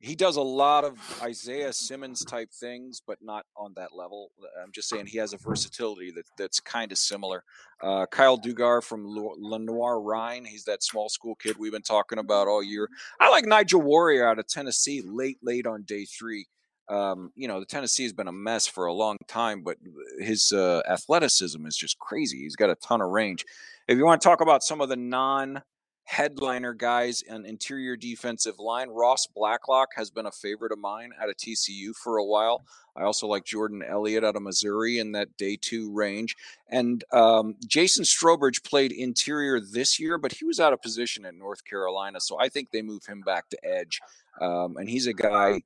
he 0.00 0.14
does 0.14 0.36
a 0.36 0.42
lot 0.42 0.84
of 0.84 0.98
Isaiah 1.22 1.72
Simmons 1.72 2.24
type 2.24 2.50
things, 2.52 3.00
but 3.06 3.18
not 3.22 3.46
on 3.56 3.72
that 3.76 3.94
level. 3.96 4.32
I'm 4.62 4.72
just 4.72 4.88
saying 4.88 5.06
he 5.06 5.18
has 5.18 5.32
a 5.32 5.38
versatility 5.38 6.10
that 6.12 6.24
that's 6.36 6.60
kind 6.60 6.92
of 6.92 6.98
similar. 6.98 7.42
Uh, 7.82 8.06
Kyle 8.06 8.38
Dugger 8.38 8.82
from 8.82 9.06
Lenoir-Rhyne, 9.06 10.44
he's 10.44 10.64
that 10.64 10.82
small 10.82 11.08
school 11.08 11.34
kid 11.36 11.56
we've 11.58 11.72
been 11.72 11.82
talking 11.82 12.18
about 12.18 12.48
all 12.48 12.62
year. 12.62 12.88
I 13.20 13.30
like 13.30 13.46
Nigel 13.46 13.80
Warrior 13.80 14.28
out 14.28 14.38
of 14.38 14.46
Tennessee, 14.46 15.02
late 15.04 15.38
late 15.42 15.66
on 15.66 15.84
day 15.84 16.04
three. 16.04 16.46
Um, 16.88 17.32
you 17.34 17.48
know, 17.48 17.60
the 17.60 17.66
Tennessee 17.66 18.02
has 18.02 18.12
been 18.12 18.28
a 18.28 18.32
mess 18.32 18.66
for 18.66 18.86
a 18.86 18.92
long 18.92 19.16
time, 19.26 19.62
but 19.62 19.78
his 20.18 20.52
uh, 20.52 20.82
athleticism 20.88 21.64
is 21.66 21.76
just 21.76 21.98
crazy. 21.98 22.38
He's 22.38 22.56
got 22.56 22.68
a 22.68 22.74
ton 22.74 23.00
of 23.00 23.08
range. 23.08 23.44
If 23.88 23.96
you 23.96 24.04
want 24.04 24.20
to 24.20 24.28
talk 24.28 24.42
about 24.42 24.62
some 24.62 24.82
of 24.82 24.90
the 24.90 24.96
non 24.96 25.62
headliner 26.04 26.74
guys 26.74 27.22
on 27.30 27.46
interior 27.46 27.96
defensive 27.96 28.58
line. 28.58 28.90
Ross 28.90 29.26
Blacklock 29.34 29.90
has 29.96 30.10
been 30.10 30.26
a 30.26 30.30
favorite 30.30 30.72
of 30.72 30.78
mine 30.78 31.10
out 31.20 31.28
of 31.28 31.36
TCU 31.36 31.94
for 31.94 32.18
a 32.18 32.24
while. 32.24 32.64
I 32.96 33.02
also 33.02 33.26
like 33.26 33.44
Jordan 33.44 33.82
Elliott 33.82 34.22
out 34.22 34.36
of 34.36 34.42
Missouri 34.42 34.98
in 34.98 35.12
that 35.12 35.36
day 35.36 35.56
two 35.60 35.92
range. 35.92 36.36
And 36.68 37.02
um, 37.12 37.56
Jason 37.66 38.04
Strowbridge 38.04 38.62
played 38.62 38.92
interior 38.92 39.60
this 39.60 39.98
year, 39.98 40.18
but 40.18 40.32
he 40.32 40.44
was 40.44 40.60
out 40.60 40.72
of 40.72 40.82
position 40.82 41.24
at 41.24 41.34
North 41.34 41.64
Carolina. 41.64 42.20
So 42.20 42.38
I 42.38 42.48
think 42.48 42.70
they 42.70 42.82
move 42.82 43.06
him 43.06 43.22
back 43.22 43.48
to 43.48 43.58
edge. 43.64 44.00
Um, 44.40 44.76
and 44.76 44.88
he's 44.88 45.06
a 45.06 45.14
guy 45.14 45.62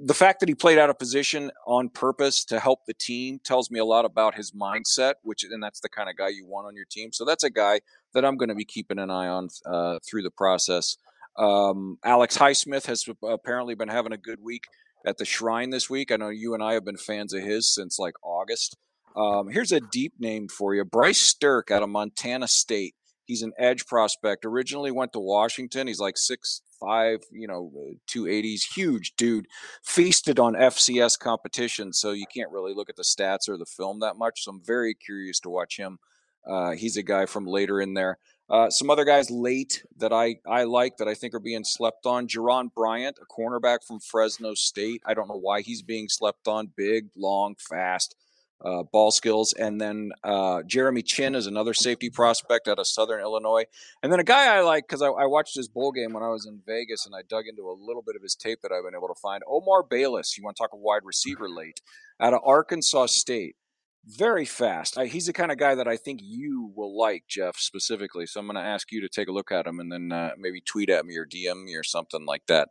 the 0.00 0.14
fact 0.14 0.40
that 0.40 0.48
he 0.48 0.54
played 0.54 0.78
out 0.78 0.90
of 0.90 0.98
position 0.98 1.50
on 1.66 1.88
purpose 1.88 2.44
to 2.46 2.58
help 2.58 2.80
the 2.86 2.94
team 2.94 3.38
tells 3.42 3.70
me 3.70 3.78
a 3.78 3.84
lot 3.84 4.04
about 4.04 4.34
his 4.34 4.52
mindset, 4.52 5.14
which 5.22 5.44
and 5.44 5.62
that's 5.62 5.80
the 5.80 5.88
kind 5.88 6.08
of 6.08 6.16
guy 6.16 6.28
you 6.28 6.46
want 6.46 6.66
on 6.66 6.74
your 6.74 6.84
team. 6.90 7.12
So 7.12 7.24
that's 7.24 7.44
a 7.44 7.50
guy 7.50 7.80
that 8.14 8.24
I'm 8.24 8.36
going 8.36 8.48
to 8.48 8.54
be 8.54 8.64
keeping 8.64 8.98
an 8.98 9.10
eye 9.10 9.28
on 9.28 9.48
uh, 9.66 9.98
through 10.08 10.22
the 10.22 10.30
process. 10.30 10.96
Um, 11.36 11.98
Alex 12.04 12.36
Highsmith 12.36 12.86
has 12.86 13.06
apparently 13.22 13.74
been 13.74 13.88
having 13.88 14.12
a 14.12 14.18
good 14.18 14.42
week 14.42 14.64
at 15.06 15.18
the 15.18 15.24
Shrine 15.24 15.70
this 15.70 15.88
week. 15.88 16.12
I 16.12 16.16
know 16.16 16.28
you 16.28 16.54
and 16.54 16.62
I 16.62 16.74
have 16.74 16.84
been 16.84 16.96
fans 16.96 17.32
of 17.32 17.42
his 17.42 17.72
since 17.72 17.98
like 17.98 18.14
August. 18.22 18.76
Um, 19.16 19.48
here's 19.50 19.72
a 19.72 19.80
deep 19.80 20.14
name 20.18 20.48
for 20.48 20.74
you 20.74 20.84
Bryce 20.84 21.34
Sterk 21.34 21.70
out 21.70 21.82
of 21.82 21.88
Montana 21.88 22.48
State. 22.48 22.94
He's 23.24 23.42
an 23.42 23.52
edge 23.58 23.86
prospect. 23.86 24.44
Originally 24.44 24.90
went 24.90 25.12
to 25.12 25.20
Washington. 25.20 25.86
He's 25.86 26.00
like 26.00 26.18
six 26.18 26.60
five, 26.82 27.20
you 27.32 27.46
know, 27.46 27.72
two 28.06 28.26
eighties, 28.28 28.64
huge 28.64 29.14
dude. 29.16 29.46
Feasted 29.84 30.38
on 30.40 30.54
FCS 30.54 31.18
competition, 31.18 31.92
so 31.92 32.12
you 32.12 32.26
can't 32.34 32.50
really 32.50 32.74
look 32.74 32.90
at 32.90 32.96
the 32.96 33.04
stats 33.04 33.48
or 33.48 33.56
the 33.56 33.66
film 33.66 34.00
that 34.00 34.16
much. 34.16 34.44
So 34.44 34.50
I'm 34.52 34.62
very 34.64 34.94
curious 34.94 35.40
to 35.40 35.50
watch 35.50 35.76
him 35.78 35.98
Uh, 36.46 36.72
he's 36.72 36.96
a 36.96 37.02
guy 37.02 37.26
from 37.26 37.46
later 37.46 37.80
in 37.80 37.94
there. 37.94 38.18
Uh, 38.50 38.68
some 38.70 38.90
other 38.90 39.04
guys 39.04 39.30
late 39.30 39.84
that 39.98 40.12
I, 40.12 40.36
I 40.46 40.64
like 40.64 40.98
that 40.98 41.08
I 41.08 41.14
think 41.14 41.34
are 41.34 41.40
being 41.40 41.64
slept 41.64 42.06
on. 42.06 42.28
Jaron 42.28 42.74
Bryant, 42.74 43.18
a 43.22 43.26
cornerback 43.26 43.84
from 43.86 44.00
Fresno 44.00 44.54
State. 44.54 45.02
I 45.06 45.14
don't 45.14 45.28
know 45.28 45.38
why 45.38 45.62
he's 45.62 45.82
being 45.82 46.08
slept 46.08 46.48
on. 46.48 46.72
Big, 46.76 47.08
long, 47.16 47.54
fast 47.58 48.16
uh, 48.64 48.82
ball 48.84 49.10
skills. 49.10 49.52
And 49.52 49.80
then 49.80 50.12
uh, 50.22 50.62
Jeremy 50.62 51.02
Chinn 51.02 51.34
is 51.34 51.46
another 51.46 51.74
safety 51.74 52.10
prospect 52.10 52.68
out 52.68 52.78
of 52.78 52.86
Southern 52.86 53.20
Illinois. 53.20 53.64
And 54.02 54.12
then 54.12 54.20
a 54.20 54.24
guy 54.24 54.56
I 54.56 54.60
like 54.60 54.86
because 54.86 55.02
I, 55.02 55.08
I, 55.08 55.26
watched 55.26 55.56
his 55.56 55.68
bowl 55.68 55.92
game 55.92 56.12
when 56.12 56.22
I 56.22 56.28
was 56.28 56.46
in 56.46 56.60
Vegas 56.66 57.06
and 57.06 57.14
I 57.14 57.22
dug 57.28 57.44
into 57.48 57.62
a 57.62 57.76
little 57.78 58.02
bit 58.02 58.16
of 58.16 58.22
his 58.22 58.34
tape 58.34 58.60
that 58.62 58.72
I've 58.72 58.84
been 58.84 58.94
able 58.94 59.08
to 59.08 59.20
find. 59.20 59.42
Omar 59.48 59.82
Bayless, 59.82 60.36
you 60.36 60.44
want 60.44 60.56
to 60.56 60.62
talk 60.62 60.72
a 60.72 60.76
wide 60.76 61.04
receiver 61.04 61.48
late, 61.48 61.80
out 62.20 62.34
of 62.34 62.40
Arkansas 62.44 63.06
State. 63.06 63.56
Very 64.04 64.44
fast. 64.44 64.98
I, 64.98 65.06
he's 65.06 65.26
the 65.26 65.32
kind 65.32 65.52
of 65.52 65.58
guy 65.58 65.76
that 65.76 65.86
I 65.86 65.96
think 65.96 66.20
you 66.22 66.72
will 66.74 66.98
like, 66.98 67.24
Jeff, 67.28 67.56
specifically. 67.56 68.26
So 68.26 68.40
I'm 68.40 68.46
going 68.46 68.56
to 68.56 68.62
ask 68.62 68.90
you 68.90 69.00
to 69.00 69.08
take 69.08 69.28
a 69.28 69.32
look 69.32 69.52
at 69.52 69.66
him 69.66 69.78
and 69.78 69.92
then 69.92 70.10
uh, 70.10 70.32
maybe 70.36 70.60
tweet 70.60 70.90
at 70.90 71.06
me 71.06 71.16
or 71.16 71.24
DM 71.24 71.64
me 71.64 71.76
or 71.76 71.84
something 71.84 72.26
like 72.26 72.42
that. 72.48 72.68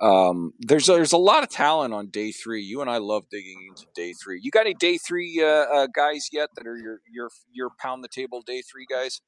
Um, 0.00 0.54
there's 0.58 0.86
there's 0.86 1.12
a 1.12 1.18
lot 1.18 1.42
of 1.42 1.50
talent 1.50 1.94
on 1.94 2.08
day 2.08 2.32
three. 2.32 2.62
You 2.62 2.80
and 2.80 2.90
I 2.90 2.98
love 2.98 3.24
digging 3.30 3.66
into 3.68 3.86
day 3.94 4.12
three. 4.14 4.40
You 4.42 4.50
got 4.50 4.62
any 4.62 4.74
day 4.74 4.98
three 4.98 5.40
uh, 5.42 5.46
uh, 5.46 5.86
guys 5.94 6.28
yet 6.32 6.50
that 6.56 6.66
are 6.66 6.76
your 6.76 7.00
your 7.12 7.30
your 7.52 7.70
pound 7.78 8.02
the 8.02 8.08
table 8.08 8.42
day 8.42 8.62
three 8.62 8.86
guys? 8.90 9.20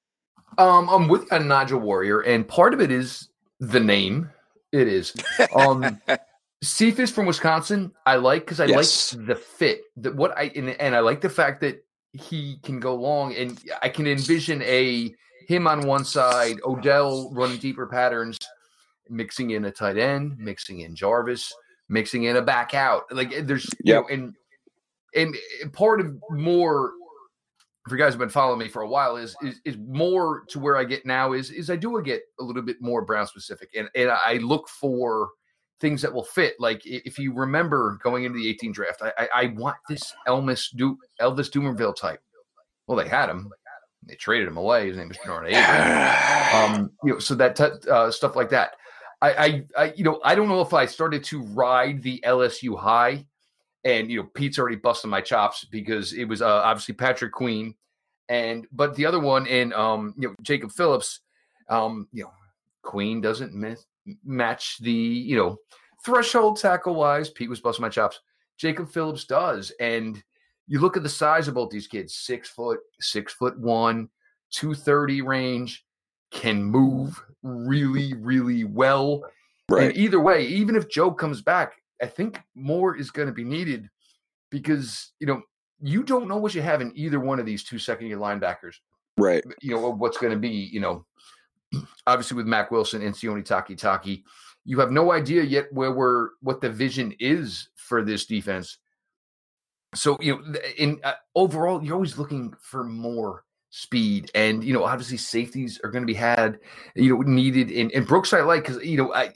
Um, 0.59 0.89
I'm 0.89 1.09
with 1.09 1.31
a 1.33 1.39
Nigel 1.39 1.81
Warrior, 1.81 2.21
and 2.21 2.47
part 2.47 2.75
of 2.75 2.81
it 2.81 2.91
is 2.91 3.29
the 3.61 3.81
name. 3.81 4.31
It 4.73 4.89
is. 4.89 5.15
Um, 5.55 6.01
Cephus 6.63 7.11
from 7.11 7.27
Wisconsin, 7.27 7.93
I 8.07 8.17
like 8.17 8.43
because 8.43 8.59
I 8.59 8.65
yes. 8.65 9.15
like 9.15 9.27
the 9.27 9.37
fit. 9.37 9.83
That 9.99 10.17
what 10.17 10.37
I 10.37 10.51
and, 10.57 10.71
and 10.71 10.97
I 10.97 11.01
like 11.01 11.21
the 11.21 11.31
fact 11.31 11.61
that 11.61 11.85
he 12.13 12.59
can 12.63 12.81
go 12.81 12.95
long, 12.95 13.35
and 13.35 13.61
I 13.83 13.89
can 13.89 14.07
envision 14.07 14.63
a 14.63 15.15
him 15.47 15.67
on 15.67 15.87
one 15.87 16.05
side, 16.05 16.57
Odell 16.65 17.31
running 17.33 17.59
deeper 17.59 17.87
patterns, 17.87 18.39
mixing 19.09 19.51
in 19.51 19.65
a 19.65 19.71
tight 19.71 19.99
end, 19.99 20.39
mixing 20.39 20.81
in 20.81 20.95
Jarvis, 20.95 21.53
mixing 21.89 22.25
in 22.25 22.37
a 22.37 22.43
back 22.43 22.75
out. 22.75 23.05
Like 23.11 23.33
eh, 23.33 23.43
there's 23.43 23.69
you 23.83 23.95
know, 23.95 24.07
and 24.09 24.35
and 25.15 25.35
eh, 25.35 25.69
part 25.73 26.01
of 26.01 26.15
more 26.31 26.93
if 27.87 27.93
you 27.93 27.99
guys 27.99 28.15
have 28.15 28.19
been 28.19 28.31
following 28.31 28.59
me 28.59 28.69
for 28.69 28.83
a 28.83 28.89
while 28.89 29.17
is, 29.17 29.37
is 29.43 29.61
is 29.65 29.77
more 29.77 30.45
to 30.49 30.59
where 30.59 30.77
I 30.77 30.85
get 30.85 31.05
now 31.05 31.33
is 31.33 31.51
is 31.51 31.71
I 31.71 31.77
do 31.77 32.01
get 32.03 32.23
a 32.41 32.45
little 32.45 32.63
bit 32.63 32.81
more 32.81 33.05
Brown 33.05 33.27
specific 33.27 33.71
and 33.77 33.89
and 33.95 34.11
I 34.11 34.39
look 34.39 34.69
for 34.69 35.31
things 35.81 36.01
that 36.03 36.13
will 36.13 36.25
fit. 36.25 36.55
Like 36.59 36.81
if 36.85 37.19
you 37.19 37.35
remember 37.35 37.99
going 38.03 38.25
into 38.25 38.39
the 38.39 38.49
18 38.49 38.73
draft, 38.73 39.03
I 39.03 39.13
I, 39.19 39.29
I 39.35 39.47
want 39.49 39.77
this 39.89 40.15
Elvis 40.27 40.75
du- 40.75 40.99
Elvis 41.21 41.51
Dumervil 41.51 41.95
type. 41.95 42.21
Well, 42.87 42.97
they 42.99 43.09
had 43.09 43.29
him. 43.29 43.51
They 44.07 44.15
traded 44.15 44.49
him 44.49 44.59
away. 44.59 44.89
His 44.89 44.97
name 44.97 45.09
was 45.09 45.19
Bernard 45.25 45.53
Um, 46.55 46.91
you 47.03 47.15
know, 47.15 47.19
so 47.19 47.35
that 47.35 47.57
t- 47.57 47.91
uh, 47.91 48.11
stuff 48.11 48.37
like 48.37 48.51
that. 48.51 48.73
I, 49.25 49.45
I, 49.45 49.65
I, 49.79 49.93
you 49.97 50.05
know, 50.05 50.21
I 50.23 50.35
don't 50.35 50.49
know 50.49 50.61
if 50.61 50.75
I 50.75 50.85
started 50.85 51.25
to 51.25 51.43
ride 51.43 52.03
the 52.03 52.23
LSU 52.27 52.79
high, 52.79 53.27
and 53.83 54.11
you 54.11 54.21
know, 54.21 54.29
Pete's 54.35 54.59
already 54.59 54.77
busting 54.77 55.11
my 55.11 55.23
chops 55.23 55.65
because 55.65 56.13
it 56.13 56.27
was 56.27 56.43
uh, 56.43 56.47
obviously 56.47 56.95
Patrick 56.95 57.33
Queen, 57.33 57.75
and 58.29 58.67
but 58.71 58.95
the 58.97 59.07
other 59.07 59.21
one 59.21 59.47
in 59.47 59.73
um, 59.73 60.15
you 60.19 60.29
know, 60.29 60.35
Jacob 60.43 60.73
Phillips, 60.73 61.21
um, 61.71 62.07
you 62.13 62.25
know, 62.25 62.33
Queen 62.83 63.23
doesn't 63.23 63.55
miss, 63.55 63.87
match 64.25 64.77
the 64.81 64.93
you 64.93 65.37
know 65.39 65.57
threshold 66.05 66.59
tackle 66.59 66.95
wise. 66.95 67.31
Pete 67.31 67.49
was 67.49 67.61
busting 67.61 67.83
my 67.83 67.89
chops. 67.89 68.21
Jacob 68.59 68.91
Phillips 68.91 69.25
does, 69.25 69.73
and 69.81 70.23
you 70.67 70.81
look 70.81 70.99
at 70.99 71.03
the 71.03 71.09
size 71.09 71.49
of 71.49 71.55
both 71.55 71.71
these 71.71 71.87
kids: 71.87 72.15
six 72.15 72.51
foot, 72.51 72.81
six 73.01 73.33
foot 73.33 73.59
one, 73.59 74.11
two 74.51 74.75
thirty 74.75 75.23
range 75.23 75.84
can 76.35 76.63
move 76.63 77.23
really, 77.43 78.13
really 78.15 78.65
well. 78.65 79.23
Right. 79.71 79.85
And 79.85 79.97
either 79.97 80.21
way, 80.21 80.45
even 80.47 80.77
if 80.77 80.91
Joe 80.91 81.11
comes 81.11 81.41
back, 81.41 81.73
I 82.03 82.07
think 82.07 82.39
more 82.55 82.97
is 82.97 83.11
going 83.11 83.29
to 83.29 83.33
be 83.33 83.45
needed 83.45 83.89
because, 84.51 85.13
you 85.21 85.27
know, 85.27 85.41
you 85.81 86.03
don't 86.03 86.29
know 86.29 86.37
what 86.37 86.55
you 86.55 86.61
have 86.61 86.83
in 86.83 86.93
either 86.95 87.21
one 87.21 87.41
of 87.41 87.47
these 87.47 87.65
two 87.65 87.79
second 87.79 88.09
year 88.09 88.19
linebackers. 88.19 88.75
Right. 89.17 89.45
You 89.63 89.75
know, 89.75 89.91
what's 89.91 90.19
going 90.19 90.33
to 90.33 90.39
be, 90.39 90.49
you 90.51 90.81
know, 90.81 91.07
obviously 92.07 92.37
with 92.37 92.47
Mack 92.47 92.71
Wilson 92.71 93.01
and 93.03 93.15
Sione 93.15 93.47
Takitaki, 93.47 94.25
you 94.65 94.81
have 94.81 94.91
no 94.91 95.13
idea 95.13 95.43
yet 95.43 95.73
where 95.73 95.93
we're, 95.93 96.31
what 96.41 96.61
the 96.61 96.71
vision 96.71 97.15
is 97.21 97.69
for 97.77 98.03
this 98.03 98.27
defense. 98.27 98.79
So, 99.95 100.19
you 100.21 100.37
know, 100.37 100.59
in 100.77 101.01
uh, 101.05 101.13
overall, 101.37 101.83
you're 101.83 101.95
always 101.95 102.19
looking 102.19 102.53
for 102.61 102.83
more 102.83 103.45
speed 103.77 104.31
and 104.37 104.63
you 104.63 104.73
know 104.73 104.85
obviously 104.85 105.17
safeties 105.17 105.81
are 105.83 105.91
going 105.91 106.01
to 106.01 106.07
be 106.07 106.15
had 106.15 106.61
you 106.95 107.13
know 107.13 107.23
needed 107.23 107.73
in 107.73 107.91
and 107.93 108.07
Brooks 108.07 108.33
I 108.33 108.41
like 108.43 108.65
because 108.65 108.81
you 108.85 108.97
know 108.97 109.13
I 109.13 109.33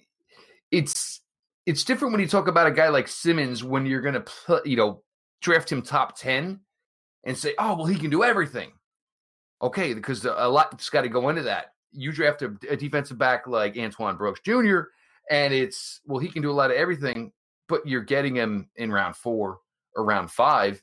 it's 0.70 1.22
it's 1.66 1.82
different 1.82 2.12
when 2.12 2.20
you 2.20 2.28
talk 2.28 2.46
about 2.46 2.68
a 2.68 2.70
guy 2.70 2.88
like 2.88 3.08
Simmons 3.08 3.64
when 3.64 3.84
you're 3.84 4.00
going 4.00 4.14
to 4.14 4.24
put 4.46 4.64
you 4.64 4.76
know 4.76 5.02
draft 5.42 5.72
him 5.72 5.82
top 5.82 6.16
10 6.16 6.60
and 7.24 7.36
say 7.36 7.52
oh 7.58 7.74
well 7.74 7.86
he 7.86 7.98
can 7.98 8.10
do 8.10 8.22
everything. 8.22 8.70
Okay 9.60 9.92
because 9.92 10.24
a 10.24 10.46
lot's 10.46 10.88
got 10.88 11.02
to 11.02 11.08
go 11.08 11.30
into 11.30 11.42
that. 11.42 11.72
You 11.90 12.12
draft 12.12 12.42
a, 12.42 12.54
a 12.70 12.76
defensive 12.76 13.18
back 13.18 13.48
like 13.48 13.76
Antoine 13.76 14.16
Brooks 14.16 14.40
Jr. 14.44 14.82
and 15.32 15.52
it's 15.52 16.00
well 16.06 16.20
he 16.20 16.28
can 16.28 16.42
do 16.42 16.52
a 16.52 16.52
lot 16.52 16.70
of 16.70 16.76
everything 16.76 17.32
but 17.68 17.84
you're 17.84 18.02
getting 18.02 18.36
him 18.36 18.70
in 18.76 18.92
round 18.92 19.16
4 19.16 19.58
or 19.96 20.04
round 20.04 20.30
5 20.30 20.80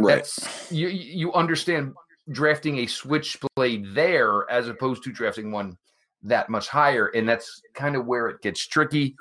right. 0.00 0.16
That's, 0.16 0.72
you 0.72 0.88
you 0.88 1.32
understand 1.34 1.94
drafting 2.30 2.78
a 2.78 2.86
switchblade 2.86 3.94
there 3.94 4.50
as 4.50 4.68
opposed 4.68 5.04
to 5.04 5.12
drafting 5.12 5.50
one 5.50 5.76
that 6.22 6.48
much 6.48 6.68
higher. 6.68 7.06
And 7.08 7.28
that's 7.28 7.62
kind 7.74 7.96
of 7.96 8.06
where 8.06 8.28
it 8.28 8.42
gets 8.42 8.66
tricky. 8.66 9.14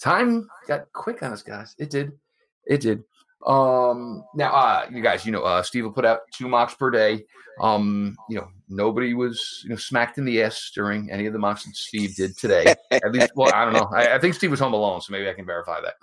Time 0.00 0.48
got 0.66 0.92
quick 0.92 1.22
on 1.22 1.32
us, 1.32 1.42
guys. 1.42 1.74
It 1.78 1.90
did. 1.90 2.12
It 2.66 2.80
did. 2.80 3.04
Um 3.46 4.22
now 4.34 4.52
uh 4.52 4.86
you 4.92 5.00
guys, 5.00 5.24
you 5.24 5.32
know, 5.32 5.42
uh 5.42 5.62
Steve 5.62 5.84
will 5.84 5.92
put 5.92 6.04
out 6.04 6.20
two 6.32 6.46
mocks 6.46 6.74
per 6.74 6.90
day. 6.90 7.24
Um, 7.60 8.16
you 8.28 8.36
know, 8.36 8.48
nobody 8.68 9.14
was 9.14 9.62
you 9.64 9.70
know 9.70 9.76
smacked 9.76 10.18
in 10.18 10.26
the 10.26 10.42
ass 10.42 10.70
during 10.74 11.10
any 11.10 11.26
of 11.26 11.32
the 11.32 11.38
mocks 11.38 11.64
that 11.64 11.74
Steve 11.74 12.14
did 12.16 12.36
today. 12.36 12.74
At 12.90 13.12
least 13.12 13.32
well, 13.34 13.50
I 13.54 13.64
don't 13.64 13.72
know. 13.72 13.88
I, 13.94 14.16
I, 14.16 14.18
think 14.18 14.34
Steve 14.34 14.50
was 14.50 14.60
home 14.60 14.74
alone, 14.74 15.00
so 15.00 15.12
maybe 15.12 15.28
I 15.28 15.32
can 15.32 15.46
verify 15.46 15.80
that. 15.80 15.94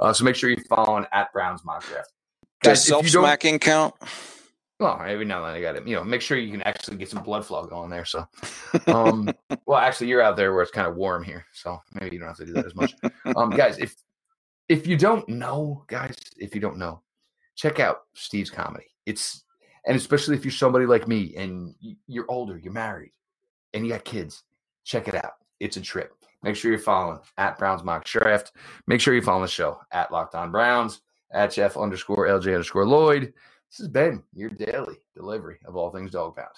Uh 0.00 0.14
so 0.14 0.24
make 0.24 0.36
sure 0.36 0.48
you 0.48 0.56
follow 0.70 0.94
on 0.94 1.06
at 1.12 1.30
Brown's 1.34 1.64
mock 1.64 1.86
draft. 1.86 2.12
Does 2.62 2.82
self 2.82 3.06
smacking 3.06 3.58
count? 3.58 3.94
Well, 4.78 5.00
every 5.06 5.24
now 5.24 5.42
and 5.42 5.46
then 5.46 5.56
I 5.56 5.60
got 5.62 5.76
it. 5.76 5.88
You 5.88 5.96
know, 5.96 6.04
make 6.04 6.20
sure 6.20 6.36
you 6.36 6.50
can 6.50 6.62
actually 6.62 6.98
get 6.98 7.08
some 7.08 7.22
blood 7.22 7.46
flow 7.46 7.64
going 7.64 7.88
there. 7.88 8.04
So, 8.04 8.26
um, 8.88 9.30
well, 9.66 9.78
actually, 9.78 10.08
you're 10.08 10.20
out 10.20 10.36
there 10.36 10.52
where 10.52 10.62
it's 10.62 10.70
kind 10.70 10.86
of 10.86 10.96
warm 10.96 11.24
here, 11.24 11.46
so 11.52 11.80
maybe 11.94 12.16
you 12.16 12.20
don't 12.20 12.28
have 12.28 12.36
to 12.36 12.46
do 12.46 12.52
that 12.52 12.66
as 12.66 12.74
much. 12.74 12.94
Um, 13.36 13.50
guys, 13.50 13.78
if 13.78 13.96
if 14.68 14.86
you 14.86 14.96
don't 14.96 15.26
know, 15.28 15.84
guys, 15.86 16.16
if 16.36 16.54
you 16.54 16.60
don't 16.60 16.76
know, 16.76 17.00
check 17.54 17.80
out 17.80 18.02
Steve's 18.14 18.50
comedy. 18.50 18.86
It's 19.06 19.44
and 19.86 19.96
especially 19.96 20.36
if 20.36 20.44
you're 20.44 20.52
somebody 20.52 20.84
like 20.84 21.08
me 21.08 21.34
and 21.36 21.74
you're 22.06 22.26
older, 22.28 22.58
you're 22.58 22.72
married, 22.72 23.12
and 23.72 23.86
you 23.86 23.92
got 23.92 24.04
kids, 24.04 24.42
check 24.84 25.08
it 25.08 25.14
out. 25.14 25.34
It's 25.58 25.78
a 25.78 25.80
trip. 25.80 26.12
Make 26.42 26.54
sure 26.54 26.70
you're 26.70 26.80
following 26.80 27.18
at 27.38 27.58
Browns 27.58 27.82
Mock 27.82 28.04
Draft. 28.04 28.52
Make 28.86 29.00
sure 29.00 29.14
you 29.14 29.22
follow 29.22 29.42
the 29.42 29.48
show 29.48 29.80
at 29.90 30.12
Locked 30.12 30.34
On 30.34 30.52
Browns 30.52 31.00
at 31.32 31.52
Jeff 31.52 31.76
underscore 31.76 32.26
LJ 32.26 32.48
underscore 32.48 32.86
Lloyd. 32.86 33.32
This 33.70 33.78
has 33.78 33.88
been 33.88 34.22
your 34.32 34.50
daily 34.50 34.96
delivery 35.14 35.58
of 35.66 35.76
all 35.76 35.90
things 35.90 36.12
dog 36.12 36.36
pound. 36.36 36.48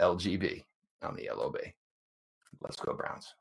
LGB 0.00 0.64
on 1.02 1.14
the 1.14 1.30
LOB. 1.34 1.56
Let's 2.60 2.76
go, 2.76 2.94
Browns. 2.94 3.34